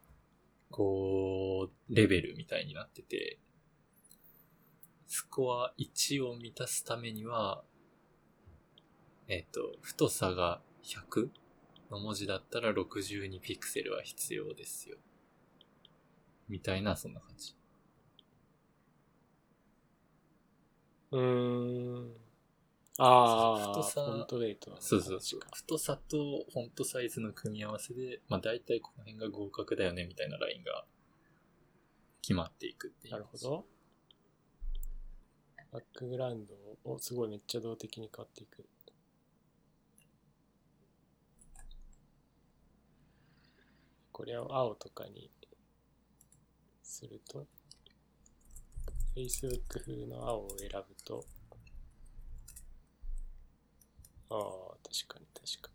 [0.71, 3.39] こう、レベルみたいになってて、
[5.07, 7.63] スコア1を満たすためには、
[9.29, 11.29] えっ、と、太さが100
[11.91, 14.97] の文字だったら62ピクセルは必要ですよ。
[16.49, 17.55] みたいな、そんな感じ。
[21.13, 22.24] うーん
[22.97, 24.37] ああ太さフォント
[24.79, 25.41] そうそうそう。
[25.53, 26.17] 太さと
[26.53, 30.85] フォントサイズの組み合わせで、まあ大体この辺が合格だよねみたいなラインが
[32.23, 33.15] 決まっていくっていう。
[33.15, 33.37] なるほ。
[33.37, 33.67] ど
[35.73, 36.55] バックグラウンド
[36.93, 38.65] をすごいめっちゃ動的に変わっていく
[44.13, 45.29] これを青とかに
[46.81, 47.49] すると
[49.17, 51.25] Facebook 風の青を選ぶと
[54.31, 55.75] ああ確かに確か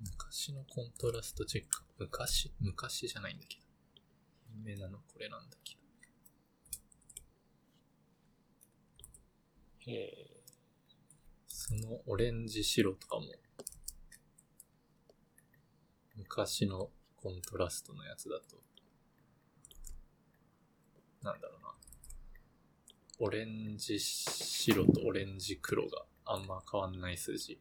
[0.00, 1.82] 昔のコントラストチェック。
[1.98, 2.52] 昔？
[2.60, 3.62] 昔じゃないんだけど。
[4.54, 5.80] 有名なのこれなんだけど。
[9.86, 10.42] にへえ
[11.48, 13.26] そのオレンジ白とかも、
[16.16, 18.62] 昔のコントラストのやつだと、
[21.22, 21.74] なんだろうな。
[23.18, 27.60] オレンジ白とオレンジ黒があんま変わんない数字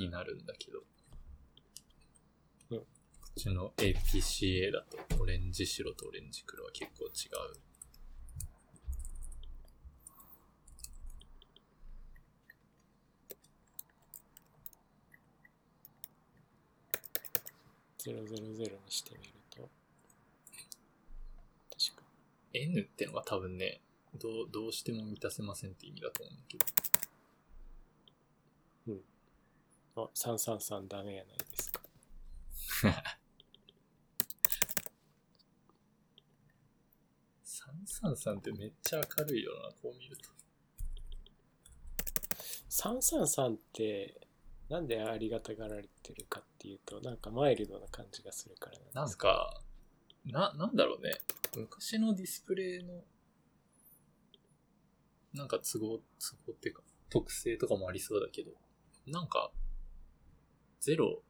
[0.00, 0.78] になるんだけど、
[2.70, 2.84] うんこ
[3.38, 7.60] っちの APCA だとオレンジ白とオレンジ黒は結構違う。
[18.02, 19.68] 000にしてみると
[21.70, 22.02] 確か
[22.54, 23.80] N ってのが多分ね、
[24.14, 26.89] どう、どうしても満たせませんって意味だと思うんだけど。
[29.96, 31.80] あ333ダメやないですか
[38.02, 40.30] 333ってめっちゃ明るいよな、こう見ると。
[42.70, 44.26] 333って
[44.68, 49.60] なんでありがたがられてるかっていうとなんかマイルドな感じがするからなんですか、
[50.24, 51.20] な、なんだろうね。
[51.56, 53.02] 昔のディスプレイの、
[55.32, 58.52] なんか都合、都合っていうか、特性とかもありそうだけど、
[59.06, 59.50] なんか、
[60.80, 61.22] 0、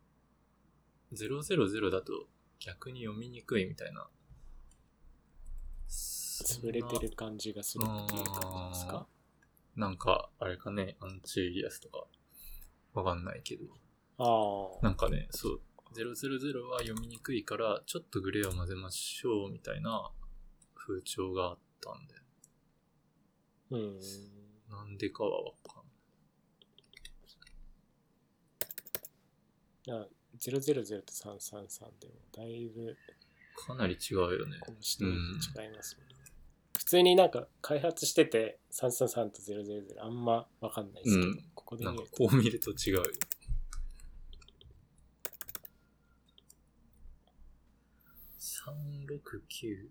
[1.13, 2.29] 000だと
[2.59, 4.09] 逆に読みにくいみたいな。
[5.89, 9.07] 潰れてる感じがするっていう感じですか？
[9.77, 12.07] なんか、あれかね、アンチエリアスとか、
[12.95, 13.65] わかんないけど、
[14.19, 15.61] ああなんかね、そう、
[15.95, 20.11] 000は読みにくいから、ちょっとグレーを混ぜましょうみたいな
[20.75, 22.23] 風潮があったんだよ。
[23.71, 24.01] うん。
[24.71, 25.85] なんでかはわかん
[29.91, 30.09] ない。
[30.33, 32.97] あ000と333でもだいぶ
[33.57, 34.57] かなり違うよね。
[34.57, 35.05] 違
[35.67, 36.15] いますもんね、
[36.79, 43.03] 普通になんか開発してて333と000あんまわかんないですけど、うんここでなんか見るとこう見ると違うよ。
[48.39, 49.91] 369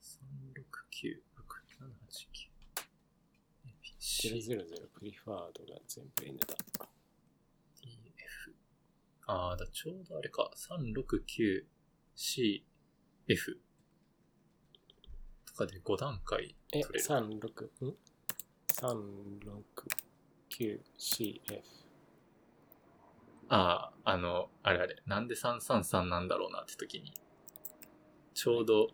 [0.00, 1.22] 369
[4.00, 6.56] 678 000プリファードが全部 N だ。
[9.26, 10.50] ああ、だ、ちょうどあれか。
[10.54, 11.64] 369CF
[15.46, 17.06] とかで5段階え取れる。
[17.06, 17.96] 36ん
[18.68, 21.62] ?369CF
[23.48, 24.96] ああ、あの、あれあれ。
[25.06, 27.12] なんで333なんだろうなって時に、
[28.34, 28.88] ちょうど、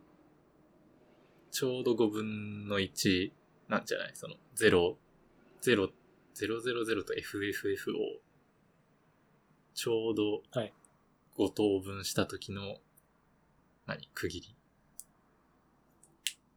[1.50, 3.32] ちょうど5分の1
[3.68, 4.12] なんじゃない？
[4.14, 4.96] その、0、
[5.62, 5.90] 0、
[6.34, 8.20] 000と FFF を、
[9.74, 10.72] ちょうどはい、
[11.36, 12.78] 5等分した時の、
[13.86, 14.56] 何区切り。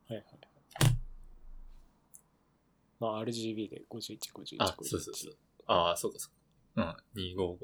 [0.08, 0.54] はいはいはい
[3.00, 5.34] まあ RGB で51、51、あ、そうそうそう。
[5.68, 6.30] ああ、そうかそ
[6.78, 6.96] うか。
[7.16, 7.58] うん、255。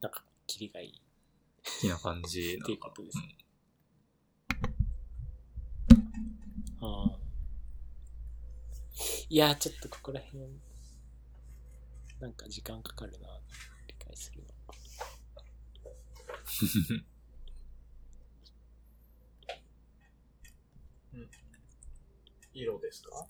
[0.00, 1.02] なんか、キリがいい。
[1.62, 2.78] 的な感じなっていう。
[2.78, 3.18] ことです
[6.80, 7.15] ああ。
[9.28, 10.44] いやー、ちょっとここら辺、
[12.20, 13.28] なんか時間かかるな、
[13.86, 14.46] 理解するの。
[22.54, 23.26] 色ですか？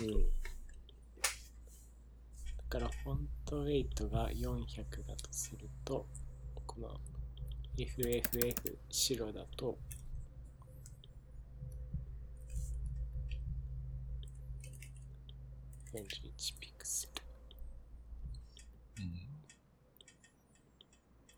[0.00, 0.08] うん。
[2.70, 6.06] だからフォントウェイトが400だとすると、
[6.66, 6.98] この
[7.76, 9.78] FFF 白だと、
[15.94, 17.12] 41ピクセル。
[19.04, 19.12] うん。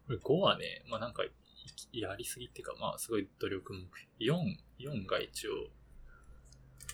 [0.07, 3.81] これ5はね、まあなんか、いやりすぎっていうか、まあすごい努力目
[4.19, 4.41] 標。
[4.79, 5.71] 4、4が一応、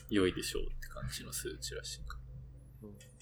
[0.09, 2.19] 良いでしょうって感じの数値らしいか。
[2.83, 3.21] うん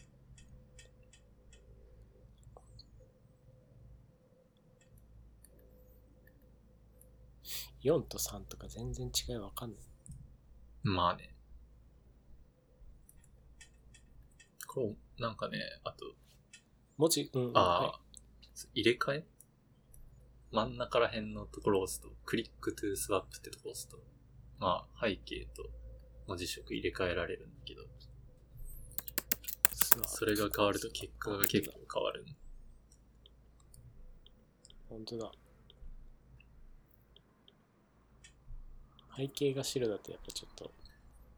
[7.84, 9.78] 4と3とか全然違いわかんない。
[10.82, 11.37] まあね。
[14.78, 16.14] こう、なんかね、あと、
[16.98, 18.00] 文字、うん、あはあ、
[18.74, 19.24] 入れ替え？
[20.52, 23.98] 真ん中ら辺のところを押すと、 click to swap ってとこを押すと、
[24.58, 25.68] まあ、背景と
[26.28, 27.82] 文字色入れ替えられるんだけど、
[30.06, 32.24] それが変わると結果が結構変わる。
[34.88, 35.32] 本当だ。
[39.16, 40.70] 背景が白だとやっぱちょっと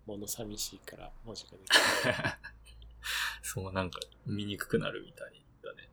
[0.07, 1.71] 物寂しいから文字ができ
[2.05, 2.39] ない。
[3.43, 5.91] そう、なんか見にくくなるみたいだね。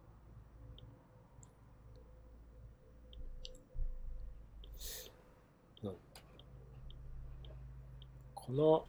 [8.48, 8.88] この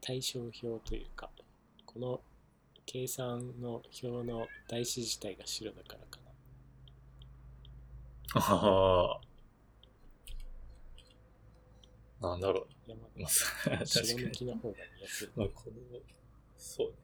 [0.00, 0.58] 対象表
[0.88, 1.28] というか、
[1.84, 2.22] この
[2.86, 6.30] 計算の表の台紙自体が白だからかな。
[8.40, 9.20] あ
[12.22, 12.26] あ。
[12.26, 13.10] なんだろ山う。
[13.20, 14.32] まあ、確か白抜に。
[14.32, 15.28] きの方が見やすい。
[15.36, 15.72] まあ、この、
[16.58, 16.94] そうね。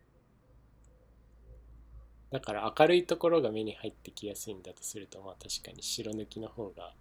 [2.31, 6.93] だから明るいところが目に入ってきやすいんだとすると、まあ確かに白抜きの方が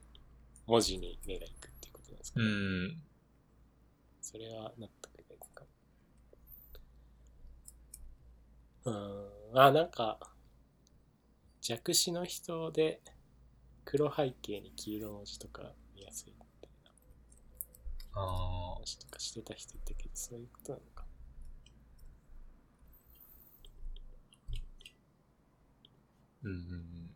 [0.68, 2.50] 文字に目がいくっていうことなんですかうね。
[2.50, 3.04] ん。
[4.22, 5.64] それは納得がいくか
[8.86, 8.92] も。
[8.92, 9.60] うーん。
[9.60, 10.20] あ、なんか、
[11.62, 13.02] 弱視の人で
[13.86, 16.70] 黒背景に黄色文字とか見やすいみたい
[18.16, 18.76] なああ。
[18.76, 21.06] 話とかしてた人いたけど、そういうことなのか。
[26.44, 27.16] うんうんうん。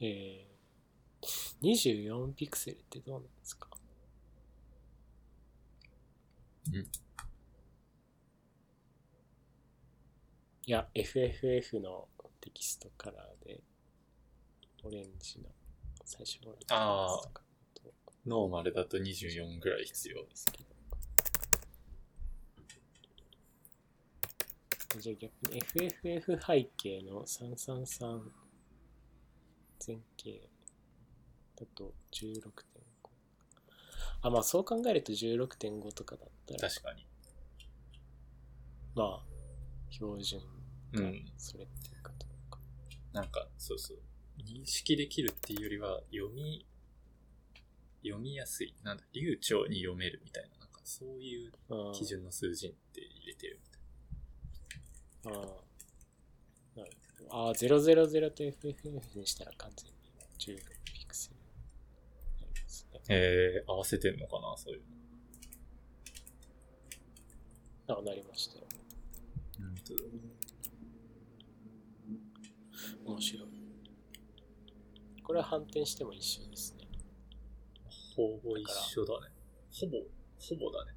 [0.00, 1.26] えー、
[1.62, 3.68] 24ピクセルってどうなんですか？
[6.70, 6.76] ん
[10.66, 12.08] いや、FFF の
[12.40, 13.60] テキストカラーで、
[14.82, 15.50] オレンジの
[16.04, 17.42] 最初のやつとか
[17.74, 17.94] と
[18.26, 20.24] ノーマルだと24ぐらい必要。
[20.26, 20.73] ですけど。
[24.98, 28.20] じゃあ逆に FFF 背景の333
[29.86, 30.48] 前景
[31.56, 32.50] だと16.5。
[34.22, 37.06] あ、まあそう考えると16.5とかだったら、確かに。
[38.94, 39.34] まあ
[39.90, 40.46] 標準か
[40.94, 41.24] うん。
[41.36, 42.58] それっていうかとか。
[43.12, 43.98] なんか、そうそう。
[44.42, 46.66] 認識できるっていうよりは、読み、
[48.02, 48.74] 読みやすい。
[48.82, 53.73] なんだ、流暢に読めるみたいな、なんかそういうあー基準の数字って入れてるみたい
[55.26, 55.30] あー
[56.78, 57.46] なるほど。
[57.46, 59.96] ああ、000と FFF にしたら完全に
[60.38, 61.42] 16ピクセルに
[62.40, 63.00] なりますね。
[63.08, 64.82] えー、合わせてんのかな、そういう
[67.86, 68.66] あ、なりましたよ。
[69.60, 69.66] の。
[69.66, 69.94] うんと
[73.04, 73.48] 面白い。
[75.22, 76.84] これは反転しても一緒ですね。
[78.16, 79.32] ほぼ一緒だね。
[79.72, 79.98] ほぼ、
[80.38, 80.92] ほぼだね。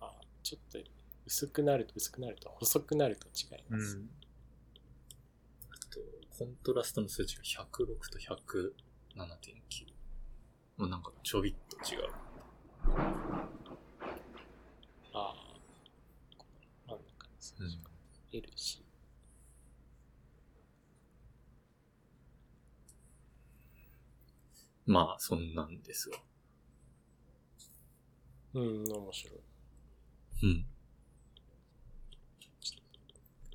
[0.00, 0.95] あちょっと
[1.26, 4.00] 薄くなると薄くなると細くなると違います。
[5.70, 6.00] あと、
[6.38, 8.72] コントラストの数値が106と107.9。
[10.76, 12.08] もうなんかちょびっと違う。
[15.12, 15.34] ああ、
[16.86, 17.90] 真ん中の数字が
[18.32, 18.86] L、C。
[24.86, 26.18] まあ、そんなんですわ。
[28.54, 29.40] うん、面白い。
[30.44, 30.66] うん。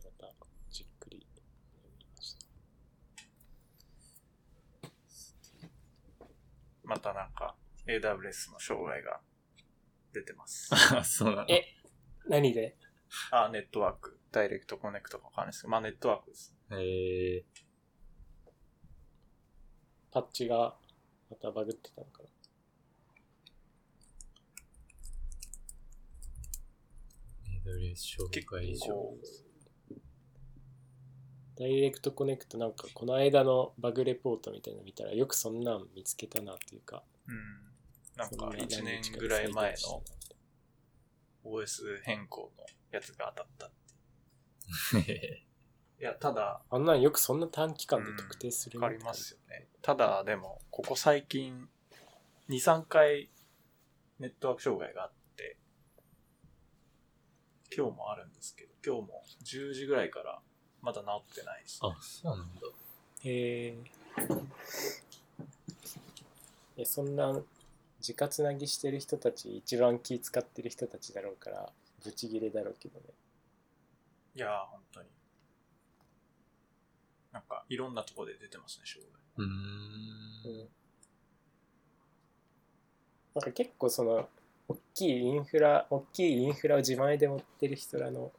[0.03, 0.33] また
[0.69, 1.41] じっくり読
[1.97, 2.45] みました。
[6.91, 7.55] またなんか
[7.87, 9.21] AWS の障害が
[10.13, 10.69] 出てます。
[10.93, 11.45] あ、そうなの。
[11.49, 11.63] え
[12.27, 12.75] 何で？
[13.31, 16.53] あ、ネットワーク、ダイレクトコネクトかわかんないですけど、まあネットワークです。
[16.71, 17.45] え
[20.11, 20.77] パッチが
[21.29, 29.15] またバグってたのかなー、AWS 障害上。
[31.57, 37.03] ダイレクトコネクトなんかこの間のバグレポートみたいなの見たらよくそんなん見つけたなっていうか。
[37.27, 37.35] うん。
[38.17, 40.03] なんかそんな1年ぐらい前の
[41.43, 45.43] OS 変更のやつが当たったって
[45.99, 49.67] い や、ただ、あんなんよくそんな短期間で特定するわかりますよね。
[49.81, 51.69] ただ、でも、ここ最近、
[52.49, 53.29] 2、3回
[54.19, 55.57] ネットワーク障害があって、
[57.75, 60.41] 今日もあるんですけど、今日も10時ぐらいから
[60.81, 62.61] まだ治ってないです、あ、そうなんだ。
[63.23, 63.75] へえ。
[66.77, 67.39] え、そんな、
[67.99, 71.71] 自家つなぎしてる人たち、一番気使ってる人たちだろうから、
[72.03, 73.05] ブチギレだろうけどね。
[74.35, 75.09] いやー、本当に。
[77.31, 79.21] なんか、いろんなとこで出てますね、障害。
[79.37, 79.51] うー。
[80.49, 80.69] うんん。
[83.35, 84.27] なんか結構その、
[84.67, 88.31] 大きいインフラ、大きいインフラを自前で持ってる人らの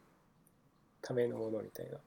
[1.02, 1.98] ためのものみたいな。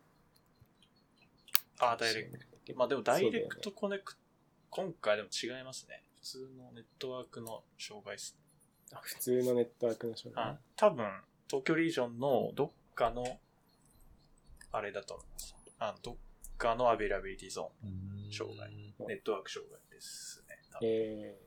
[1.80, 2.76] あー、 Direct。
[2.76, 4.22] まあでも、 Direct Connect、
[4.70, 6.02] 今回でも違いますね。
[6.16, 8.46] 普通のネットワークの障害ですね。
[8.94, 10.58] あ普通のネットワークの障害あ。
[10.76, 11.06] 多分、
[11.48, 13.40] 東京リージョンのどっかの、
[14.72, 15.56] あれだと思います。
[15.80, 16.16] あどっ
[16.58, 17.90] かの availability zone うー
[18.30, 18.72] ん障害
[19.08, 20.58] ネットワーク障害ですね。
[20.72, 21.38] 多分え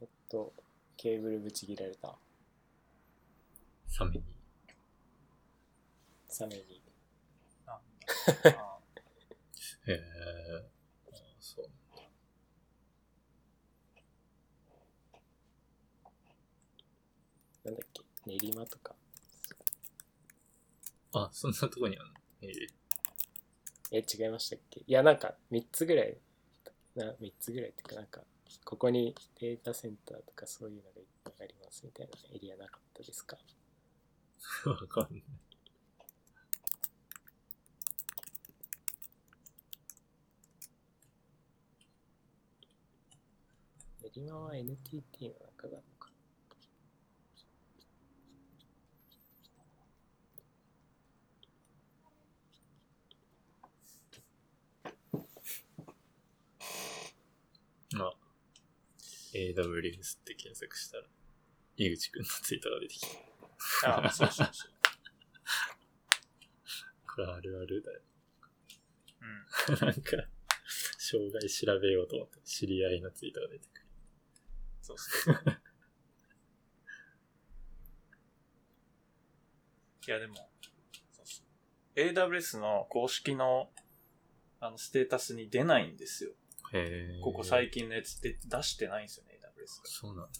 [0.00, 0.52] ー、えっと、
[0.96, 2.16] ケーブルぶち切られた。
[3.88, 4.33] サメに。
[6.34, 6.82] サメに。
[7.66, 7.80] あ
[9.86, 10.00] へえ。
[11.12, 11.70] あそう。
[17.64, 18.02] なんだっけ？
[18.26, 18.94] 練馬とか。
[21.12, 22.14] あ、そんなとこにあるの？
[22.42, 22.48] え
[23.92, 24.80] ええ、違いましたっけ？
[24.80, 26.18] いや、なんか3つぐらい、
[26.96, 28.22] な3つぐらいっていうか、なんか、
[28.64, 33.38] ここにデータセンターとかそういうのがいっぱいありますみたいなエリアなかったですか？
[34.66, 35.22] わかんない。
[44.16, 46.08] 練馬は NTT の中なのか
[57.96, 58.12] あ、
[59.34, 61.04] AWS って検索したら、
[61.76, 63.00] 井口くんのツイートが出てき
[63.82, 64.06] た。
[64.06, 64.70] あ、そうそうそう。
[67.16, 68.00] これあるあるだよ。
[69.20, 69.74] うん。
[69.86, 70.28] なんか、
[70.98, 73.83] 障害調べようと思って、知り合いのツイートが出てくる。
[74.84, 75.34] そうそう。
[80.06, 80.34] いや、でも、
[81.10, 81.46] そうそう
[81.96, 83.72] AWS の公式の
[84.60, 86.32] あのステータスに出ないんですよ。
[86.72, 87.20] へえ。
[87.22, 90.38] ここ最近のやつで出してないんですよね、AWS そうなんだ。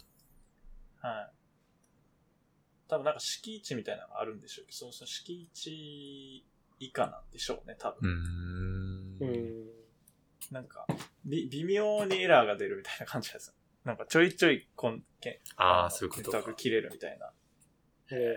[1.02, 1.08] が。
[1.08, 1.32] はい。
[2.86, 6.46] 多分なんか敷地みたいなのがあるんでしょうけど、そうそう、敷地
[6.80, 8.10] 以下なんでしょうね、多分。
[8.10, 9.16] ん。
[9.20, 9.70] うーん。
[10.50, 10.86] なんか、
[11.24, 13.54] び、微妙にエラーが出るみたいな感じです。
[13.84, 16.62] なんかちょいちょいこんけああ、そういうことかネットワーク。
[16.62, 17.32] 切れるみたいな。
[18.10, 18.34] え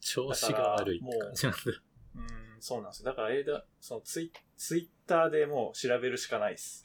[0.00, 1.58] 調子が悪いって感じなんだ。
[2.16, 2.18] う
[2.58, 3.06] ん、そうなんですよ。
[3.10, 6.84] だから、えーだ、そのツイ、ツイッターでもう調べるしかないです。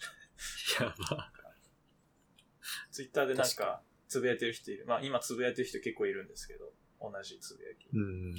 [0.80, 1.32] やば。
[2.92, 4.86] ツイッターでなん確か、つぶやいてる人いる。
[4.86, 7.88] まあ、今つぶやいてる人結構いるんですけど、同じつぶやき。
[7.94, 8.34] うーん。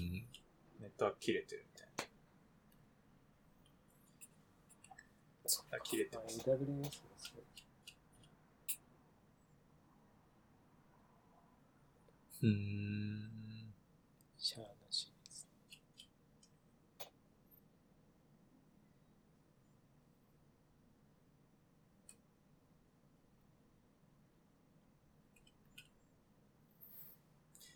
[0.81, 2.05] ネットワーク切れてるみたいな。
[5.47, 6.39] そっあ切れてます。
[6.41, 6.85] AWS も
[7.19, 7.43] そう。
[12.43, 13.31] うーん。
[14.39, 15.47] シャアなしです。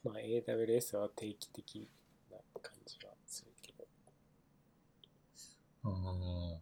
[0.02, 1.90] まあ AWS は定期的
[2.30, 3.86] な感じはするけど。
[5.84, 6.60] ああ。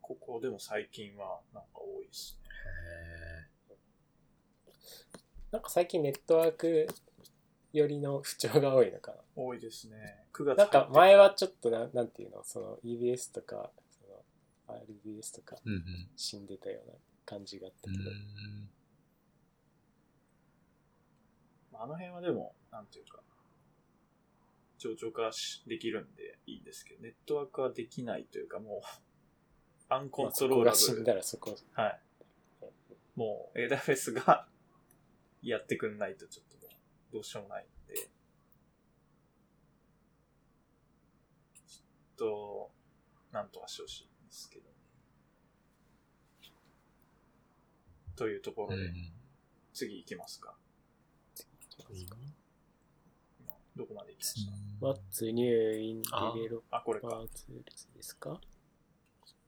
[0.00, 2.48] ここでも最近はなんか多いですね。
[3.52, 3.55] へ
[5.56, 6.86] なんか最近ネットワーク
[7.72, 9.96] 寄りの不調が多いのか多いですね。
[10.34, 10.64] 9月な。
[10.64, 16.08] なんか前はちょっとな、なんていうの、その EBS とか、その RBS とかうんうん。
[16.14, 18.68] 死んでたような感じがあったうーけど、ん。
[21.82, 23.20] あの辺はでも、なんていうか、
[24.76, 28.86] 冗長化しできるんでいいんですけど、ネットワークはできないというか、もう、
[29.88, 31.04] アンコまあントローラそこが死ん。
[31.04, 32.00] だらそこ、はい。
[33.14, 34.46] もう AWS が
[35.42, 36.76] やってくんないとちょっともう
[37.12, 37.94] どうしようもないんで。
[37.94, 42.70] ちょっと、
[43.32, 44.66] なんとかしてほしいんですけど。
[48.16, 49.12] というところで、うん。
[49.74, 50.56] 次行きますか。
[53.76, 54.46] どこまで行きまし
[54.80, 57.22] た？What's new in あ developer あ、これか。
[57.94, 58.40] ですか？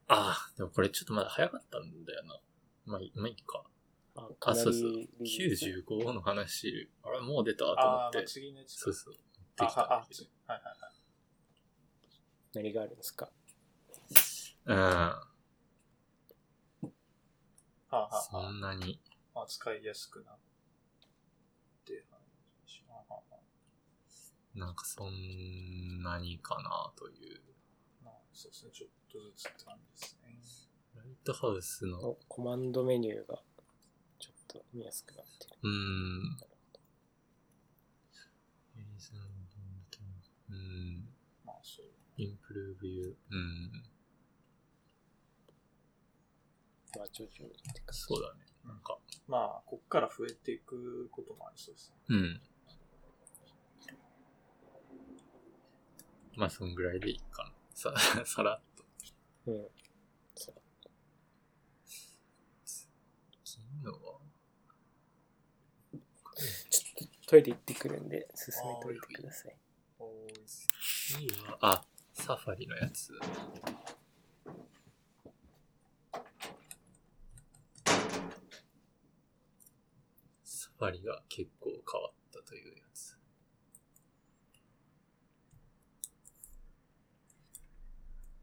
[0.08, 2.38] ああ、でもこれちょっとまだ早かったんだよな。
[2.84, 3.64] まあまあいいか。
[4.40, 5.10] あ、そうそうり。
[5.20, 8.26] リリース95の話、あれもう出たと思って。
[8.66, 9.14] そうそう。
[9.58, 10.02] あ、できたんはい
[10.48, 10.76] はいはい。
[12.54, 13.30] 何があるんですか？
[14.66, 14.76] うん。
[14.76, 15.22] は
[17.90, 19.00] あ、はあ、そんなに。
[19.34, 20.38] まあ、使いやすくなっ
[21.84, 23.40] て話はあはあは
[24.54, 27.40] なんかそんなにかなという。
[28.02, 30.38] あまあ、そうですね、ちょっとずつって感じですね。
[30.96, 33.42] ライトハウスの、おコマンドメニューが
[34.48, 35.56] と見やすくなってる。
[35.62, 36.38] うーん。
[40.50, 41.08] うん。
[41.44, 41.86] まあ、そう。
[42.16, 43.34] インプルーブユー。
[43.34, 43.72] うん。
[46.96, 47.92] まあ徐々にってか。
[47.92, 48.46] そうだね。
[48.64, 51.96] なんか、まあ、こっから増えていくこともありそうですね。
[52.08, 52.40] うん。
[56.36, 57.52] まあ、そんぐらいでいいかな。
[57.74, 57.92] さ、
[58.24, 58.84] さらっと。
[59.50, 59.68] うん。
[60.34, 60.54] そう
[63.44, 64.17] 昨日は？
[66.38, 69.52] ちょっとトイレ行ってくるんで進めといてください。
[69.52, 69.54] い
[70.46, 71.84] 次は、あ、
[72.14, 73.12] サファリのやつ。
[80.44, 83.18] サファリが結構変わったというやつ。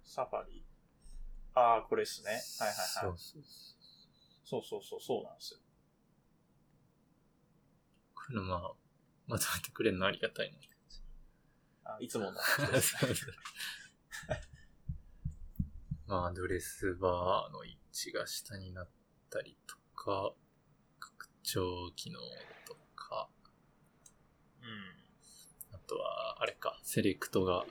[0.03, 0.65] サファリ。
[1.53, 2.31] ああ、これですね。
[2.59, 2.87] はいはいはい。
[2.87, 3.43] そうそう。
[4.43, 5.64] そうそうそう、そうなんですよ。
[8.27, 8.71] これまあ、
[9.27, 10.57] まとめてくれるのありがたいな。
[11.83, 12.33] あいつもの。
[16.07, 18.89] まあ、アドレスバーの位置が下になっ
[19.29, 20.33] たりとか、
[20.99, 22.19] 拡張機能
[22.67, 23.29] とか、
[24.61, 25.75] うん。
[25.75, 27.65] あとは、あれか、セレクトが、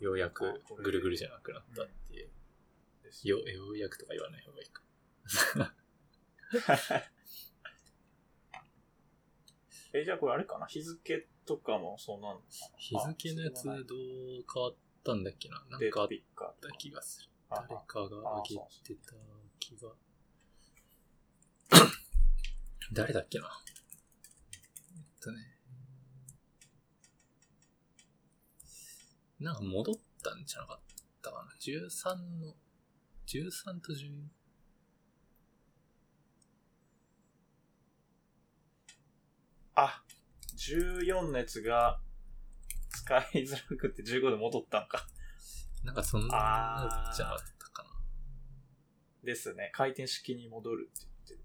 [0.00, 2.30] ようやくぐるぐるじゃなくなったっていう。
[3.02, 4.82] ですよ、ようやくとか言わない方がいいか。
[9.94, 10.66] え、じゃあこれあれかな？
[10.66, 12.40] 日付とかもそうなん
[12.76, 13.76] 日付のやつどう
[14.52, 15.64] 変わったんだっけな？
[15.70, 16.08] なんかあっ
[16.60, 17.30] た気がする。
[17.50, 19.14] あ誰かが上げてた
[19.60, 19.94] 気が。
[22.92, 23.48] 誰だっけな？
[24.96, 25.38] えっとね。
[29.38, 30.80] なんか戻ったんじゃなかっ
[31.22, 32.56] たかな ?13 の、
[33.26, 34.28] 13と14。
[39.76, 40.02] あ、
[40.56, 42.00] 14のやつが
[42.90, 45.06] 使いづらくて15で戻ったんか。
[45.82, 47.90] なんかそんなじゃなかったかな。
[49.24, 49.70] ですね。
[49.74, 51.44] 回転式に戻るって言って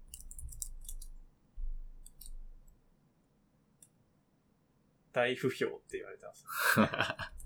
[5.12, 6.44] 大不評って言われてます。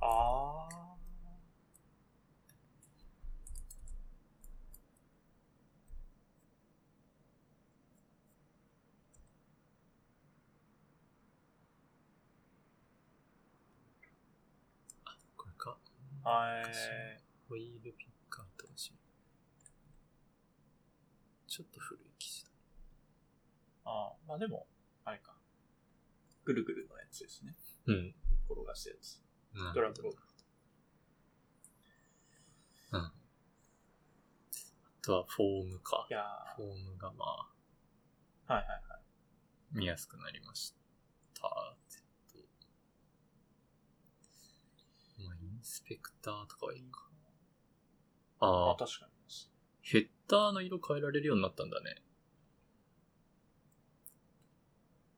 [0.00, 0.76] あー。
[15.04, 15.76] あ、これか。
[16.36, 16.64] はい。
[17.48, 18.92] ホイールピッカーとし
[21.48, 22.50] ちょっと古い記事だ。
[23.86, 24.66] あーまあでも、
[25.04, 25.32] あれか。
[26.44, 27.54] ぐるぐるのやつですね。
[27.86, 28.14] うん。
[28.50, 29.22] 転がすやつ。
[29.54, 30.18] うんドラッグロール。
[32.92, 33.00] うん。
[33.00, 33.12] あ
[35.00, 36.12] とはフォームかい。
[36.12, 36.22] や
[36.56, 37.24] フォームがま
[38.48, 39.78] あ、ーはいはいはい。
[39.78, 40.74] 見やすくなりまし
[41.40, 41.48] た。
[42.34, 42.42] えっ
[45.18, 45.22] と。
[45.24, 47.08] まあ、インスペクターとかはいいか。
[48.38, 49.12] ああ、あ、確かに。
[49.82, 51.96] ヘッダーの色変えられるようになったんだね。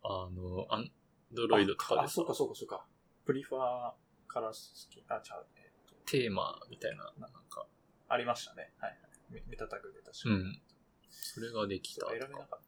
[0.03, 0.91] あの、アン
[1.33, 2.87] ドロイドとかあ、でさあそうかそうかそうか。
[3.27, 3.93] プリファー
[4.27, 7.67] カラースキン、あ、ちゃう、えっと、テーマみたいな、なんか、
[8.09, 8.73] ありましたね。
[8.79, 9.01] はいはい。
[9.31, 10.35] メメタタグで確かに。
[10.35, 10.63] うん。
[11.11, 12.07] それができた。
[12.09, 12.61] 選べなかっ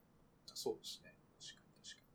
[0.47, 0.55] た。
[0.55, 1.15] そうですね。
[1.41, 2.09] 確かに確かに。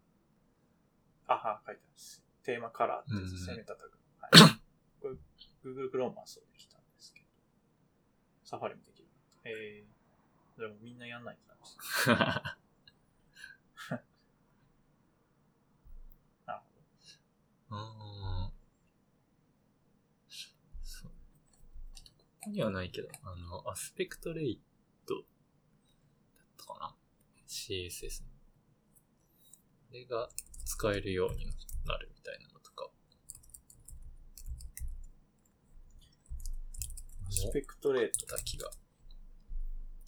[1.26, 2.24] あ、は、書いてます。
[2.44, 3.92] テーマカラーってうんメタタグ。
[4.20, 4.65] はい。
[5.66, 7.26] Google Chrome はそうできたんですけど。
[8.44, 9.08] サファリもできる。
[9.46, 12.14] えー、でもみんなやんないってなりました。
[16.46, 16.60] なる
[17.70, 17.78] ほど。
[17.78, 18.54] ああ。
[20.84, 21.12] そう。
[21.12, 21.16] こ
[22.42, 24.62] こにはないけど、あの、アスペクトレイ
[25.08, 25.26] トだっ
[26.58, 26.96] たかな
[27.48, 28.30] ?CSS の。
[28.30, 28.36] こ
[29.94, 30.30] れが
[30.64, 31.46] 使えるように
[31.86, 32.92] なるみたいなのとか。
[37.38, 38.26] スペクトレート。
[38.28, 38.70] た気が。
[38.70, 38.72] っ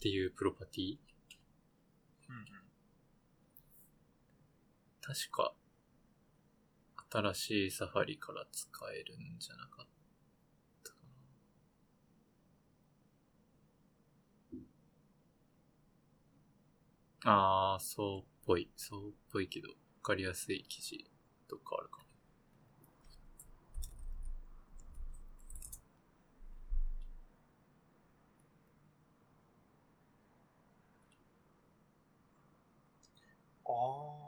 [0.00, 0.96] ていうプロパティ
[2.30, 2.44] うんうん。
[5.02, 5.52] 確か、
[7.10, 9.86] 新しいサファリから使えるんじゃなかっ
[10.82, 10.96] たか
[17.24, 17.74] な。
[17.74, 18.70] あー、そうっぽい。
[18.74, 21.04] そうっぽいけど、わかりやすい記事
[21.46, 22.07] とかあるかも。
[33.78, 34.18] ああ。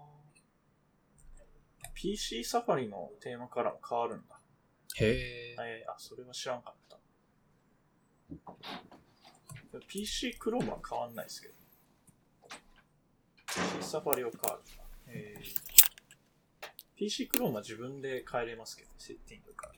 [1.95, 4.41] PC サファリのテーマからも変わるんだ。
[4.97, 5.55] へえ。
[5.59, 6.99] えー、あ、それは知らんかった。
[9.87, 11.55] PC クロームは変わんないですけど。
[13.47, 14.63] PC サファリは変わる。
[15.09, 15.43] えー、
[16.97, 19.73] PC クロームは自分で変えれますけど、セッティングから。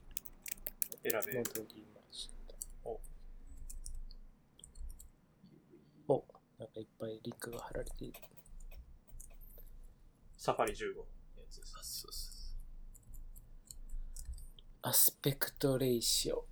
[1.11, 1.43] 選べる。
[2.85, 3.01] お
[6.15, 6.25] お、
[6.59, 8.21] なんかいっぱいリンクが貼られている。
[10.45, 11.03] Safari 15の
[11.37, 11.77] やつです。
[11.79, 12.33] あそうそう
[14.83, 16.45] aspect ratio。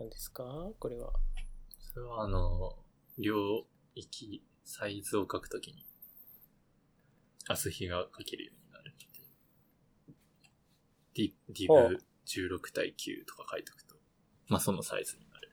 [0.00, 0.42] 何ですか？
[0.80, 1.12] これは。
[1.78, 2.76] それはあの、
[3.16, 3.64] 領
[3.94, 5.86] 域、サイズを書くときに、
[7.46, 9.06] アス比が書けるようになるってい
[11.22, 11.32] う。
[11.54, 13.94] ディ、 div 16対9とか書いておくと、
[14.48, 15.52] まあそのサイズになる。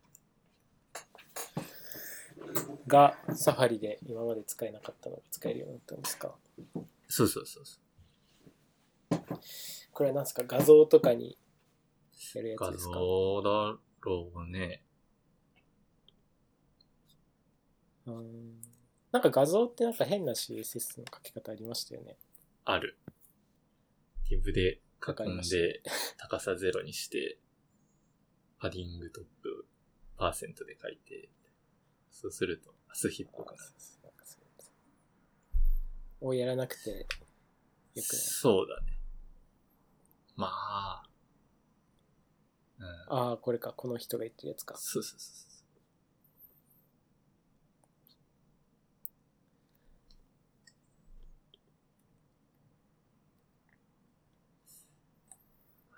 [2.88, 6.36] が、サファリで今まで使えなかったのが使えるようになったんですか？
[7.07, 7.80] そうそうそうそ
[9.91, 10.44] これは何ですか？
[10.48, 11.38] 画像とかに
[12.36, 12.57] やるやう。
[12.57, 12.94] 画つですか？
[12.94, 14.84] 像だろうね。
[18.07, 18.61] うん
[19.11, 22.18] なんか画像ってなんか変な CSS の書き方ありましたよね。
[22.64, 22.98] ある。
[24.30, 25.82] ディブで書くんで、
[26.18, 27.38] 高さゼロにして、
[28.57, 29.65] パディングトップ、
[30.15, 31.28] パーセントで書いて、
[32.11, 33.69] そうすると、アスヒっぽくなる。
[36.21, 37.17] をやらなくてよく
[37.97, 38.03] ない。
[38.03, 38.99] そうだね。
[40.35, 41.03] まあ。
[42.77, 42.85] うん。
[43.09, 43.73] ああ、これか。
[43.73, 44.75] この人が言ってるやつか。
[44.77, 45.51] そうそうそうそう。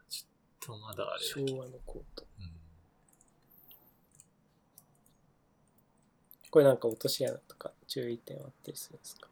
[0.09, 1.25] ちょっとまだあれ。
[1.25, 2.25] 昭和のコート。
[2.39, 2.63] うん
[6.53, 9.27] これなんか落とし穴とか注意点はあったりするんですか？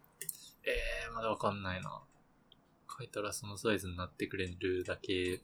[0.63, 0.71] え
[1.05, 2.01] えー、まだわかんないな。
[2.97, 5.39] 書いたらそのサイズになってくれるだけ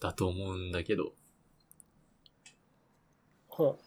[0.00, 1.12] だと思うんだけど、
[3.48, 3.78] ほ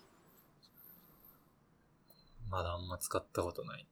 [2.51, 3.87] まだあんま使ったことない。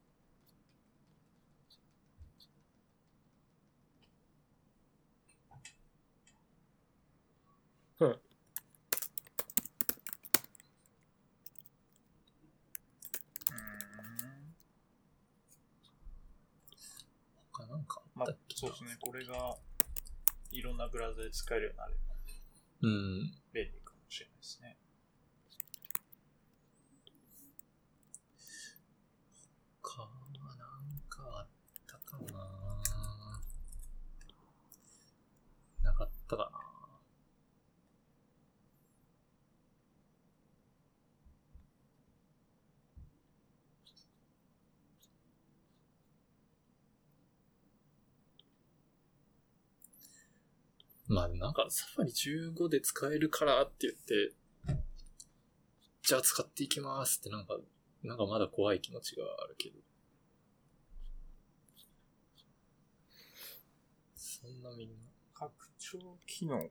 [8.02, 8.06] う。
[8.06, 8.20] うん。
[17.56, 18.98] 他なんかあまあったっ、けそうですね。
[19.02, 19.58] これが、
[20.52, 22.00] いろんなブラウザで使えるようになれば
[22.84, 23.32] うん。
[23.52, 24.78] 便利かもしれないですね。
[29.82, 30.10] か、
[30.40, 31.48] なんかあっ
[31.86, 32.40] たかな
[35.84, 36.63] なかったかな
[51.14, 54.34] まあなんかサファリ15で使えるからって言って、
[56.02, 57.58] じゃあ使っていきますってなんか、
[58.04, 59.80] なんかまだ怖い気持ちがあるけど。
[64.16, 64.96] そんなみんな。
[65.34, 66.70] 拡張機能か。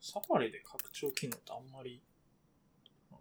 [0.00, 2.02] サファリで拡張機能ってあんまり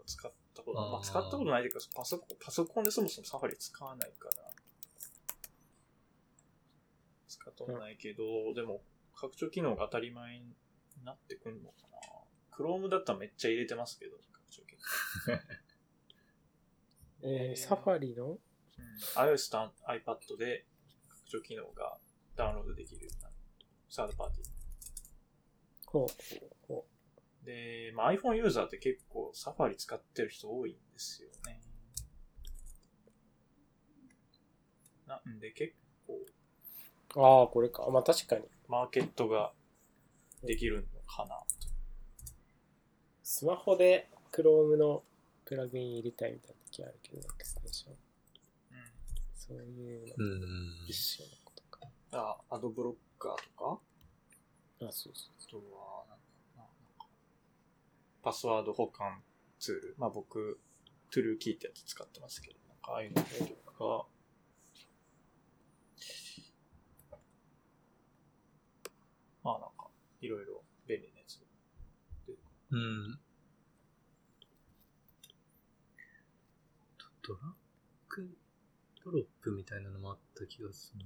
[0.05, 0.91] 使ったことない。
[0.91, 4.49] まあ、使ったことないというか、パソコン、パソコンでそもそもサファリ使わないから。
[7.27, 8.23] 使ったことないけど、
[8.53, 8.81] でも、
[9.19, 10.55] 拡張機能が当たり前に
[11.03, 11.97] なってくんのかな。
[12.55, 14.77] Chrome だったらめっちゃ入れてますけど、拡張機
[15.27, 15.39] 能。
[17.29, 18.31] えー、サファリの？
[18.31, 18.39] うん
[19.15, 20.65] iOS と iPad で
[21.07, 21.97] 拡張機能が
[22.35, 23.33] ダウンロードできるようになる。
[23.89, 24.47] サードパーティー。
[25.87, 26.07] ほう
[26.67, 26.85] ほ
[27.43, 31.61] で、まあ、iPhone ユーザーって結構サファリ使ってる人多いんですよね。
[35.07, 35.73] なんで結
[36.05, 36.19] 構
[37.15, 37.21] う。
[37.23, 37.89] ああ、これか。
[37.89, 38.43] まあ確かに。
[38.67, 39.53] マーケットが
[40.43, 41.45] できるのかなと。
[43.23, 45.03] スマホで Chrome の
[45.45, 47.95] プラグイン入れたいみたいな時あるけど、エクステンション。
[49.33, 50.87] そういうのうん。
[50.87, 51.87] 一緒のことか。
[52.11, 53.79] あ、アドブロッカーとか？
[54.81, 56.05] あ、そうそうあとは、
[56.57, 57.05] なんか
[58.21, 59.23] パスワード保管
[59.59, 59.95] ツール。
[59.97, 60.59] まあ僕、
[61.11, 63.29] トゥルーキーってやつ使ってますけど、なんかああいうのと
[63.71, 64.05] か、
[69.47, 69.87] まあなんか、
[70.19, 71.39] いろいろ便利なやつ。
[72.69, 73.17] うん。
[77.25, 77.43] ドラッ
[78.09, 78.37] グ
[79.05, 81.05] ドロップみたいなのもあった気がする。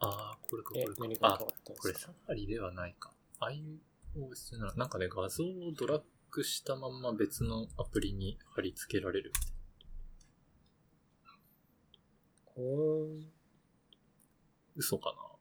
[0.00, 1.28] ああ、これか、こえれか。
[1.34, 1.46] あこ
[1.86, 2.12] れですか？
[2.12, 3.14] サファリではないか。
[3.40, 9.52] iOS なら、なんかね、画像をドラッグしたまんま別のアプリに貼り付けられるみたい
[12.54, 13.32] ほーん
[14.76, 15.31] 嘘かな？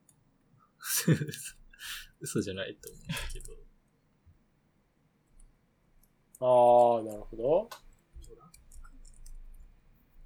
[2.20, 3.54] 嘘じゃないと思うけど。
[6.44, 7.70] ああ、なるほど。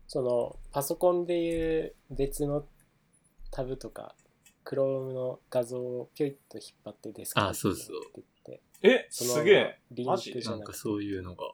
[0.08, 2.68] その、パソコンでいう別の
[3.52, 4.16] タブとか、
[4.66, 9.80] Chrome の画像をピョイッと引っ張ってデスクトップあそうそうに持ってって、え、そのすげえ。
[9.92, 11.52] リンクじゃなくて、なんかそういうのが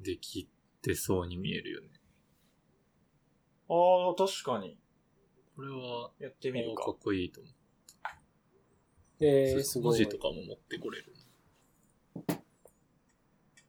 [0.00, 0.50] でき
[0.82, 1.88] てそうに見えるよね。
[3.68, 4.78] ああ、確かに。
[5.56, 6.98] これは、やってみるかかっ。
[6.98, 7.52] こいいと思う。
[9.24, 9.98] えー、すごい。
[10.00, 11.14] 文字とかも持ってこれる。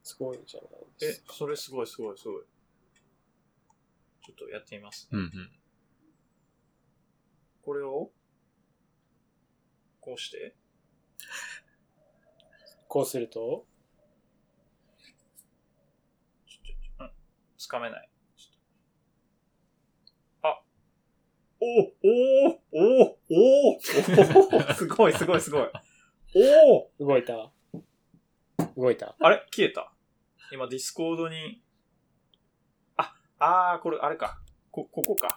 [0.01, 0.69] すごいじゃない
[1.01, 2.43] えですか。、それすごいすごいすごい。
[4.25, 5.17] ちょっとやってみますね。
[5.17, 5.51] うんうん。
[7.61, 8.11] これを、
[10.01, 10.55] こうして、
[12.87, 13.65] こうすると、
[16.99, 17.11] うん、
[17.57, 18.09] つかめない。
[18.37, 20.61] ちょっとあ、
[21.63, 23.79] おおおおおお
[24.73, 25.67] すごいすごいすごい。
[26.35, 27.51] おお動いた
[28.75, 29.93] 動いたあれ消えた
[30.51, 31.63] 今 Discord に、
[32.95, 34.39] あ、あー、これあれか。
[34.69, 35.35] こ、ここか。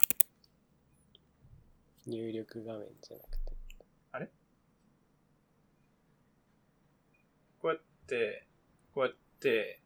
[2.06, 3.54] 入力画面じゃなくて。
[4.12, 4.26] あれ
[7.58, 8.46] こうやって、
[8.94, 9.80] こうやって、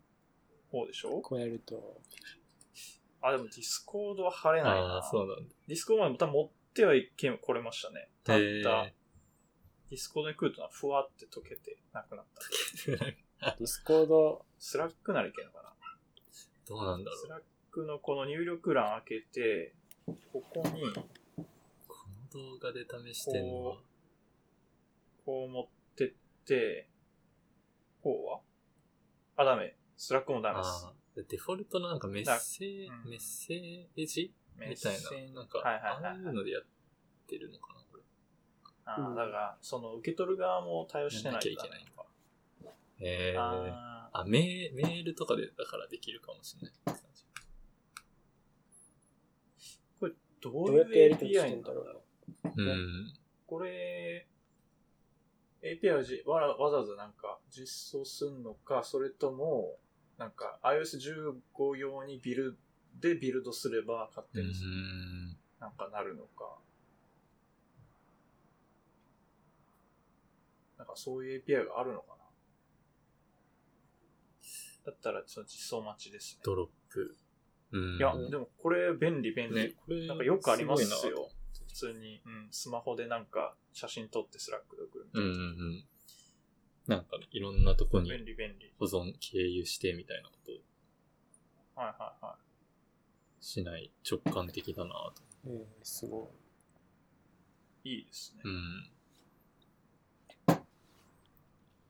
[0.73, 2.01] こうでしょこうやると、
[3.23, 5.03] あ、でも Discord は貼れないな。
[5.03, 5.55] そうなんだ。
[5.67, 8.09] Discord まで多分持ってはいけん、来れましたね。
[8.25, 12.25] たった、 Discord に来るとな、ふわって溶けてなくなっ
[13.41, 13.53] た。
[13.59, 15.75] Discord、Slack ならいけんのかな？
[16.67, 17.21] どうなんだろう。
[17.21, 19.75] Slack のこの入力欄開けて、
[20.33, 21.45] ここに、こ
[22.35, 23.65] の動画で試してんの？
[23.65, 23.83] はこ、
[25.27, 25.67] こう持っ
[25.97, 26.13] てっ
[26.47, 26.89] て、
[28.03, 28.41] こうは？
[29.37, 29.77] あ、ダメ。
[29.97, 30.87] スラックもダメです
[31.29, 36.63] デフォルトのなんかメッセージ、うんメッセージみたいな、なんか、ああいうのでやっ
[37.27, 38.03] てるのかな、これ。
[38.03, 38.11] うん
[38.85, 42.09] あーだから、その受け取る側も対応してないなきゃいけないのか。
[42.99, 43.37] へえ。
[43.39, 47.25] ああ、メーメールとかでだからできるかもしれないって感じ。
[49.97, 51.85] ーこれ、どどういう API んだろう
[52.45, 52.53] な。
[52.57, 53.15] うん。
[53.47, 54.27] これ、
[55.63, 59.79] API をじわらわざわざなんか実装するのか、それとも、
[60.21, 62.59] なんか iOS15 用にビル
[63.01, 65.37] でビルドすれば勝う手にん。
[65.59, 66.59] なんかなるのか。
[70.77, 72.17] なんかそういう API があるのかな。
[74.85, 76.43] だったらその実装待ちですね。
[76.45, 77.17] ドロップ。
[77.73, 77.97] うん。
[77.97, 79.55] いや、でもこれ便利便利。
[79.55, 81.31] ね、これ、なんかよくありますよ。
[81.67, 85.37] 普通に、うん、スマホでなんか写真撮って Slack で送るみたうんいな。
[85.39, 85.85] うんうん。
[86.91, 88.11] なんか、いろんなとこに。
[88.81, 90.55] 保存経由してみたいなことを
[91.77, 92.37] はいはいは
[93.41, 95.23] しない直感的だなと。
[95.47, 96.33] えー、すご
[97.85, 97.91] い。
[97.91, 97.99] い。
[97.99, 98.43] いいですね。
[98.45, 98.91] うん。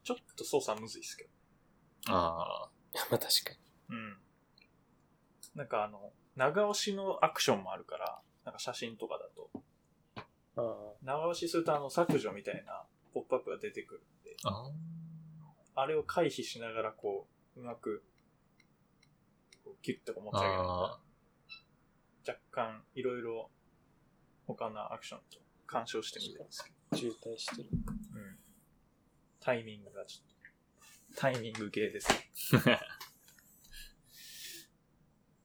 [0.05, 1.31] ちょっと操作むずいですけど。
[2.09, 2.71] あ あ。
[3.11, 3.53] まあ確か
[3.89, 3.97] に。
[3.97, 4.21] うん。
[5.55, 9.51] なんかあの、長押しのアクションもあるから、なんか写真とかだと、
[10.57, 14.03] あ長押しするとあの削除みたいなポップアップが出てくる
[14.45, 14.71] あ
[15.75, 18.03] あれを回避しながらこう、うまく、
[19.65, 20.41] こうキュッとこう持あ。
[20.41, 20.63] ち上げる
[22.29, 23.51] 若干いろいろ
[24.47, 27.69] 他のアクションと干渉してみたんですけど、渋滞してる。
[27.73, 28.39] うん。
[29.41, 32.31] タイミングがちょっと、タイミング系ですね。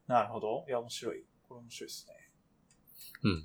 [0.07, 0.65] なるほど。
[0.67, 1.25] いや、面白い。
[1.47, 2.31] これ面白いですね。
[3.23, 3.43] うんうん。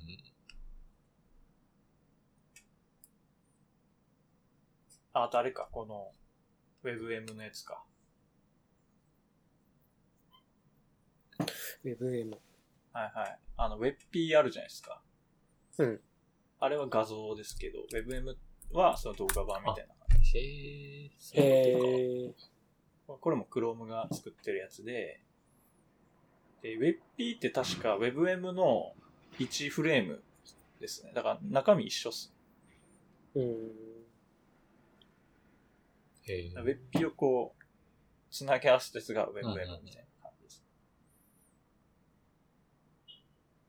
[5.13, 6.11] あ、あとあれか、この、
[6.83, 7.83] WebM のやつか。
[11.83, 12.31] WebM。
[12.93, 13.39] はいはい。
[13.57, 15.01] あの、WebP あるじゃないですか。
[15.77, 16.01] うん。
[16.59, 18.35] あれは画像ですけど、WebM
[18.73, 19.93] はその動画版みたいな。
[20.33, 21.11] へえ。
[21.17, 23.17] そういうこへえ。
[23.19, 25.21] これも Chrome が作ってるやつで、
[26.61, 28.93] で、WebP って確か WebM の
[29.39, 30.21] 1フレーム
[30.79, 31.11] ですね。
[31.13, 32.33] だから中身一緒っす。
[33.35, 33.90] うん。
[36.23, 36.49] へえ。
[36.55, 37.63] WebP をこう、
[38.31, 40.63] つなぎ合わせて使う WebM みたいな感じです。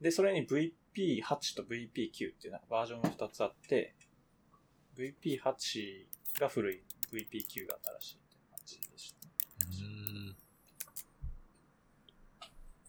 [0.01, 3.95] で、それに VP8 と VP9 っていうなんかバージョンが2つあって、
[4.97, 9.33] VP8 が古い、VP9 が新しいって感じでしたね。
[9.81, 10.37] うん。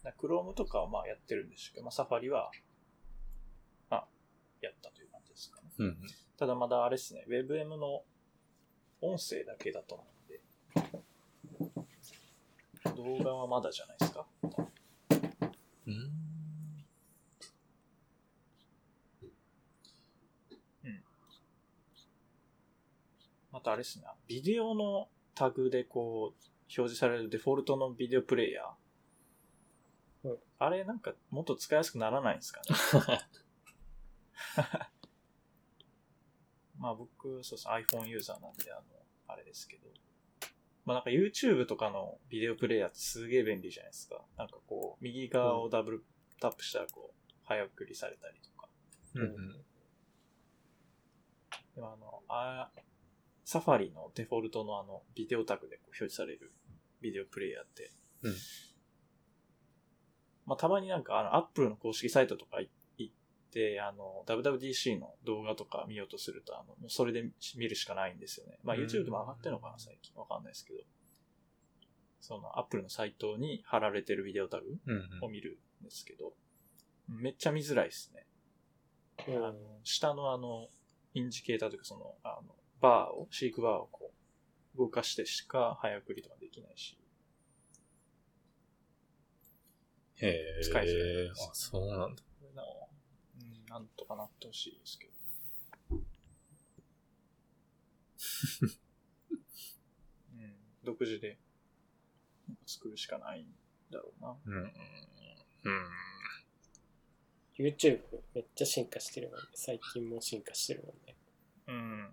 [0.02, 2.50] だから Chrome とかはまあやってるんですけど、まあ、Safari は、
[3.90, 4.08] まあ、
[4.60, 5.68] やったという感じですかね。
[5.78, 5.96] うん。
[6.36, 8.04] ただまだあれですね、WebM の
[9.06, 10.04] 音声だけだと思
[10.74, 10.84] うん
[12.94, 14.26] で、動画はまだじゃないですか？
[15.86, 16.10] うん。
[23.52, 28.68] またあれですね、ビデオのタグでこう、表示されるデフォルトのビデオプレイヤー。
[30.28, 32.66] うんあれなんかもっと使いやすくならないんですかね？
[36.78, 38.82] まあ僕、そうそう iPhone ユーザーなんで、あの、
[39.26, 39.88] あれですけど。
[40.84, 44.20] まあなんか YouTube とかのビデオプレイヤーってすげえ便利じゃないですか。
[44.36, 46.04] なんかこう、右側をダブル
[46.40, 48.68] タップしたらこう、早送りされたりとか。
[49.14, 49.64] うん。
[51.74, 52.70] でもあの、あ
[53.44, 56.52] サファリのデフォルトのあの、ビデオタグでこう表示される
[57.00, 57.92] ビデオプレイヤーって、
[58.22, 58.34] うん
[60.46, 62.72] まあたまになんかあの、アップルの公式サイトとかい行っ
[63.54, 68.58] て、あの、WWDC の動画とか見ようとすると、あの、もうそれで見るしかないんですよね。
[68.64, 70.12] まあうん YouTube でも上がってるのかな、最近。
[70.16, 70.80] わかんないですけど。
[72.20, 75.24] その、アップルのサイトに貼られてるビデオタグうん。
[75.24, 76.32] を見るんですけど、
[77.06, 78.26] めっちゃ見づらいですね。
[79.28, 80.68] うんあの、下のあの、
[81.14, 84.12] インジケーターというかその、あの、バーを、シークバーをこ
[84.74, 86.98] う、動かしてしか早送りとかできないし。
[90.16, 90.60] へえ。
[90.62, 92.22] 使いづらいですあ、そうなんだ。
[93.74, 95.12] な、うん、とかなってほしいですけど。
[100.34, 101.38] うん、独自で、
[102.66, 103.54] 作るしかないん
[103.90, 104.36] だろうな。
[104.46, 104.72] うん。
[105.64, 106.04] うん。
[107.58, 108.00] YouTube
[108.34, 109.44] めっちゃ進化してるもんね。
[109.54, 111.16] 最近も進化してるもんね。
[111.68, 112.10] うん。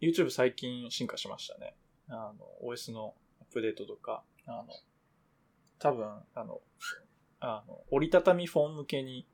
[0.00, 1.74] YouTube 最近進化しましたね。
[2.08, 4.68] あの、OS のアップデートとか、あの、
[5.78, 6.60] 多分、あの、
[7.40, 9.26] あの、折りたたみフォン向けに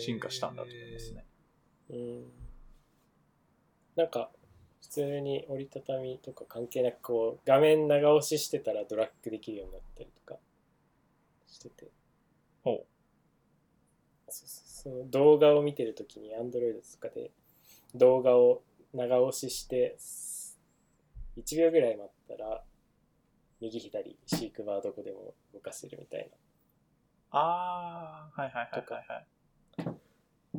[0.00, 1.24] 進化したんだと思いますね。
[1.90, 2.32] うん。
[3.96, 4.30] なんか、
[4.80, 10.40] 普通に折りたたみとか関係なく、こう、画面長押ししてたらドラッグできるようになったりとか
[11.46, 11.88] してて。
[12.64, 12.92] ほう。
[14.32, 17.30] そうそう動画を見てるときに Android とかで
[17.94, 18.62] 動画を
[18.94, 19.96] 長押しして
[21.36, 22.62] 1秒ぐらい待ったら
[23.60, 26.28] 右左シークバーどこでも動かせるみたい
[27.30, 29.26] あー、はいはいはいはいはい。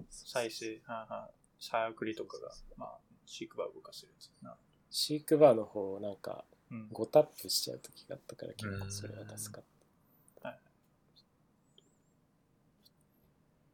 [0.10, 1.34] 再生、はいはい。
[1.60, 4.57] 早送りとかが、まあ、シークバー動かせるやつだな。
[4.90, 6.90] シークバーの方をなんかうん。
[6.91, 9.64] 5タップしちゃうときがあったから結構それは助かっ
[10.41, 10.49] た。
[10.49, 10.60] はい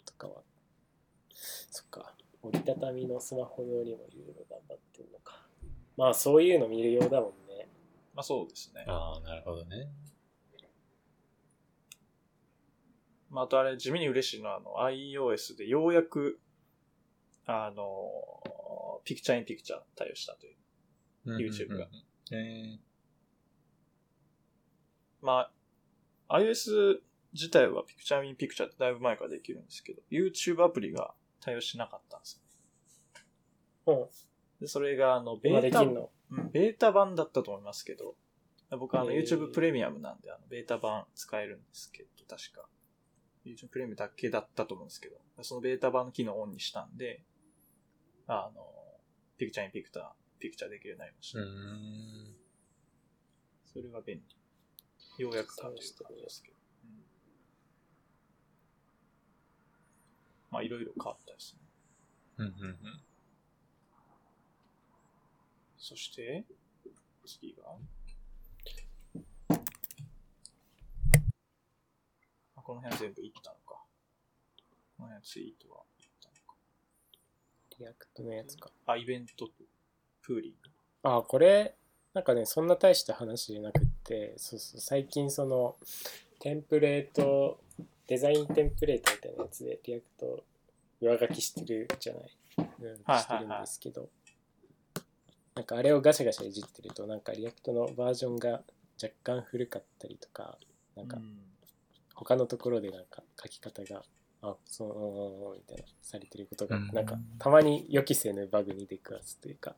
[0.05, 0.41] とかは。
[1.71, 2.13] そっか。
[2.41, 5.45] 折りたたみのスマホ用にもいろいろ頑張ってるのか。
[5.97, 7.67] まあそういうの見るようだもんね。
[8.13, 8.85] まあそうですね。
[8.87, 9.87] ああ、なるほどね。
[13.29, 16.39] まあ、あとあれ、地味に嬉しいのは、あの、iOS でようやく、
[17.45, 20.55] あの、ピクチャーインピクチャー対応したという。
[21.25, 21.87] YouTube が。
[22.31, 22.79] え
[25.21, 25.49] ま
[26.27, 26.99] あ、iOS
[27.33, 32.41] 自体はピクチャーインピクチャーってだいぶ前からできるんですけど、YouTube アプリが対応しなかったんです
[33.85, 33.93] よ。
[33.93, 34.07] うん。
[34.61, 35.81] で、それが、あの、ベータ。
[35.81, 36.07] うん
[36.51, 38.15] ベータ版だったと思いますけど、
[38.77, 42.67] 僕はあの、YouTube プレミアムなんで、あの、ベータ版使えるんですけど、確か。
[43.45, 47.23] YouTube プレミアムだけだったと思うんですけど、そのベータ版の機能をオンにしたんで、
[48.27, 48.65] あの、
[49.37, 50.03] ピクチャーインピクター、
[50.39, 51.39] ピクチャーできるようになりました。
[53.73, 55.23] それは便利。
[55.23, 56.55] ようやくかという感じですけど。
[56.55, 56.59] うん
[60.51, 61.59] まあ、いろいろ変わったですね。
[62.37, 63.01] うんうんうん。
[65.77, 66.43] そして、
[67.25, 67.63] 次が、
[72.69, 73.81] この辺全部いったのか。
[74.95, 76.55] この辺ツイートはいったのか。
[77.79, 78.69] React のやつか。
[78.85, 79.51] あ、 event
[80.21, 80.69] pooling。
[81.01, 81.73] あ、これ、
[82.13, 85.77] なんかね、そんな大した話じゃなくって、そうそう、最近その、
[86.37, 87.59] テンプレート、
[88.05, 90.43] デザインテンプレートみたいなやつで、 React
[91.01, 92.37] 上書きしてるじゃない。
[92.57, 94.09] うん、はいしてるんですけど、
[95.55, 98.61] なんかあれをガシャガシャいじってると、なんか React のバージョンが
[99.01, 100.59] 若干古かったりとか、
[100.95, 101.48] なんかうん
[102.19, 104.03] 他のところでなんか書き方が、
[104.41, 106.87] あ、そう、みたいな、されてることが、うん。
[106.87, 109.77] なんかたまに予期せぬバグに出くわすというか、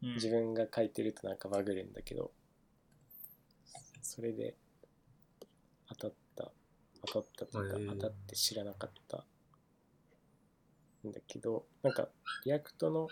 [0.00, 2.32] 自分が書いてるとなんかバグるんだけど、
[4.00, 4.54] それで
[5.88, 6.50] 当たった、
[7.06, 9.26] 当たったというか、当たって知らなかった
[11.06, 12.08] んだけど、なんか
[12.46, 13.08] React の、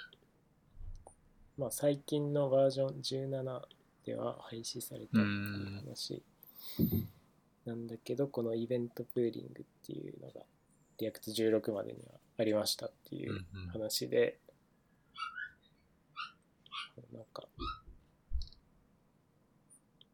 [1.59, 3.61] まあ最近のバージョン17
[4.07, 6.23] では廃止されたっていう話
[7.65, 10.43] なんだけど、この event pooling っていうのが
[10.99, 14.39] React 16までにはありましたっていううんうん話で、
[17.13, 17.45] なんか、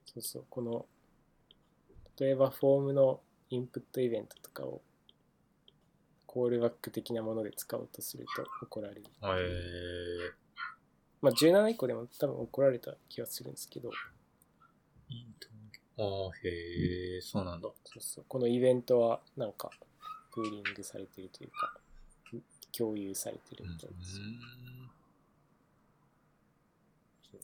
[0.07, 0.87] そうそう、この、
[2.19, 3.21] 例えばフォームの
[3.51, 4.83] インプットイベントとかを、
[6.27, 9.03] コールバック的なもので使おうとすると怒られる。
[9.23, 9.31] えー、
[11.21, 13.91] まあ17以降でも多分怒られた気がするんですけど、
[15.09, 15.49] イント
[16.01, 17.69] ああ、へえ、そうなんだ。
[17.85, 19.71] そうそう、このイベントはなんか、
[20.33, 21.79] プーリングされてるというか、
[22.77, 24.21] 共有されてるみたいです。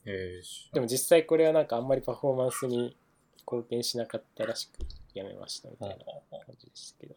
[0.04, 2.96] えー、しでも実際これはなんかあんまりパフォーマンスに
[3.40, 4.78] 貢献しなかったらしく
[5.14, 7.14] やめましたみたいな感じでしたけど、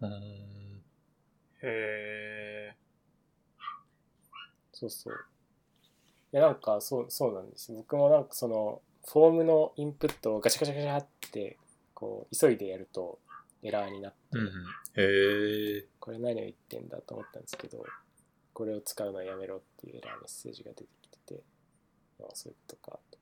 [0.00, 0.82] うーん。
[1.62, 2.76] へ
[4.72, 5.14] そうそう。
[6.32, 7.78] いやなんかそうそうなんですよ。
[7.78, 11.58] 僕もなんかそのフォームのインプットをガチャガチャガチャって
[11.94, 13.18] こう急いでやると
[13.62, 14.48] エラーになって、うんうん。
[14.48, 15.84] へえ。
[16.00, 17.84] これ何を言ってんだと思ったんですけど、
[18.52, 21.42] これを使うのはやめろっていうエラーメッセージが出てきてて、
[22.20, 23.18] ああそういうことかと。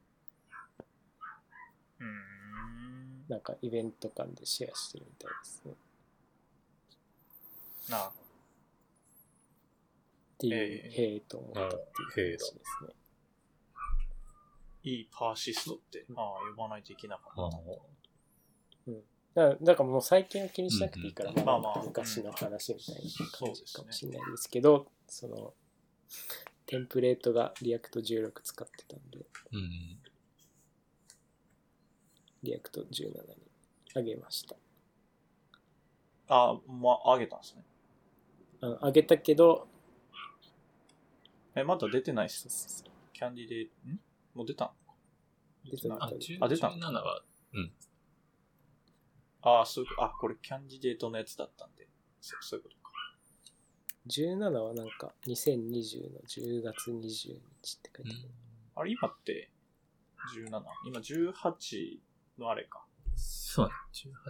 [2.01, 3.29] ーうん。
[3.29, 5.73] なんかイベント間でシェアしてるみたいですね。
[7.91, 8.13] なっ
[10.39, 11.69] ていう、ええへえと思ったっ
[12.15, 12.55] ていう話です
[12.89, 12.95] ね。
[14.83, 16.25] いいパーシストって、ああ、
[16.57, 17.43] 呼ばないといけなかった。
[17.43, 17.51] あ
[19.33, 23.01] だからだからもう最近は気にしなくていいから、うんうんまあ、まあまあ昔の話みたいな
[23.39, 25.55] 感じかもしれないですけど、その、
[26.67, 29.99] テンプレートが React 16使ってたんで、うん。
[32.43, 33.13] React 17に
[33.95, 34.57] 上げました。
[36.29, 37.63] ああ、まあ、上げたんですね。
[38.63, 39.69] あの上げたけど、
[41.55, 44.01] え、まだ出てないっすキャンディデート、ん？
[44.35, 44.73] もう出たの
[45.71, 47.23] 出てないあ、あ10出た17は、
[49.43, 51.89] ああ、そういうこと、あ、これキャンディデートのやつだったんで。
[52.21, 52.91] そうそういうことか。
[54.09, 57.39] 17はなんか2020の10月20日っ
[57.81, 58.31] て書いてある。
[58.77, 59.51] あれ、今って
[60.37, 60.63] 17。
[60.87, 61.99] 今18
[62.39, 62.85] のあれか。
[63.17, 63.79] そうだね。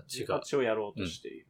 [0.09, 0.41] 18が。
[0.41, 1.47] 18をやろうとしている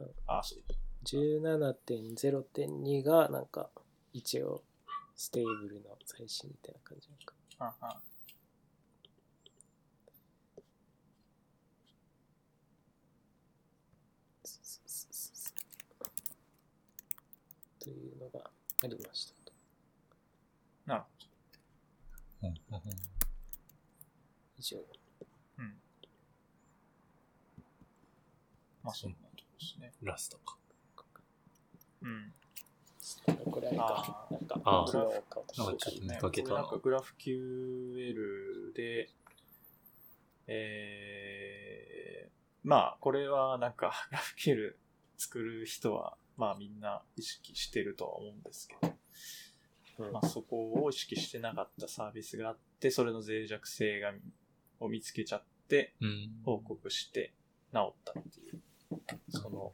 [0.00, 0.12] のか。
[0.26, 0.62] ああ、そう。
[1.04, 3.70] 17.0.2がなんか
[4.12, 4.62] 一応
[5.16, 7.34] stable の最新みたいな感じなのか。
[17.78, 18.50] というのが
[18.84, 19.52] ありましたと。
[20.86, 21.08] なるほ
[22.42, 23.12] うんうんうん
[24.58, 24.76] 以上。
[24.78, 24.86] ど。
[25.58, 25.74] うん。
[28.82, 29.92] まあ、そんなとこですね。
[30.02, 30.56] ラストか。
[32.02, 32.32] うん。
[33.50, 34.58] これあれかあ。
[34.58, 39.10] なんか、あー昨日か私なんかちょっと見かけたななんかグラフ QL で、
[40.46, 42.30] えー、
[42.62, 44.74] まあ、これはなんか、 グラフ QL
[45.16, 48.90] 作る人は、まあみんな意識してるとは思うんですけど、う
[50.08, 54.12] んまあそこを意識してなかったサービスがあって、それの脆弱性が、
[54.80, 56.42] を見つけちゃって、うん。
[56.44, 57.32] 報告して
[57.72, 58.62] 治ったっていう、
[59.28, 59.72] その、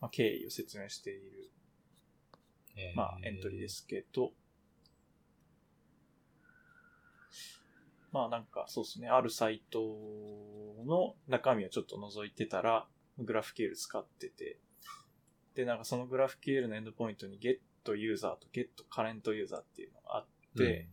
[0.00, 1.50] まあ、経緯を説明している、
[2.78, 3.68] えーまあ、エントリーで。
[3.68, 4.32] すけど、
[8.12, 9.80] まあなんかそうですね、あるサイト
[10.86, 12.86] の中身をちょっと覗いてたら、
[13.18, 14.58] グラフ QL 使ってて、
[15.54, 20.26] で、なんかそのグラフ QL のエンドポイントに get user と get current user っていうのがあっ
[20.56, 20.88] て、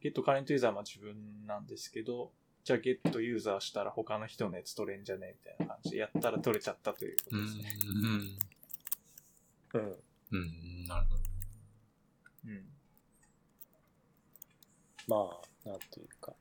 [0.00, 2.32] ゲットカレントユーザーはまあ自分なんですけど、
[2.64, 7.46] じゃあゲットユーザーしたら他の人のやつ取れんじゃねみたいな感じでやったら取れちゃったというこうん。
[7.46, 7.74] とですね。
[9.74, 9.80] うん。
[9.80, 9.96] うん。
[10.32, 10.84] うん。
[10.86, 11.20] なるほど。
[12.46, 12.64] うん。
[15.06, 15.16] ま
[15.64, 16.34] あ、なんというか、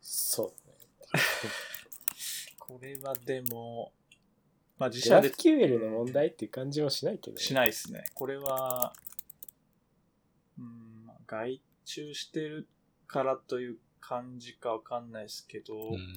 [0.00, 0.74] そうね。
[2.58, 3.92] これはでも、
[4.78, 7.42] まあ自社で QL の問題っていう感じもしないけどね。
[7.42, 8.04] しないですね。
[8.14, 8.94] これは、
[10.58, 12.68] うん、まあ外注してる
[13.06, 16.14] からという感じかわかんないですけど、うん。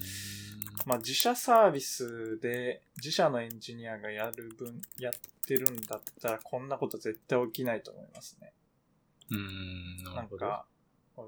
[0.86, 5.12] まあ自社サービスで自社のエンジニアがやる分、やっ
[5.46, 8.52] てるんだったらこんなこと絶対起きないと思いますね。
[9.30, 10.04] うん。
[10.14, 10.46] なるほど。
[10.46, 10.66] なんか、
[11.16, 11.22] う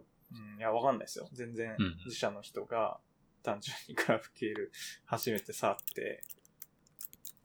[0.56, 1.28] ん、いや、わかんないですよ。
[1.32, 2.98] 全然うん自社の人が
[3.42, 4.70] 単純にグラフ QL
[5.06, 6.22] 初めて触って、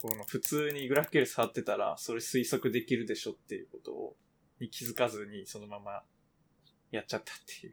[0.00, 4.16] この普通にグラフ QL 触ってたら、それ推測できるでしょっていうことを
[4.60, 6.02] に気づかずにそのまま
[6.90, 7.72] やっちゃったっていう。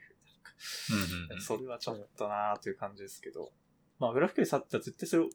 [1.30, 3.52] うんうんそれはちょっとなーという感じですけど。
[4.04, 5.30] まあ、グラフィックで触ったら絶対それを、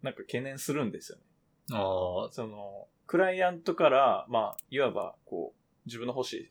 [0.00, 1.24] なんか懸念するんですよね。
[1.72, 6.50] ああ、その、クライアントから、まあ、いわば、こう、自分の欲しい、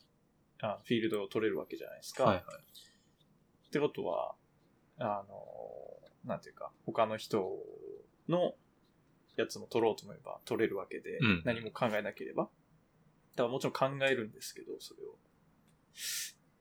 [0.62, 2.26] あフィールドを取れるわけじゃないですか。
[2.26, 2.44] はいはい。
[2.44, 4.36] ってことは、
[5.00, 5.36] あの、
[6.24, 7.58] なんていうか、他の人
[8.28, 8.54] の
[9.36, 12.44] やつも取ろうと思えば取れるわけで、うん何も考えなければ。
[12.44, 12.50] だ
[13.38, 15.16] からもちろん考えるんですけど、それを。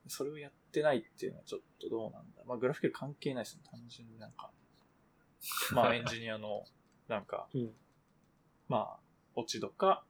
[0.07, 2.41] それをやってないっていうのはちょっとどうなんだ。
[2.47, 3.63] まあ、グラフィック関係ないですね。
[3.69, 4.49] 単純になんか。
[5.73, 6.65] まあ、エンジニアの、
[7.07, 7.73] なんか、うん
[8.67, 8.99] まあ、
[9.35, 10.05] 落ち度か、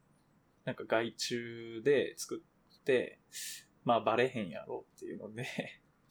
[0.65, 2.43] なんか外注で作
[2.79, 3.19] って、
[3.85, 5.45] まあ、バレへんやろっていうので、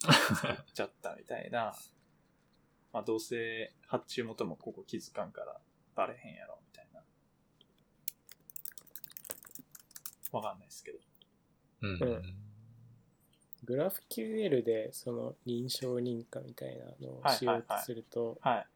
[0.01, 1.77] 作っちゃったみたいな。
[2.93, 5.61] まあ、どうせ発注元もここ気づかんから
[5.95, 7.05] バレへんやろみたいな。
[10.33, 10.99] わかんないですけど。
[11.83, 12.49] うんうん
[13.65, 18.67] グラフ QL でその認証認可みたいなのをしようとすると、はい。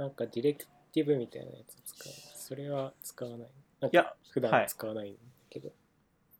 [0.00, 2.12] なんかディレクティブみたいなやつ使う。
[2.34, 3.48] それは使わない。
[3.80, 5.20] ないや、普はい段使わないんだ
[5.50, 5.72] けど。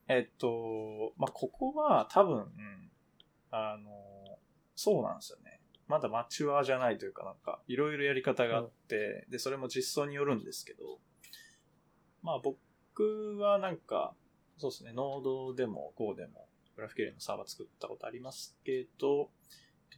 [0.09, 2.91] えっと、まあ、ここは多分、うん
[3.51, 4.39] あの、
[4.75, 5.61] そうなんですよね。
[5.89, 10.99] まだマチュアじゃないというかなんか、いろいろやり方があって、で、それも実装によるんですけど、
[12.23, 14.15] まあ僕はなんか、
[14.57, 19.29] そうですね、ノードでも Go でもグラフィ QL のサーバー作ったことありますけど、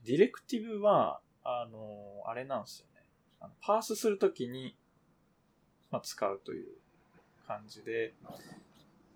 [0.04, 2.91] ディレクティブは、あの、あれなんですよね。
[3.42, 4.76] あのパースするときに、
[5.90, 6.66] まあ、使うという
[7.46, 8.14] 感じで、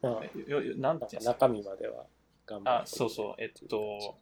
[0.03, 1.33] まあ、よよなんていうんですか？
[1.35, 2.07] 中身までは
[2.45, 4.19] 頑張あ、そうそう、えっと、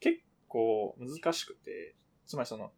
[0.00, 1.94] 結構難しくて、
[2.26, 2.72] つまりその、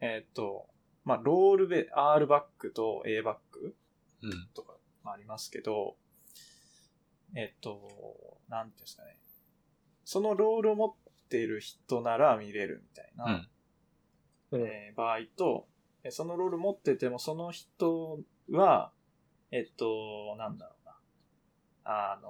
[0.00, 0.66] えっと、
[1.04, 3.76] まあ、ロールベ、R バックと A バック
[4.22, 4.48] うん。
[4.52, 5.96] とかありますけど、
[7.36, 9.16] えっと、なんていうんですかね。
[10.04, 10.92] そのロールを持っ
[11.28, 13.30] ている人なら見れるみたいな、うん。
[13.32, 13.48] うん
[14.52, 15.66] えー場合と、
[16.02, 18.20] えそのロール持っててもその人
[18.50, 18.92] は、
[19.50, 20.96] えっと、なんだろうな。
[21.84, 22.28] あの、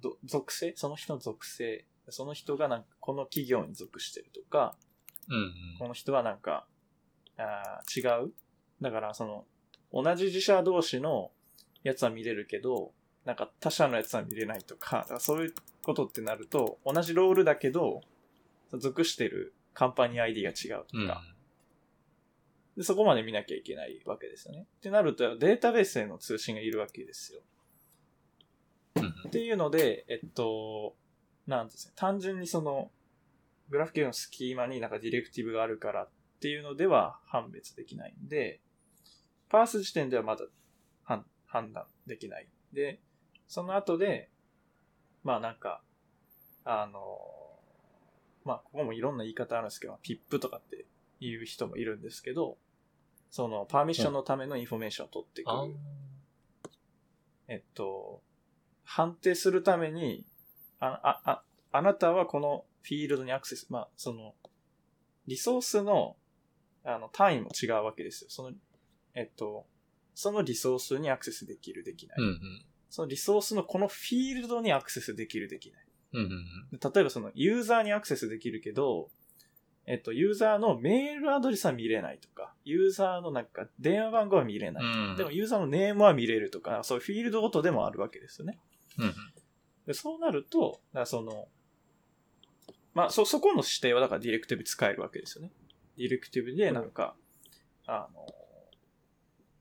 [0.00, 0.72] ど属性？
[0.76, 1.84] その人の属性。
[2.08, 4.74] その人がなんかこの企業に属してるとか、
[5.28, 6.66] うんこの人はなんか、
[7.36, 8.32] あー違う？
[8.80, 9.44] だからその、
[9.92, 11.30] 同じ自社同士の
[11.82, 12.92] やつは見れるけど、
[13.24, 18.00] なんか他社のやつは見れないとか、だからそういうことってなると、同じロールだけど、
[18.72, 21.06] 属してるカンパニー ID が違うとうん。
[21.06, 21.22] か、
[22.76, 24.66] でそこまで見なきゃいけないわけですよね。
[24.78, 27.40] ってなると、データベースへの通信がいるわけですよ。
[28.96, 30.96] うんっていうので、えっと、
[31.46, 32.90] なんですね、単純にその、
[33.68, 36.08] グラフ系のスキーマになんかディレクティブがあるからっ
[36.40, 38.60] ていうのでは判別できないんで、
[39.48, 40.44] parse 時点ではまだ
[41.04, 42.48] 判判断できない。
[42.72, 43.00] で、
[43.46, 44.30] その後で、
[45.22, 45.82] まあなんか、
[46.64, 47.00] あの、
[48.44, 50.86] まあここもいろんな言い方あるんですけど、PIP とかって
[51.20, 52.58] 言う人もいるんですけど、
[53.30, 55.56] その permission のためのインフォメーションを取ってくる。
[55.56, 55.66] あ
[57.48, 58.22] えっと、
[58.84, 60.24] 判定するために、
[60.78, 64.34] あ、あ、あ、あなたはこのフィールドにアクセス、まあ、その、
[65.26, 66.16] リソースの、
[66.84, 68.30] あの、単位も違うわけですよ。
[68.30, 68.52] その、
[69.14, 69.66] えっと、
[70.14, 72.16] そのリソースにアクセスできる、できない。
[72.18, 72.64] うんうん。
[72.88, 75.86] そのリソースのこのフィールドにアクセスできる、できない。
[76.12, 76.28] うんうん
[76.72, 79.10] で例えばそのユーザーにアクセスできるけど、
[79.86, 84.84] えっと、ユーザーのメールアドレスは見れないとか、ユーザーのなんか電話番号は見れない。
[84.84, 85.16] うん。
[85.16, 88.58] でもユーザーのネームは見れるとか、そういうフィールドごとでもあるわけですよね。
[88.98, 89.14] うんうん。
[89.86, 91.48] でそうなると、だその、
[92.94, 95.50] まあ、そ、そこの指定はだからディレクティブ使えるわけですよね。
[95.96, 97.16] ディレクティブでなんか、
[97.86, 98.26] あの、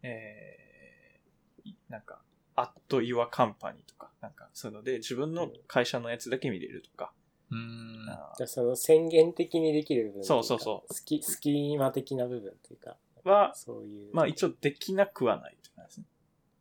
[0.04, 2.22] えー、なんか、
[2.62, 7.14] at your company とか、なんか、そういうので自分の会社のやつだけ見れるとか、
[7.52, 8.10] うーん。
[8.10, 16.06] あじゃあその宣言的にできる部分といかそうそうそうスキスキーマ的な部分というかは、そういうまあ一応できなくはないって感じですね。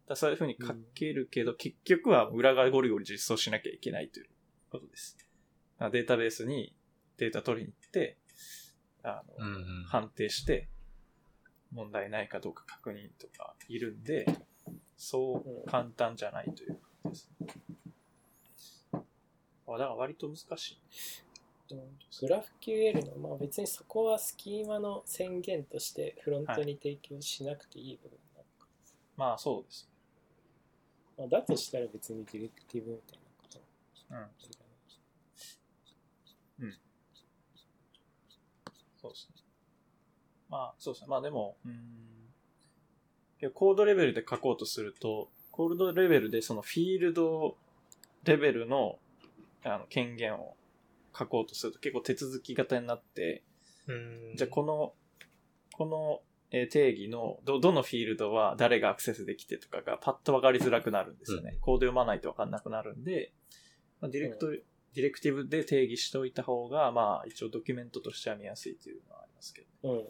[0.08, 4.26] だそういうふうに書けるけど、結局は裏側ゴリゴリ実装しなきゃいけないという
[4.70, 5.16] ことです。
[5.92, 6.74] データベースに
[7.18, 8.16] データ取りに行って、
[9.02, 9.84] あの、うんうん。
[9.84, 10.68] 判定して、
[11.72, 14.26] 問題ないかどうか確認とかいるんで、
[14.98, 17.46] そう簡単じゃないということですね。
[18.92, 18.98] あ
[19.72, 20.78] だから割と難しい。
[22.20, 28.66] グラフ QL の、まあ別にそこはスキーマの宣言としてフロントに提供しなくていい部分なのか、
[29.16, 29.88] まあそうです
[31.16, 33.64] まあ、だとしたら別にディレクティブみたいなことね。
[34.10, 34.16] うん。
[34.16, 34.28] いらない
[39.00, 39.42] そうですね。
[40.48, 41.08] まあ、そうですね。
[41.08, 42.17] まあでも、うーん。
[43.54, 47.56] コードレベルで書こうとすると、コールドレベルでそのフィールド
[48.24, 48.98] レベルの
[49.64, 50.56] あの権限を
[51.16, 53.42] 書こうとすると結構手続き型になって、
[53.86, 54.36] うん。
[54.36, 54.92] じゃあこの、
[55.72, 61.56] このえー定義のど、どのフィールドは誰がアクセスできてとかがパッと分かりづらくなるんですよね。
[61.60, 63.32] コード読まないと分かんなくなるんで、
[64.00, 70.04] まあ、ディレクト、 directive で定義しておいた方が、まあ一応ドキュメントとしては見やすいというのはありますけど、うん。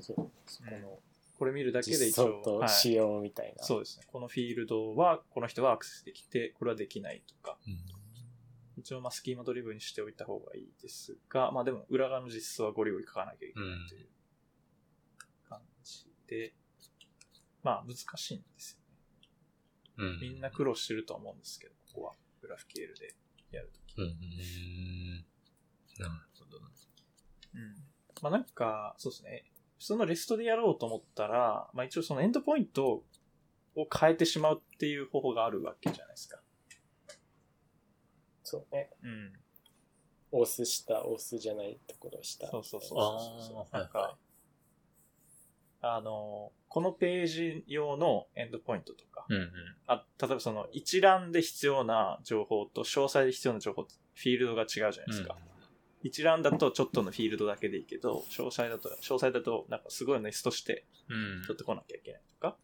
[0.00, 0.98] そう、そこの
[1.40, 3.64] これ見るだけで実一応装、とはい仕様みたいな。
[3.64, 4.04] そうですね。
[4.12, 7.56] このフィールドは、この人はアクセスできて、これはできないとか、
[8.76, 14.08] 一応まあ schema driven にしておいた方がいいですが、まあでも裏側の実装はゴリゴリ書かなきゃいけないという
[15.48, 16.52] 感じで、
[17.62, 18.78] まあ難しいんです
[19.98, 20.12] よね。
[20.12, 20.20] うん。
[20.20, 22.12] みんな苦労してると思うんですけど、ここは
[22.42, 23.14] グラフ QL で
[23.50, 23.96] やるとき。
[23.96, 24.04] うん。
[24.04, 24.12] うん。
[26.00, 26.58] なるほど。
[26.58, 27.76] うん。
[28.20, 29.44] まあなんか、そうですね。
[29.80, 33.02] 普通のレストでやろうと思ったら、まあ一応そのエンドポイント
[33.74, 36.38] を変えてしまうっていう方法があるわけじゃないですか。
[38.44, 38.90] そうね。
[39.02, 39.32] うん。
[40.32, 42.48] オスした、オスじゃないところした。
[42.50, 43.64] そうそうそうあそうそう。
[43.72, 44.16] ーなんか、はいはい
[45.82, 49.50] あの、このページ用のエンドポイントとか、うんうん。
[49.86, 55.36] あ例えばその一覧で必要な情報と詳細で必要な情報、フィールドが違うじゃないですか。
[56.02, 61.42] 一覧だとちょっとのフィールドだけでいいけど、詳細だと、詳細だとなんかすごいネストしてうん。
[61.42, 62.56] 取ってこなきゃいけないとか。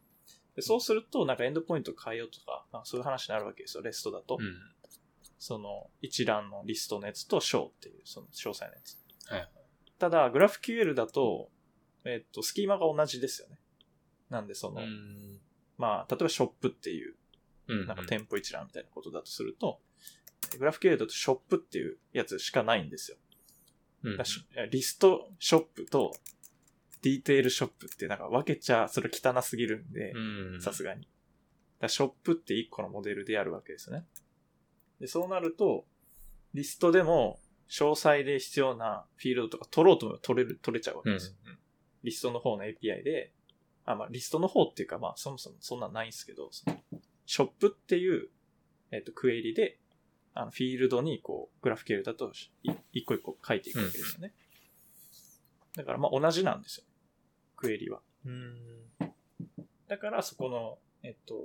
[0.55, 4.37] でそうすると、なんかエンドポイント変えようとか、なんかそういう話になるわけですよ、レストだと。
[4.39, 4.55] うん。
[5.37, 8.97] その一覧のリストのやつと小っていう、その詳細のやつ。
[9.31, 9.49] はい。
[9.99, 11.49] ただ、グラフ QL だと、
[12.05, 13.59] えっと、スキーマが同じですよね。
[14.29, 15.39] なんで、その、うん。
[15.77, 17.15] まあ、例えばショップっていう、
[17.67, 17.85] うん。
[17.85, 19.79] なんか店舗一覧みたいなことだとすると、
[20.57, 23.17] グラフ QL だとショップっていうやつしかないんですよ。
[24.03, 24.17] うん
[24.71, 26.13] リストショップと
[27.01, 30.61] ディテールショップってなんか分けちゃ、それ汚すぎるんで、うん。
[30.61, 31.07] さすがに。
[31.79, 34.05] だショップって一個のモデルでやるわけですね。
[34.99, 35.85] で、そうなると、
[36.53, 41.15] リストでも詳細で必要なフィールドとか取ろうと思えば取れる、取れちゃうわけうん。
[41.17, 41.33] ですよ。
[42.03, 43.31] リストの方の API で、
[43.85, 46.49] あ、まあ、リストの方っていうか、まあ、そもそもそんなんないんですけど、
[47.25, 48.29] ショップっていう、
[48.91, 49.79] えっ、と、クエリで、
[50.39, 54.33] あの、フィールドに、こう、グラフ QL だと、い一個一個書いていくわけですよね。
[55.75, 56.83] だから、まあ、同じなんですよ。
[57.55, 58.01] クエリは。
[58.25, 58.91] うん。
[59.87, 61.35] だから、そこの、えっと、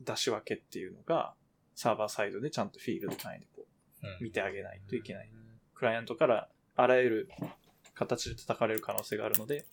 [0.00, 1.34] 出し分けっていうのが、
[1.76, 3.64] サーバーサイドでちゃんとフィールド単位でこ
[4.20, 5.30] う、見てあげないといけない。
[5.74, 7.30] クライアントからあらゆる
[7.94, 9.66] 形で叩かれる可能性があるので、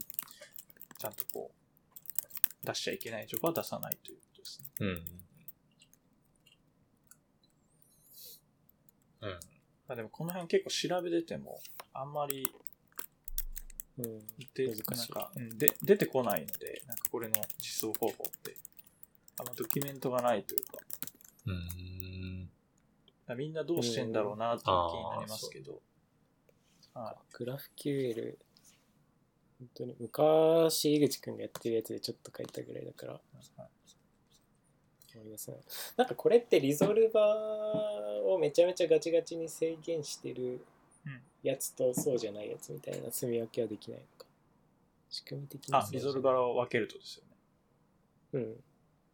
[1.00, 4.68] ちゃんとこう、出しちゃいけない情報は出さないということですね。
[4.80, 5.25] うん。
[9.22, 9.30] うん。
[9.88, 11.60] まあでもこの辺結構調べてても、
[11.94, 12.52] あんまり
[13.98, 14.20] うん。
[14.54, 14.84] で難しい。
[14.92, 18.56] なんか、うん、で出てこないので、なんかこれの実装方法って、
[19.40, 20.78] あんまドキュメントがないというか、
[21.48, 22.50] うん。
[23.38, 25.82] みんなどうしてんだろうなっていう気になりますけど、
[26.94, 28.38] はグラフ QL、
[29.60, 33.20] 本当に昔、井口くんがやってるやつでちょっと書いたぐらいだから、い
[35.20, 35.54] 思い出せ
[35.98, 37.24] なんかこれってリゾルバー
[38.28, 40.62] をめちゃめちゃガチガチに制限してる
[41.06, 44.26] うんやつとそうじゃないやつみたいな積み分けはできないのか。
[45.10, 47.36] 仕組み的にあ、リゾルバーを分けるとですよね。
[48.34, 48.64] うん。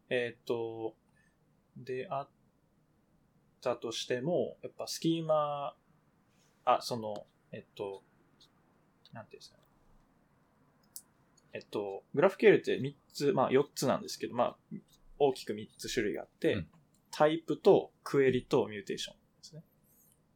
[0.08, 0.94] えっ、と、
[1.76, 2.28] であっ
[3.60, 5.74] たとしても、やっぱスキーマ、
[6.64, 8.02] あ、その、えっと、
[9.12, 9.62] なんていうんですかね。
[11.52, 14.76] えっと、グラフ QL って3つ、まあ4つなんですけど、まあ、
[15.26, 16.66] 大きく3つ種類があって、うん
[17.14, 19.62] タイプとクエリとミューテーションですね。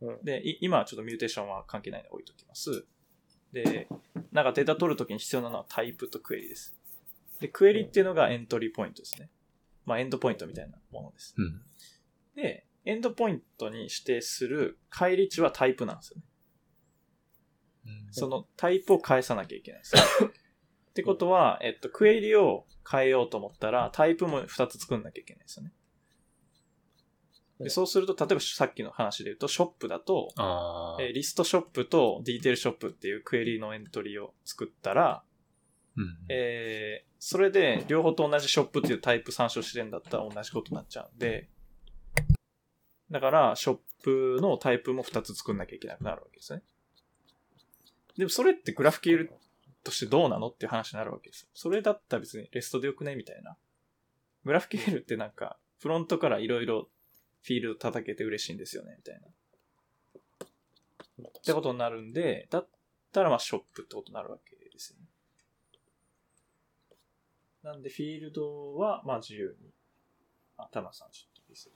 [0.02, 2.84] うんで、い今はちょっとミューテーションは関係ないので置いときます。
[3.50, 3.88] で、
[4.30, 6.76] なんかデータ取るときに必要なのはタイプとクエリです。
[7.40, 9.30] で、クエリっていうのがエントリーポイントですね。
[9.86, 11.34] まあ、エンドポイントみたいなものです。
[11.38, 11.62] うん。
[12.34, 16.24] で、エンドポイントに指定する返り値はタイプなんですよね。
[18.10, 20.02] そのタイプを返さなきゃいけないんですよ。
[20.96, 25.72] ってことは、えっと、クエリを変えようと思ったら、タイプも2つ作んなきゃいけないんですよね。
[27.60, 30.30] でそうすると、例えばさっきの話で言うと、ショップだと。
[30.98, 35.22] えーリストショップとディテールショップっていうクエリのエントリーを作ったら、
[35.96, 36.16] うん。
[36.30, 41.48] えーそれで両方と同じショップっていうタイプ参照してるんだったら同じことになっちゃうんで、
[43.10, 46.62] だから、ショップのタイプも2つ作んなきゃいけなくなるわけですね。
[48.16, 49.28] でもそれってグラフ QL
[49.86, 51.48] としてどうなのっていう話になるわけですよ。
[51.54, 53.56] それだったら別にレストでよくねみたいな。
[54.44, 56.88] グラフ QL ってなんか、フロントからいろいろ
[57.42, 59.28] フィールド叩けて嬉しいんですよね、みたいな。
[61.28, 62.68] ってことになるんで、だっ
[63.12, 65.06] たらまあショップってことになるわけですよね。
[67.62, 69.72] なんでフィールドはまあ自由に
[70.56, 71.70] あ、田村さんちょっとリセ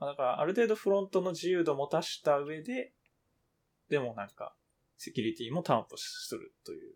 [0.00, 2.92] だから、ある程度フロントの自由度を持たした上で、
[3.92, 4.54] でもなんか、
[4.96, 6.94] セキュリティも担保するという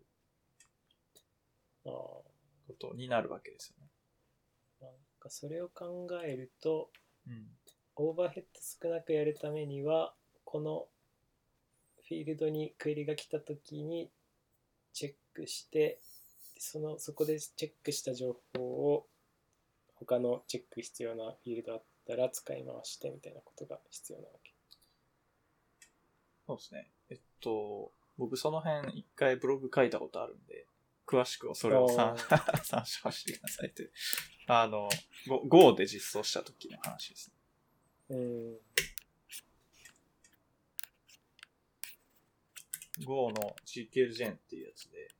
[1.83, 2.25] こ
[2.79, 3.91] とになるわけですよね。
[4.81, 6.89] なんかそれを考えると、
[7.27, 7.45] うん。
[7.97, 10.87] オーバーヘッド少なくやるためには、この
[12.07, 14.09] フィールドにクエリが来たときに
[14.91, 15.99] チェックして、
[16.57, 19.05] そのそこでチェックした情報を
[19.93, 24.46] 他のチェック必要なフィールドあったら使い回してみたいなことが必要なわけ。
[26.47, 26.89] そうですね。
[27.09, 30.65] えっと、僕その辺一回ブログ書いたことあるんで、
[31.05, 32.15] 詳しくはそれを 参
[32.85, 33.91] 照してくださいって。
[34.47, 34.87] あの、
[35.47, 37.33] Go で実装した時の話です
[38.09, 38.15] ね。
[38.15, 38.59] うん。
[43.05, 45.11] Go の GKLGen っていうやつで、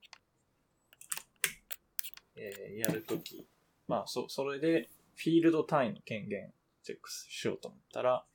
[2.35, 3.45] えーやるとき、
[3.87, 8.25] まあ、そ、それで、フィールド単位の権限チェックしようと思ったら、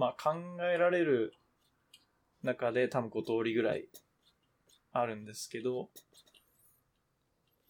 [0.00, 1.34] まあ、考えられる
[2.42, 3.86] 中で多分5通りぐらい
[4.94, 5.90] あるんですけど、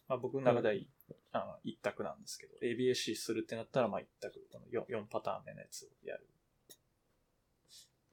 [0.07, 0.75] まあ、僕の中では、
[1.33, 6.29] あの一択なんですけど、ABAC するってなったら、まあ一択、この 4, 4パターン目のやつをやる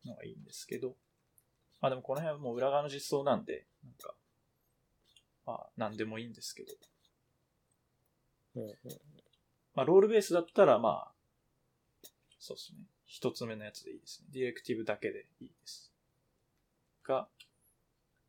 [0.03, 0.95] のがいいんですけど、
[1.79, 4.15] まあでもこの辺はもう裏側の実装なんで、なんか、
[5.45, 6.73] まあ何でもいいんですけど、
[9.75, 11.11] まあロールベースだったらまあ、
[12.39, 12.79] そうですね。
[13.07, 14.27] 一つ目のやつでいいですね。
[14.33, 15.91] ディレクティブだけでいいです。
[17.07, 17.27] が、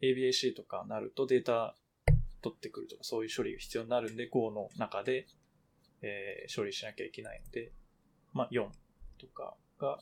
[0.00, 1.74] ABAC とかなるとデータ
[2.40, 5.26] 取ってくるとかそういう処理が必要になるんで、Go の中で、
[6.00, 7.72] えー処理しなきゃいけないので、
[8.32, 8.68] まあ4
[9.18, 9.98] とかが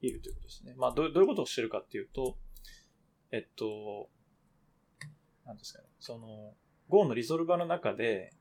[0.00, 0.74] いるということですね。
[0.76, 2.36] まあどうどういうことをしてるかっていうと、
[3.32, 4.08] えっと、
[5.44, 6.54] なんですかね、その、
[6.88, 8.32] Go のリゾルバの中で、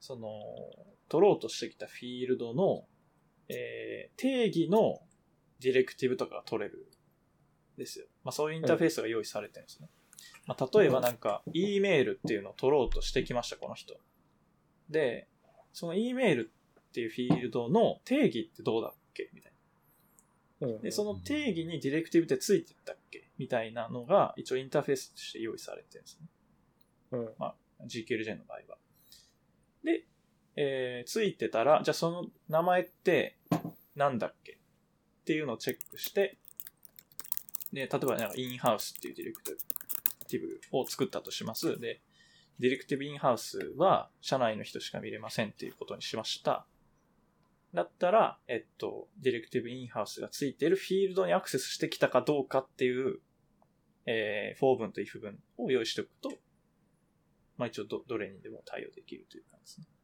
[0.00, 0.28] その、
[1.08, 2.86] 取ろうとしてきたフィールドの、
[3.48, 5.00] えー定義の
[5.60, 6.86] ディレクティブとかが取れる
[7.76, 8.06] んですよ。
[8.24, 9.88] まあそういうインターフェースが用意されてるんですね。
[10.46, 13.94] まあ例えばなんか、E メールっていうのを取ろうとしてきました、この人。
[14.90, 15.28] で、
[15.72, 19.30] その E メールっていうフィールドの定義ってどうだっけ？
[19.32, 19.52] みたい
[20.60, 20.68] な。
[20.68, 23.28] うんで、その定義にディレクティブってついてたっけ？
[23.38, 26.26] みたいなのが、一応インターフェースとして用意されてるんですね。
[27.12, 27.28] うん。
[27.86, 28.78] GKLJ の場合は。
[30.60, 33.38] えーついてたら、じゃあその名前って
[33.94, 34.58] なんだっけ
[35.20, 36.36] っていうのをチェックして、
[37.72, 41.78] で、例えばなんかインハウスっていうディレクティブを作ったとします。
[41.78, 42.00] で、
[42.58, 46.66] ディレクティブインハウスは社内の人しか見れませんっていうことにしました。
[47.72, 53.20] だったら、えっと、ディレクティブインハウスがついているフィールドにアクセスしてきたかどうかっていう、
[54.06, 56.30] えー、for 文と if 文を用意しておくと、
[57.58, 59.97] まあ一応ど、どれにでも対応できるという感じですね。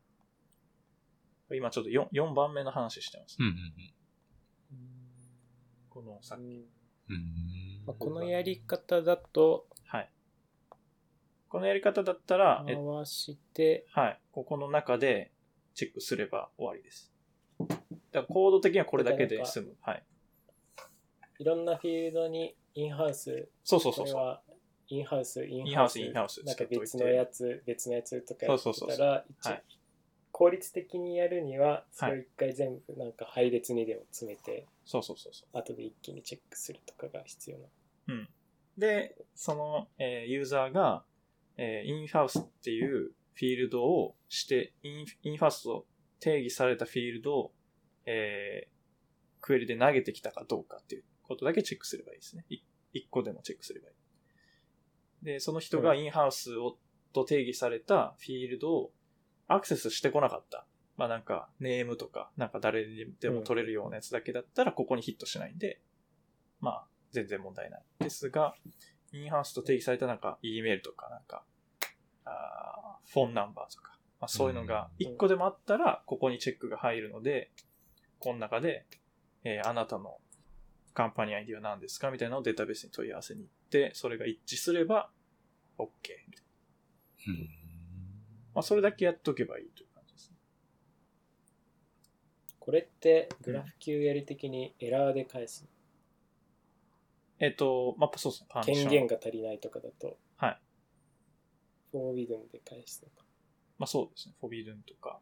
[1.53, 3.37] 今ちょっと 4, 4番目の話してます。
[3.39, 3.55] うんうん
[5.91, 6.21] この
[7.87, 10.11] まあ、このやり方だとはい。
[11.49, 14.21] このやり方だったら、え回して、はい。
[14.33, 15.31] ここの中で
[15.75, 17.13] チェックすれば終わりです。
[17.61, 17.79] だか
[18.13, 19.77] らコード的にはこれだけで済む。
[19.83, 20.03] はい。
[21.39, 24.41] いろんなフィールドにインハウス、そうそうそうそう。
[24.89, 29.63] インハウス、インハウスインハウスなんか別のやつ、別のやつとかやってそうそうそうたら、一はい
[30.35, 37.65] 効率的にやるには、それを一回全部なんか配列にでも詰めて、そうそうそうそ後で一気にチェックするとかが必要な。
[38.09, 38.13] う。
[38.13, 38.29] うん。
[38.77, 41.05] で、その、えーユーザーが、
[41.57, 45.87] えーインハウスっていうフィールドをして、インインハウスと
[46.19, 47.53] 定義されたフィールドを、
[48.05, 48.75] えー
[49.41, 52.45] クエリで投げてきたかどうかっていうことだけチェックすればいいですね。
[52.49, 52.59] い
[52.93, 53.93] 一個でもチェックすればい
[55.23, 55.25] い。
[55.25, 56.77] で、その人がインハウスを、
[57.13, 58.91] と定義されたフィールドを
[59.49, 60.67] アクセスしてこなかった。
[60.97, 62.87] まあなんか、ネームとか、なんか誰
[63.21, 65.81] でも取れるようなやつだけだったら、ここにヒットしないんで、
[66.61, 67.83] まあ、全然問題ない。
[67.99, 68.55] ですが、
[69.13, 71.45] インハウスと定義されたなんか、E メールとか、なんか、
[72.25, 77.51] あーフォンナンバーとか、まあそういうのが一個でもあったら、ここにチェックが入るので、
[78.19, 78.87] この中で、
[79.45, 80.19] えーあなたの
[80.95, 82.11] カンパニー ID は何ですか？
[82.13, 85.11] みたいなのをデータベースに問い合わせに行って、それが一致すれば、
[85.77, 85.85] OK
[86.29, 86.45] みたい
[87.27, 87.33] な。
[87.33, 87.64] うん
[88.55, 90.37] まあ、それだけやっとけばいいという感じですね。
[92.61, 95.67] これってグラフ QL 的にエラーで返す。
[97.41, 98.63] えっ、と、まあ、そうですね。
[98.65, 100.61] 権限が足りないとかだと、はい。
[101.91, 103.25] フォービドンで返すとか。
[103.79, 104.35] まあそうですね。
[104.41, 105.21] フォビドゥンとか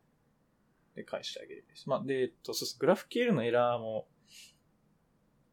[0.95, 1.89] で返してあげるです。
[1.89, 2.79] まあで、えっと、そうです。
[2.79, 4.07] グラフ QL のエラーも、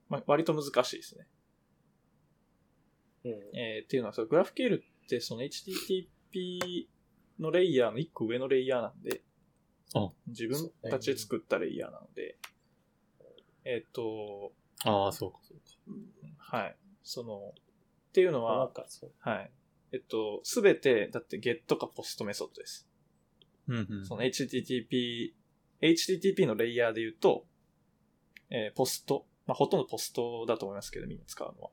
[0.09, 1.27] まあ割と難しいですね。
[3.25, 3.31] うん。
[3.57, 6.87] えーっていうのは、そのグラフ QL ってその HTTP
[7.39, 9.21] のレイヤーの1個上のレイヤーなんで、
[9.95, 12.37] あ自分たちで作ったレイヤーなので、
[13.65, 14.51] えっ、と、
[14.85, 16.57] ああ、そうか、そうか。
[16.57, 16.77] はい。
[17.03, 17.53] その、
[18.09, 19.11] っていうのなんは、かそう。
[19.19, 19.51] はい。
[19.91, 22.87] えっと、すべて、だって GET か POST メソッドです。
[23.67, 24.05] うんうん。
[24.05, 25.33] その HTTP、
[25.81, 27.45] HTTP のレイヤーで言うと、
[28.49, 31.69] えーポスト、まあ、ほとんどポストだと思いますけど、みんな使うのは。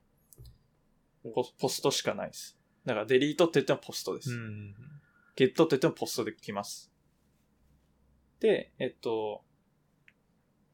[1.34, 2.58] ポポストしかないです。
[2.84, 4.30] だから、デリートって言ってもポストです。
[4.30, 4.74] うんうん
[5.36, 6.90] ゲットって言ってもポストで来ます。
[8.40, 9.44] で、えっと、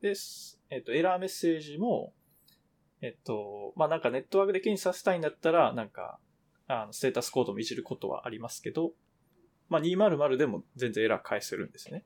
[0.00, 0.60] です。
[0.70, 2.12] えっと、エラーメッセージも、
[3.00, 6.20] えっと、まあ、なんかネットワークで検知させたいんだったら、なんか、
[6.68, 8.92] あの、ステータスコードもいじることはありますけど、
[9.68, 12.04] まあ、200でも全然エラー返せるんですね。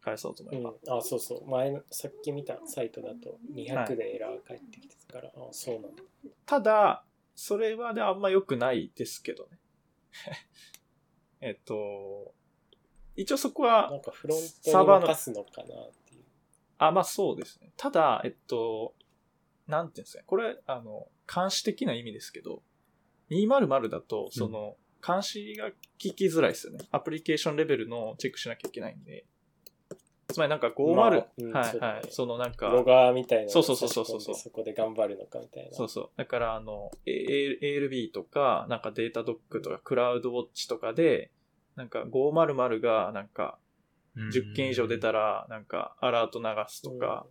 [0.00, 0.70] 返そうと思えば。
[0.70, 1.50] うん、あ、そうそう。
[1.50, 6.02] 前の、さっき見たサイトだと200でエラー返ってきてたから、あ、そうなんだ。
[6.44, 7.04] ただ、
[7.34, 9.58] それはね、あんま良くないですけどね。
[11.46, 12.34] えっと、
[13.14, 15.66] 一応そこはなんかフロンサーバーのトに任すのかなっ
[16.08, 16.24] ていう。
[16.78, 17.70] あ、まあそうですね。
[17.76, 18.94] ただ、えっと、
[19.68, 20.24] なんていうんですかね。
[20.26, 22.62] これ、あの、監視的な意味ですけど、
[23.30, 24.76] 200だと、その、
[25.06, 25.68] 監視が
[26.00, 26.80] 聞きづらいですよね。
[26.90, 29.24] アプリケーションレベルのチェックしなきゃいけないんで。
[30.28, 32.02] つまりなんか50、まあうんはいはい。
[32.10, 35.72] そのなんか、ロガーみたいなそうそうそうそうそうそこで頑張るのかみたいな。
[35.72, 36.10] そうそう。
[36.16, 41.30] だから、あの、ALB とか、なんかデータドックとか、クラウドウォッチとかで、
[41.76, 43.58] なんか500が、なんか、
[44.16, 47.26] 10件以上出たら、なんか、アラート流すとか、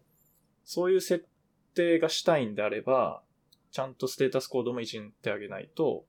[0.64, 1.28] そういう設
[1.74, 3.24] 定がしたいんであれば、
[3.72, 6.06] ちゃんとステータスコードもいじってあげないと、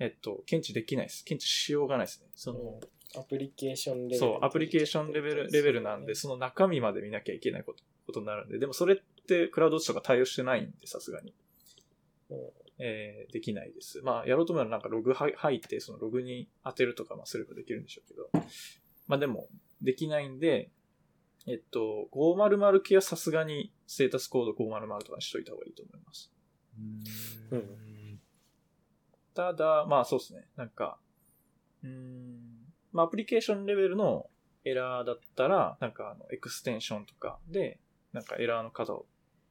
[0.00, 1.24] えっと、検知できないです。
[1.24, 2.28] 検知しようがないですね。
[2.34, 2.80] その、うん
[3.16, 4.18] アプリケーションレベル。
[4.18, 11.32] そう、アプリケーションレベル、レベルなんで、その中身まで見なきゃいけないこと、ことになるんで、でもそれってクラウドウォッチとか対応してないんで、さすがに。
[12.78, 14.02] うんえーできないです。
[14.02, 18.30] まあ、やろうと思えばなんかログは入って、そのログに当てるとか、まあ、すればできるんでしょうけど。
[19.06, 19.48] まあでも、
[19.82, 20.70] できないんで、
[21.46, 26.32] えっと、500系はさすがにステータスコード500とかにしといた方がいいと思います。
[27.50, 28.20] うんうん
[29.34, 30.46] ただ、まあそうですね。
[30.56, 30.96] なんか、
[31.82, 32.40] うーん、
[32.92, 34.30] まあアプリケーションレベルの
[34.64, 37.80] エラーだったら、なんかあの、エクステンションとかで、
[38.12, 39.06] なんかエラーの数を、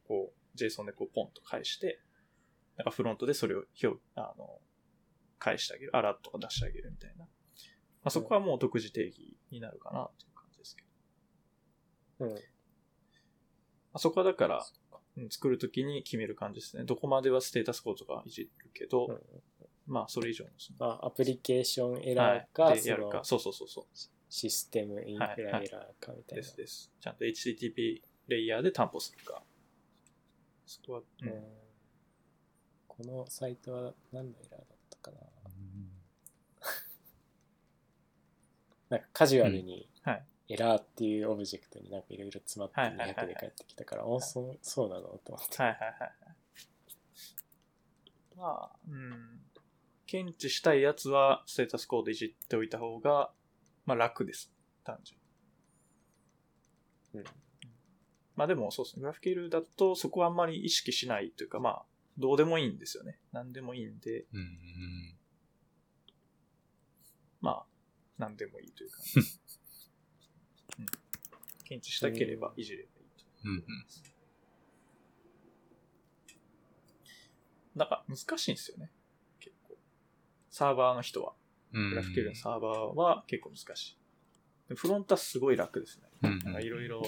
[0.07, 1.99] こう、JSON でこうポンと返して、
[2.77, 4.59] なんかフロントでそれを表、あの、
[5.39, 7.25] 返してあげる、アラートとか出してあげるみたいな。
[7.25, 7.27] ま
[8.05, 10.83] あそこはもう独自定義になるかなっていう感じですけ
[12.19, 12.25] ど。
[12.25, 12.33] うん。
[12.33, 12.39] ま
[13.93, 16.85] あ、そこはだから、うん作るときに決める感じですね。
[16.85, 19.19] どこまではステータスコードとかいじるけど、うん
[19.85, 23.19] まあそれ以上のそのまあ、アプリケーションエはいラーか、でやるか。
[23.23, 23.85] そうそうそうそう。
[24.27, 26.41] システムインフラエラーかみたいな。
[26.41, 26.91] ですです。
[26.99, 29.43] ちゃんと HTTP レイヤーで担保するか。
[30.65, 31.62] そこは、うんうん
[32.97, 35.17] このサイトは何のエラーだったかな。
[38.89, 39.89] なんかカジュアルに
[40.47, 45.63] エラーっていうオブジェクトになんかいろいろ詰まってはいはいはいはい200で返ってきたから、おそうそうなのと思って。
[45.63, 46.11] はいはいはいはい。
[48.37, 49.39] まあ、うん。
[50.05, 53.31] 検知したいやつはステータスコードいじっておいた方が、
[53.85, 54.51] まあ楽です。
[54.83, 55.19] 単純
[57.15, 57.19] に。
[57.21, 57.43] うん
[58.35, 59.01] まあでもそうですね。
[59.01, 61.85] グラフ QL だとそこはあんまり意識しないというか、まあ、
[62.17, 63.17] どうでもいいんですよね。
[63.31, 65.15] 何でもいいんで、うんうん
[67.41, 67.65] まあ、
[68.17, 69.19] 何でもいいという感じ。
[70.79, 70.85] うん、
[71.65, 73.25] 検知したければいじればいいと。
[73.45, 73.63] うんうん
[77.75, 78.91] なんか難しいんですよね。
[79.39, 79.75] 結構。
[80.51, 81.33] サーバーの人は。
[81.71, 83.97] うんグラフ QL のサーバーは結構難しい。
[84.69, 86.07] でフロントはすごい楽ですね。
[86.21, 87.01] うんうんなんかいろいろ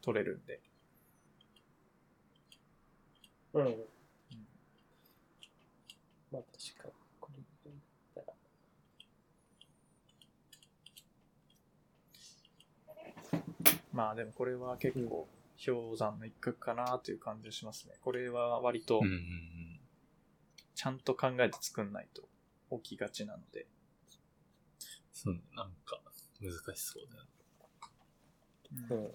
[0.00, 0.60] 取れるんで。
[3.52, 3.84] うん。
[6.30, 7.76] まあ確かに、これで言っ
[8.14, 8.36] たら。
[13.92, 15.28] まあでもこれは結構
[15.64, 17.94] 氷山の一角かなという感じがしますね。
[18.00, 19.48] これは割とうんうんうん
[20.78, 22.22] ちゃんと考えて作んないと
[22.80, 23.66] 起きがちなので。
[25.12, 26.00] そう、なんか、
[26.40, 27.24] 難しそうだよ。
[28.90, 29.06] うん。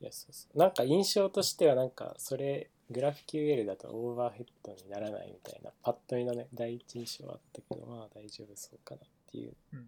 [0.00, 0.58] いや、そうそう。
[0.58, 9.54] なんか印象としては、なんか、それ、グラフ QL だとオーバーヘッドにならないみたいな、パッと見のね、第一印象はあったけど、まあ大丈夫そうかなっていう。
[9.72, 9.80] ま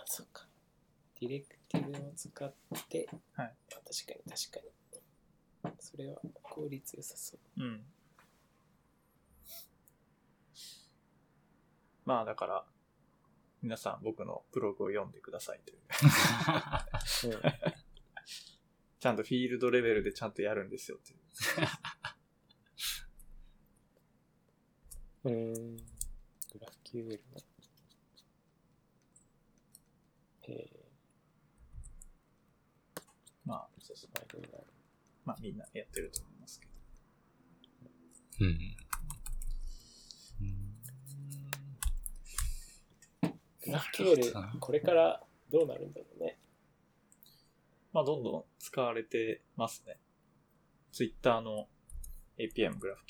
[0.00, 0.46] あそうか。
[1.20, 2.54] ディレクティブを使っ
[2.88, 4.78] て、はいまあ確かに確かに。
[5.80, 7.62] それは効率良さそう。
[7.62, 7.82] うん。
[12.04, 12.64] まあだから、
[13.62, 15.78] 皆さん僕のブログを読んでくださいという。
[19.00, 21.18] ちゃんとフィールドレベルでちゃんとやるんですよっていう。
[25.24, 25.32] う ん。
[25.32, 25.76] うん。
[25.76, 25.82] グ
[26.60, 27.40] ラフ QL の。
[30.48, 30.88] え
[33.44, 34.10] まあ、そうそう。
[34.12, 34.64] ー、
[35.24, 36.72] まあ、みんなやってると思いますけど。
[38.40, 38.58] うん。
[43.64, 46.38] グラフ QL、これからどうなるんだろうね。
[47.92, 49.98] まあ、どんどん使われてますね。
[50.92, 51.68] ツイッターの
[52.38, 53.04] API もグラフ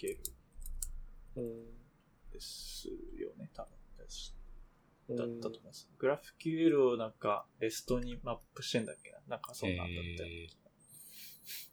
[1.36, 1.64] うん。
[2.32, 3.72] ですよね、多分。
[5.08, 5.16] うん。
[5.16, 5.88] だったと思います。
[5.98, 9.18] グラフ QL をなんか、レストにマップしてんだっけな？
[9.28, 10.28] なんかそんなんだったよ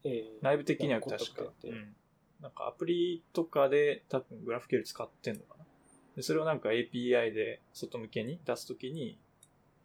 [0.05, 1.51] えー内部的には確か。
[1.63, 1.95] うん。
[2.41, 5.65] なんかアプリとかで多分グラフ QL 使ってんのかな。
[6.15, 9.19] でそれをなんか API で外向けに出すときに、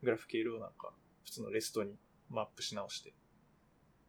[0.03, 0.93] グラフ QL をなんか
[1.25, 1.97] 普通のレストに
[2.31, 3.12] マップし直して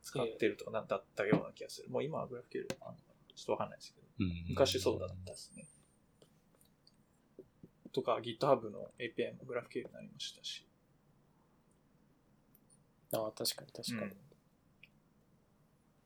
[0.03, 1.90] 使ってるとかなだったような気がする。
[1.90, 4.08] もう今はグラフ QL あんのかなちょっとわかんないですけど。
[4.50, 5.67] 昔そうだったですね。
[7.91, 10.66] とか GitHub の API もグラフ QL になりましたし。
[13.14, 14.11] ああ、確かに確かに。
[14.11, 14.32] うん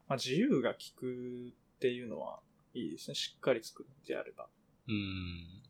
[0.07, 2.39] まあ、自由が利くっていうのは
[2.73, 3.15] いいですね。
[3.15, 4.47] しっかり作ってあれば。
[4.87, 5.61] うん。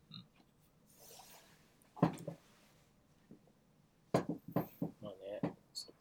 [5.00, 5.54] まあね。
[5.72, 5.94] そう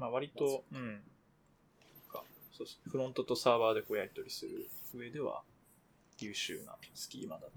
[0.00, 1.02] まあ、割と、うん。
[2.52, 5.42] そうフロントとサーバーでこうやり取りする上では
[6.18, 7.52] 優秀なスキーマだと。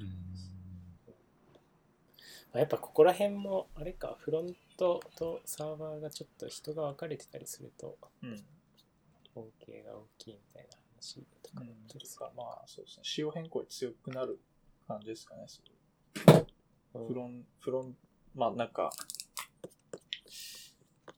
[2.53, 8.43] まあやっぱここら辺も、あれか、フロントとサーバーがちょっと人が分かれてたりすると、うん。
[9.35, 13.03] 恩恵が大きいみたいな話とかうんとか、まあそうですね。
[13.03, 14.39] 仕様変更に強くなる
[14.87, 15.45] 感じですかね。
[15.47, 15.61] そ
[16.93, 17.07] うる。
[17.07, 17.97] フロン、フロン、
[18.35, 18.91] まあなんか、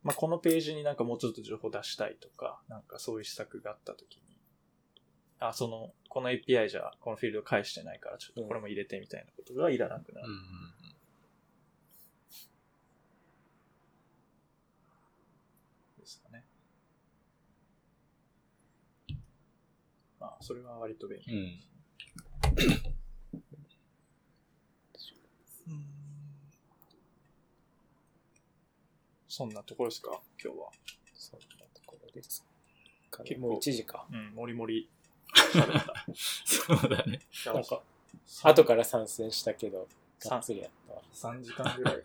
[0.05, 4.21] まあこのページになんかもうちょっと情報出したいとか、なんかそういう施策があったときに、
[5.39, 10.27] あ、その、この API じゃこのフィールド返してないからちょっとこれも入れてみたいなことがいらなくなる。
[15.97, 16.45] ですかね。
[20.19, 21.39] まあそれは割と便利う
[22.91, 22.94] ん。
[29.35, 30.11] そんなところですか？
[30.41, 30.71] 今日は。
[31.13, 32.45] そんなところです
[33.11, 33.27] かね。
[33.27, 34.07] 結構もう1時か。
[34.09, 34.89] うん、もりもり。
[36.45, 37.19] そうだね。
[37.45, 37.81] なんか、
[38.25, 39.89] さ後から参戦したけど、
[40.21, 41.01] がっつりやったわ。
[41.35, 42.03] 3時間ぐらい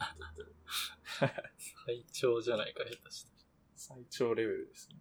[1.87, 3.31] 最長じゃないか、下手して。
[3.77, 4.97] 最長レベルですね。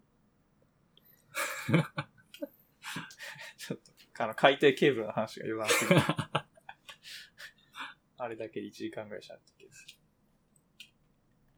[3.58, 6.02] ちょっと、あの、海底ケーブルの話が余談すぎる。
[8.18, 9.72] あれだけで1時間ぐらい喋ったけど。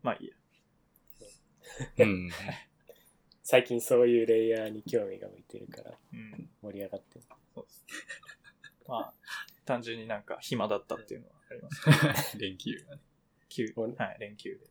[0.03, 0.37] まあいいや。
[1.97, 2.29] うん。
[3.43, 6.49] 最近そういうレイヤーに興味が向いてるからうん。
[6.61, 7.25] 盛り上がってる。
[7.53, 7.85] そうです。
[8.87, 9.13] まあ、
[9.65, 12.39] 単純になんか暇だったっていうのはありますけど。
[12.43, 13.01] 連休がね。
[13.49, 14.65] 休、おはい、連休で。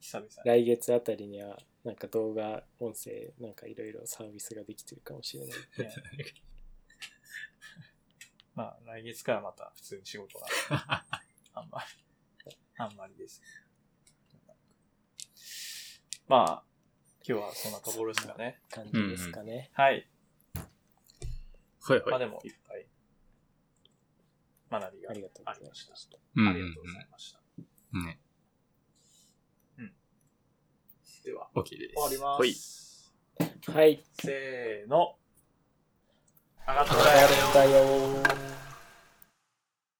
[0.00, 0.32] 久々に。
[0.44, 5.58] 来月あたりには、なんか動画、音声、なんかいろいろサービスができてるかもしれない。
[5.78, 5.94] ね
[8.54, 10.46] まあ、来月からまた普通に仕事が
[11.54, 11.80] あ んま
[12.46, 13.42] り、あんまりです。
[16.26, 16.64] まあ、
[17.26, 18.60] 今日はそんなところですかね。
[18.70, 19.70] 感じですかね。
[19.74, 20.08] はい。
[21.82, 22.10] はいはい。
[22.10, 22.86] まあでも、いっぱい
[24.70, 25.52] 学びがありがとうご。
[25.52, 25.96] ざいましたあ
[26.36, 27.40] りがとうございました。
[27.98, 28.20] ね。
[31.24, 31.94] では、OK です。
[31.94, 32.52] 終わりまはい。
[32.52, 33.12] す。
[33.68, 34.04] はい。
[34.12, 35.16] せーの。
[36.66, 38.63] ありがとうございましたよー。